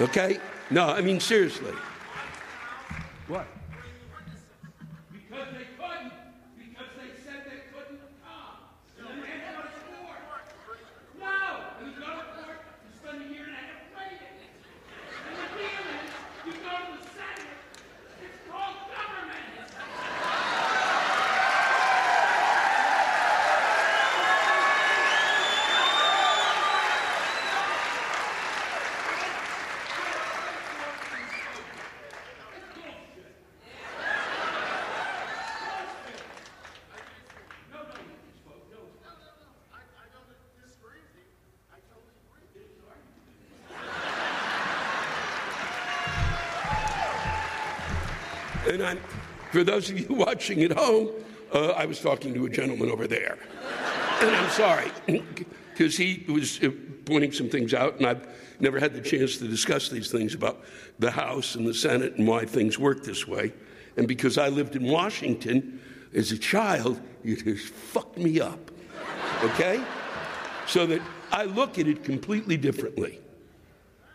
[0.00, 0.38] Okay?
[0.70, 1.74] No, I mean, seriously.
[3.28, 3.46] What?
[49.54, 51.10] For those of you watching at home,
[51.54, 53.38] uh, I was talking to a gentleman over there.
[54.20, 54.90] And I'm sorry,
[55.72, 56.70] because he was uh,
[57.06, 58.26] pointing some things out, and I've
[58.58, 60.64] never had the chance to discuss these things about
[60.98, 63.52] the House and the Senate and why things work this way.
[63.96, 65.80] And because I lived in Washington
[66.12, 68.72] as a child, it has fucked me up.
[69.44, 69.80] Okay?
[70.66, 71.00] So that
[71.30, 73.20] I look at it completely differently.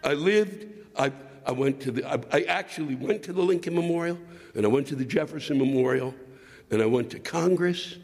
[0.03, 0.65] I lived,
[0.97, 1.13] I,
[1.45, 4.17] I went to the, I, I actually went to the Lincoln Memorial
[4.55, 6.13] and I went to the Jefferson Memorial,
[6.71, 7.97] and I went to Congress,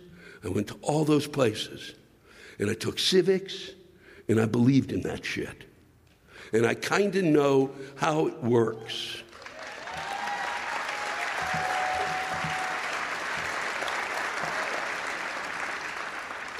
[0.43, 1.95] I went to all those places,
[2.59, 3.71] and I took civics,
[4.27, 5.65] and I believed in that shit.
[6.53, 9.21] And I kind of know how it works.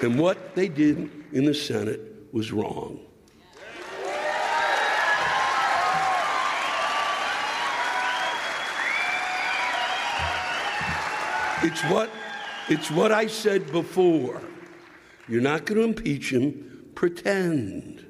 [0.02, 2.02] And what they did in the Senate
[2.34, 3.00] was wrong.
[11.66, 12.12] It's what,
[12.70, 14.40] it's what I said before.
[15.28, 18.06] You're not going to impeach him, pretend.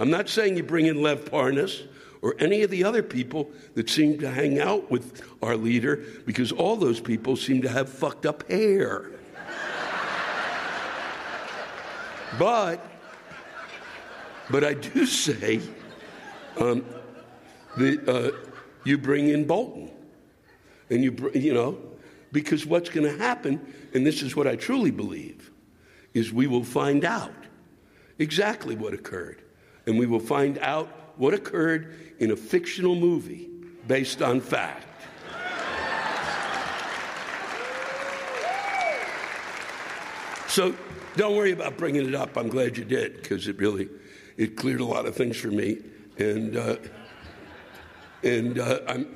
[0.00, 1.86] I'm not saying you bring in Lev Parnas
[2.22, 6.50] or any of the other people that seem to hang out with our leader because
[6.50, 9.12] all those people seem to have fucked up hair.
[12.36, 12.84] but,
[14.50, 15.60] but I do say
[16.58, 16.84] um,
[17.78, 18.30] uh,
[18.82, 19.92] you bring in Bolton
[20.90, 21.78] and you, you know,
[22.32, 23.60] because what's going to happen,
[23.94, 25.50] and this is what I truly believe,
[26.14, 27.32] is we will find out
[28.18, 29.42] exactly what occurred.
[29.86, 33.50] And we will find out what occurred in a fictional movie
[33.86, 34.86] based on fact.
[40.48, 40.74] So
[41.16, 42.36] don't worry about bringing it up.
[42.36, 43.88] I'm glad you did because it really
[44.36, 45.78] it cleared a lot of things for me,
[46.16, 46.76] and uh,
[48.22, 49.14] and uh, I'm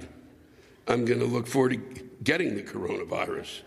[0.88, 3.60] I'm going to look forward to getting the coronavirus.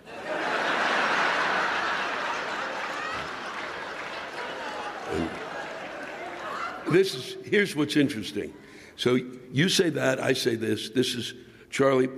[6.90, 8.52] this is here's what's interesting.
[8.96, 9.20] So
[9.52, 10.90] you say that, I say this.
[10.90, 11.36] This is
[11.70, 12.10] Charlie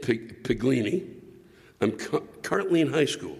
[0.00, 1.08] Piglini.
[1.80, 3.38] I'm cu- currently in high school,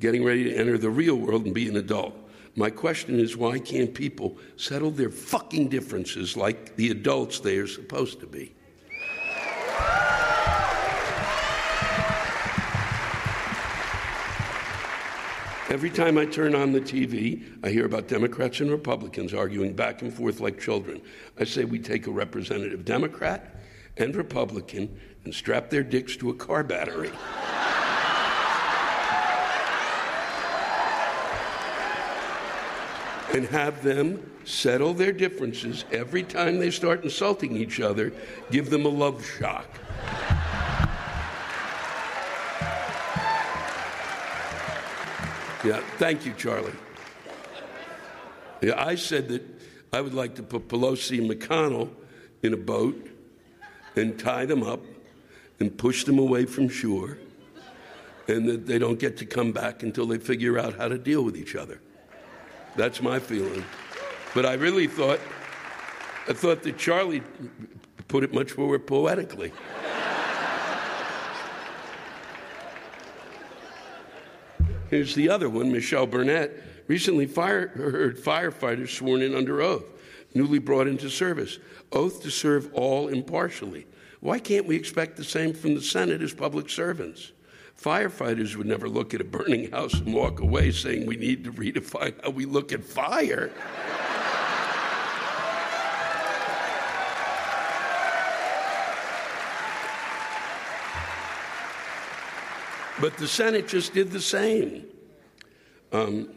[0.00, 2.16] getting ready to enter the real world and be an adult.
[2.56, 7.66] My question is why can't people settle their fucking differences like the adults they are
[7.66, 8.54] supposed to be?
[15.72, 20.02] Every time I turn on the TV, I hear about Democrats and Republicans arguing back
[20.02, 21.00] and forth like children.
[21.40, 23.56] I say we take a representative Democrat
[23.96, 24.94] and Republican
[25.24, 27.10] and strap their dicks to a car battery.
[33.32, 38.12] and have them settle their differences every time they start insulting each other,
[38.50, 39.64] give them a love shock.
[45.64, 46.72] Yeah, thank you, Charlie.
[48.60, 49.42] Yeah, I said that
[49.92, 51.88] I would like to put Pelosi and McConnell
[52.42, 53.08] in a boat
[53.94, 54.80] and tie them up
[55.60, 57.18] and push them away from shore,
[58.26, 61.22] and that they don't get to come back until they figure out how to deal
[61.22, 61.80] with each other.
[62.74, 63.64] That's my feeling.
[64.34, 65.20] But I really thought,
[66.26, 67.22] I thought that Charlie
[68.08, 69.52] put it much more poetically.
[74.92, 76.52] Here's the other one, Michelle Burnett,
[76.86, 79.86] recently fire, heard firefighters sworn in under oath,
[80.34, 81.58] newly brought into service.
[81.92, 83.86] Oath to serve all impartially.
[84.20, 87.32] Why can't we expect the same from the Senate as public servants?
[87.80, 91.52] Firefighters would never look at a burning house and walk away saying we need to
[91.52, 93.50] redefine how we look at fire.
[103.02, 104.84] But the Senate just did the same.
[105.90, 106.28] Um,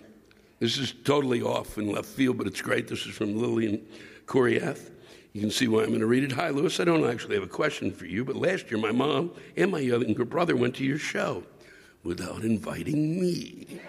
[0.57, 2.87] this is totally off in left field, but it's great.
[2.87, 3.85] This is from Lillian
[4.25, 4.89] Coriath.
[5.33, 6.31] You can see why I'm going to read it.
[6.31, 6.79] Hi, Lewis.
[6.79, 9.77] I don't actually have a question for you, but last year my mom and my
[9.77, 11.43] younger brother went to your show
[12.03, 13.79] without inviting me.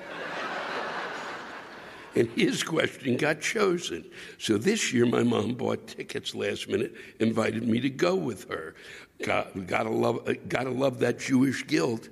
[2.15, 4.05] and his question got chosen.
[4.37, 8.75] So this year, my mom bought tickets last minute, invited me to go with her.
[9.23, 12.11] Got, gotta love, uh, gotta love that Jewish guilt.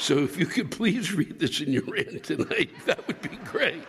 [0.00, 3.84] So if you could please read this in your rant tonight, that would be great.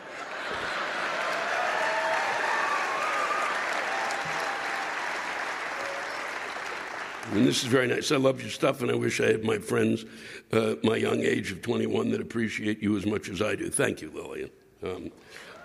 [7.32, 8.12] And this is very nice.
[8.12, 10.04] I love your stuff, and I wish I had my friends,
[10.52, 13.70] uh, my young age of 21, that appreciate you as much as I do.
[13.70, 14.50] Thank you, Lillian.
[14.84, 15.12] Um,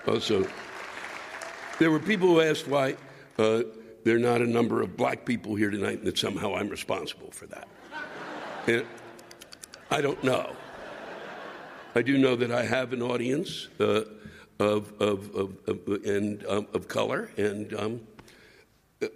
[0.06, 0.46] also,
[1.80, 2.94] there were people who asked why
[3.38, 3.62] uh,
[4.04, 7.32] there are not a number of black people here tonight, and that somehow I'm responsible
[7.32, 7.66] for that.
[8.68, 8.86] And
[9.90, 10.54] I don't know.
[11.94, 14.02] I do know that I have an audience uh,
[14.58, 18.00] of, of, of, of, and, um, of color, and um,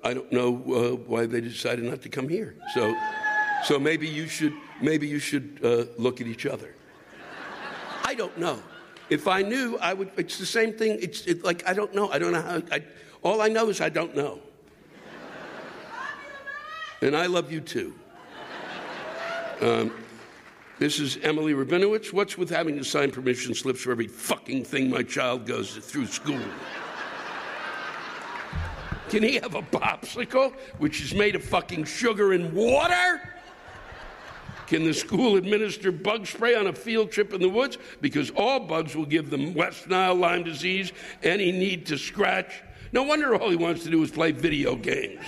[0.05, 2.56] I don't know uh, why they decided not to come here.
[2.74, 2.94] So,
[3.64, 6.74] so maybe you should, maybe you should uh, look at each other.
[8.05, 8.62] I don't know.
[9.09, 10.10] If I knew, I would.
[10.16, 10.98] It's the same thing.
[11.01, 12.10] It's it, like I don't know.
[12.10, 12.62] I don't know how.
[12.70, 12.82] I,
[13.22, 14.40] all I know is I don't know.
[17.02, 17.94] And I love you too.
[19.60, 19.92] Um,
[20.81, 22.11] this is Emily Rabinowitz.
[22.11, 26.07] What's with having to sign permission slips for every fucking thing my child goes through
[26.07, 26.40] school?
[29.11, 33.20] Can he have a popsicle, which is made of fucking sugar and water?
[34.69, 37.77] Can the school administer bug spray on a field trip in the woods?
[38.01, 42.62] Because all bugs will give them West Nile Lyme disease, any need to scratch.
[42.93, 45.27] No wonder all he wants to do is play video games.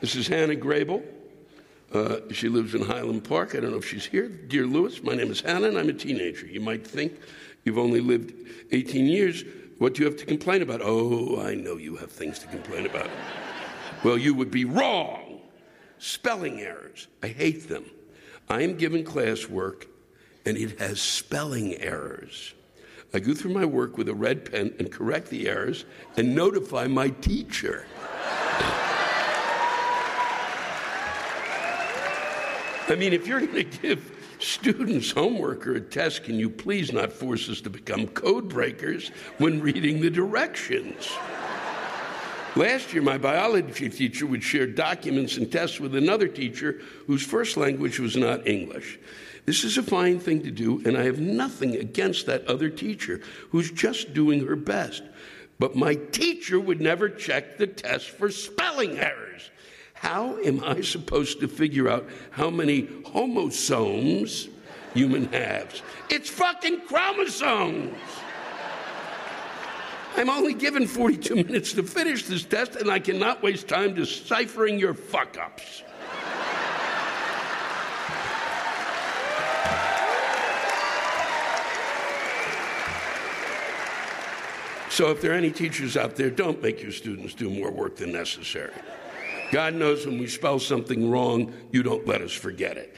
[0.00, 1.02] This is Hannah Grable.
[1.92, 3.54] Uh, she lives in Highland Park.
[3.54, 4.28] I don't know if she's here.
[4.28, 6.46] Dear Lewis, my name is Hannah and I'm a teenager.
[6.46, 7.20] You might think
[7.64, 8.32] you've only lived
[8.72, 9.44] 18 years.
[9.76, 10.80] What do you have to complain about?
[10.82, 13.10] Oh, I know you have things to complain about.
[14.02, 15.42] well, you would be wrong.
[15.98, 17.08] Spelling errors.
[17.22, 17.84] I hate them.
[18.48, 19.84] I am given classwork
[20.46, 22.54] and it has spelling errors.
[23.12, 25.84] I go through my work with a red pen and correct the errors
[26.16, 27.84] and notify my teacher.
[32.90, 36.92] I mean, if you're going to give students homework or a test, can you please
[36.92, 41.08] not force us to become code breakers when reading the directions?
[42.56, 47.56] Last year, my biology teacher would share documents and tests with another teacher whose first
[47.56, 48.98] language was not English.
[49.46, 53.20] This is a fine thing to do, and I have nothing against that other teacher
[53.50, 55.04] who's just doing her best.
[55.60, 59.49] But my teacher would never check the test for spelling errors.
[60.00, 64.48] How am I supposed to figure out how many homosomes
[64.94, 65.82] human has?
[66.08, 67.98] It's fucking chromosomes.
[70.16, 74.78] I'm only given 42 minutes to finish this test, and I cannot waste time deciphering
[74.78, 75.82] your fuck ups.
[84.88, 87.96] So, if there are any teachers out there, don't make your students do more work
[87.96, 88.72] than necessary.
[89.50, 92.96] God knows when we spell something wrong, you don't let us forget it.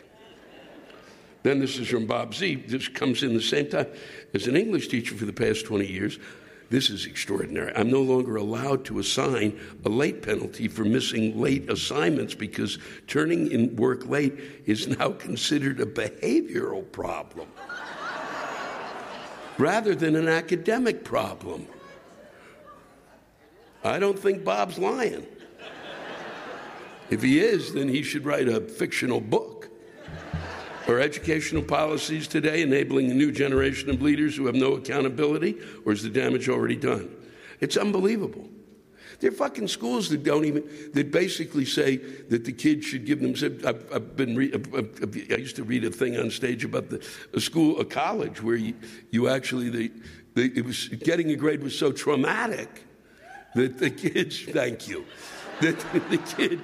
[1.43, 2.65] Then this is from Bob Z.
[2.69, 3.89] This comes in the same time.
[4.33, 6.19] As an English teacher for the past 20 years,
[6.71, 7.73] this is extraordinary.
[7.75, 13.51] I'm no longer allowed to assign a late penalty for missing late assignments because turning
[13.51, 17.49] in work late is now considered a behavioral problem
[19.59, 21.67] rather than an academic problem.
[23.85, 25.27] I don't think Bob's lying.
[27.13, 29.69] If he is, then he should write a fictional book.
[30.89, 35.93] Are educational policies today enabling a new generation of leaders who have no accountability, or
[35.93, 37.15] is the damage already done?
[37.61, 38.49] It's unbelievable.
[39.21, 40.65] There are fucking schools that don't even,
[40.95, 43.63] that basically say that the kids should give themselves.
[43.63, 47.07] I've, I've been, re, I've, i used to read a thing on stage about the,
[47.35, 48.73] a school, a college, where you,
[49.11, 49.93] you actually, the,
[50.35, 52.85] the, it was, getting a grade was so traumatic
[53.55, 55.05] that the kids, thank you,
[55.61, 55.79] that
[56.11, 56.59] the kid,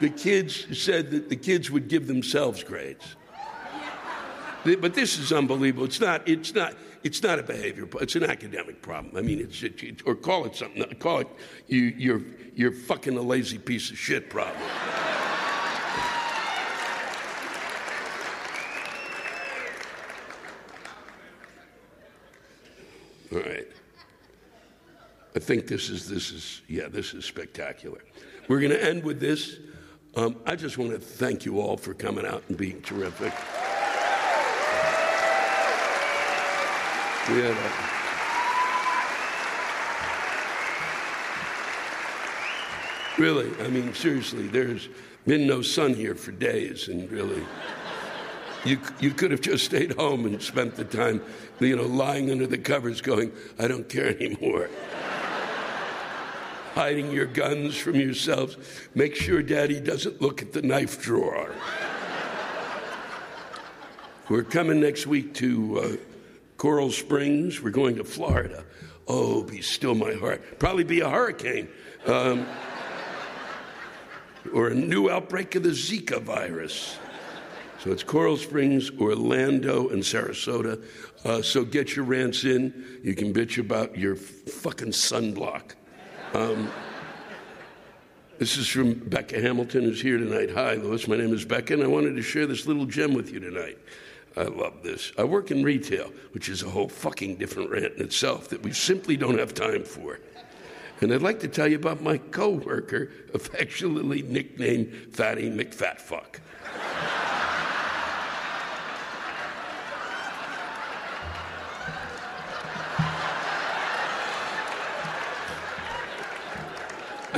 [0.00, 3.16] the kids said that the kids would give themselves grades.
[4.64, 5.84] But this is unbelievable.
[5.84, 6.28] It's not.
[6.28, 6.74] It's not.
[7.04, 7.88] It's not a behavior.
[8.00, 9.16] It's an academic problem.
[9.16, 10.82] I mean, it's it, it, or call it something.
[10.98, 11.28] Call it
[11.68, 11.94] you.
[11.96, 12.22] You're
[12.54, 14.60] you're fucking a lazy piece of shit problem.
[23.32, 23.68] All right.
[25.36, 28.00] I think this is this is yeah this is spectacular.
[28.48, 29.58] We're going to end with this.
[30.18, 33.32] Um, I just want to thank you all for coming out and being terrific.
[37.28, 37.70] We had a,
[43.16, 44.88] really, I mean, seriously, there's
[45.24, 47.46] been no sun here for days, and really,
[48.64, 51.22] you, you could have just stayed home and spent the time,
[51.60, 54.68] you know, lying under the covers going, I don't care anymore.
[56.74, 58.56] Hiding your guns from yourselves.
[58.94, 61.52] Make sure daddy doesn't look at the knife drawer.
[64.28, 65.96] We're coming next week to uh,
[66.58, 67.62] Coral Springs.
[67.62, 68.64] We're going to Florida.
[69.06, 70.58] Oh, be still my heart.
[70.58, 71.68] Probably be a hurricane.
[72.06, 72.46] Um,
[74.52, 76.98] or a new outbreak of the Zika virus.
[77.80, 80.84] So it's Coral Springs, Orlando, and Sarasota.
[81.24, 83.00] Uh, so get your rants in.
[83.02, 85.74] You can bitch about your fucking sunblock.
[86.34, 86.70] Um,
[88.38, 90.50] this is from Becca Hamilton, who's here tonight.
[90.50, 91.08] Hi, Lewis.
[91.08, 93.78] My name is Becca, and I wanted to share this little gem with you tonight.
[94.36, 95.10] I love this.
[95.16, 98.72] I work in retail, which is a whole fucking different rant in itself that we
[98.72, 100.20] simply don't have time for.
[101.00, 106.40] And I'd like to tell you about my coworker, affectionately nicknamed Fatty McFatfuck.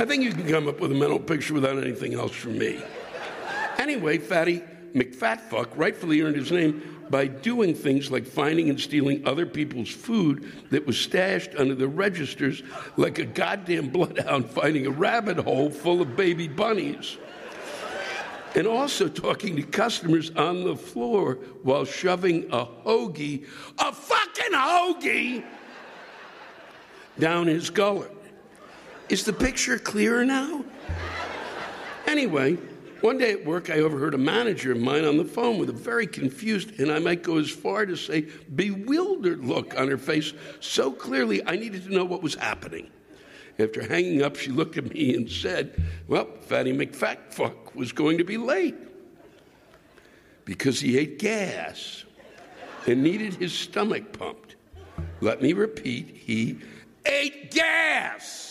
[0.01, 2.81] I think you can come up with a mental picture without anything else from me.
[3.77, 4.63] Anyway, Fatty
[4.95, 10.51] McFatfuck rightfully earned his name by doing things like finding and stealing other people's food
[10.71, 12.63] that was stashed under the registers
[12.97, 17.19] like a goddamn bloodhound finding a rabbit hole full of baby bunnies.
[18.55, 23.45] And also talking to customers on the floor while shoving a hoagie,
[23.77, 25.45] a fucking hoagie,
[27.19, 28.15] down his gullet.
[29.11, 30.63] Is the picture clearer now?
[32.07, 32.53] Anyway,
[33.01, 35.73] one day at work, I overheard a manager of mine on the phone with a
[35.73, 40.31] very confused, and I might go as far to say bewildered look on her face
[40.61, 42.89] so clearly I needed to know what was happening.
[43.59, 48.23] After hanging up, she looked at me and said, Well, Fatty McFatfuck was going to
[48.23, 48.77] be late
[50.45, 52.05] because he ate gas
[52.87, 54.55] and needed his stomach pumped.
[55.19, 56.59] Let me repeat, he
[57.05, 58.50] ate gas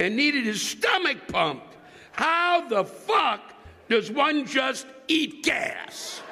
[0.00, 1.76] and needed his stomach pumped.
[2.12, 3.52] How the fuck
[3.88, 6.22] does one just eat gas?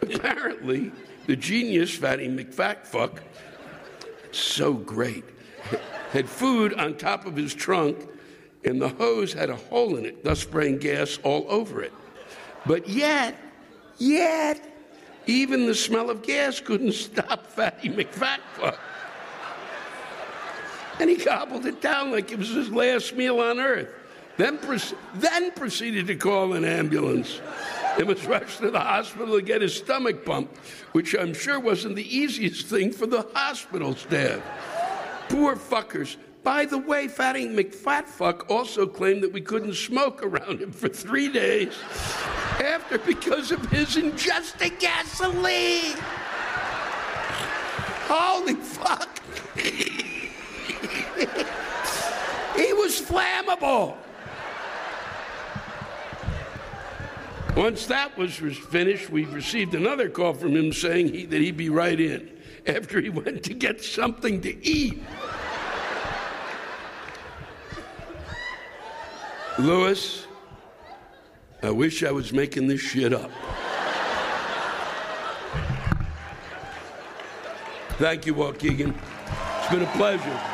[0.00, 0.92] Apparently,
[1.26, 3.18] the genius Fatty McFatfuck,
[4.30, 5.24] so great,
[6.12, 8.08] had food on top of his trunk,
[8.64, 11.92] and the hose had a hole in it, thus spraying gas all over it.
[12.66, 13.36] But yet,
[13.98, 14.62] yet,
[15.26, 18.78] even the smell of gas couldn't stop Fatty McFatfuck
[21.00, 23.88] and he gobbled it down like it was his last meal on earth.
[24.36, 24.58] Then,
[25.14, 27.40] then proceeded to call an ambulance
[27.98, 30.58] and was rushed to the hospital to get his stomach pumped,
[30.92, 34.42] which I'm sure wasn't the easiest thing for the hospital staff.
[35.28, 36.16] Poor fuckers.
[36.42, 41.28] By the way, Fatty McFatfuck also claimed that we couldn't smoke around him for three
[41.28, 41.72] days
[42.60, 45.96] after because of his ingesting gasoline.
[48.06, 49.22] Holy fuck.
[52.56, 53.96] he was flammable.
[57.56, 61.68] Once that was finished, we received another call from him saying he, that he'd be
[61.68, 62.28] right in
[62.66, 65.02] after he went to get something to eat.
[69.56, 70.26] Lewis,
[71.62, 73.30] I wish I was making this shit up.
[77.98, 78.92] Thank you, Waukegan.
[79.60, 80.53] It's been a pleasure.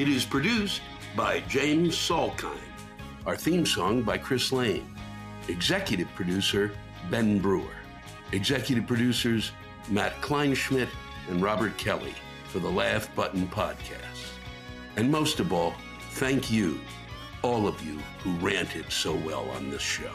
[0.00, 0.80] It is produced
[1.14, 2.56] by James Salkind.
[3.26, 4.96] Our theme song by Chris Lane.
[5.48, 6.72] Executive producer
[7.10, 7.76] Ben Brewer.
[8.32, 9.52] Executive producers
[9.90, 10.88] Matt Kleinschmidt
[11.28, 12.14] and Robert Kelly
[12.48, 14.32] for the Laugh Button Podcast.
[14.96, 15.74] And most of all,
[16.12, 16.80] thank you,
[17.42, 20.14] all of you who ranted so well on this show.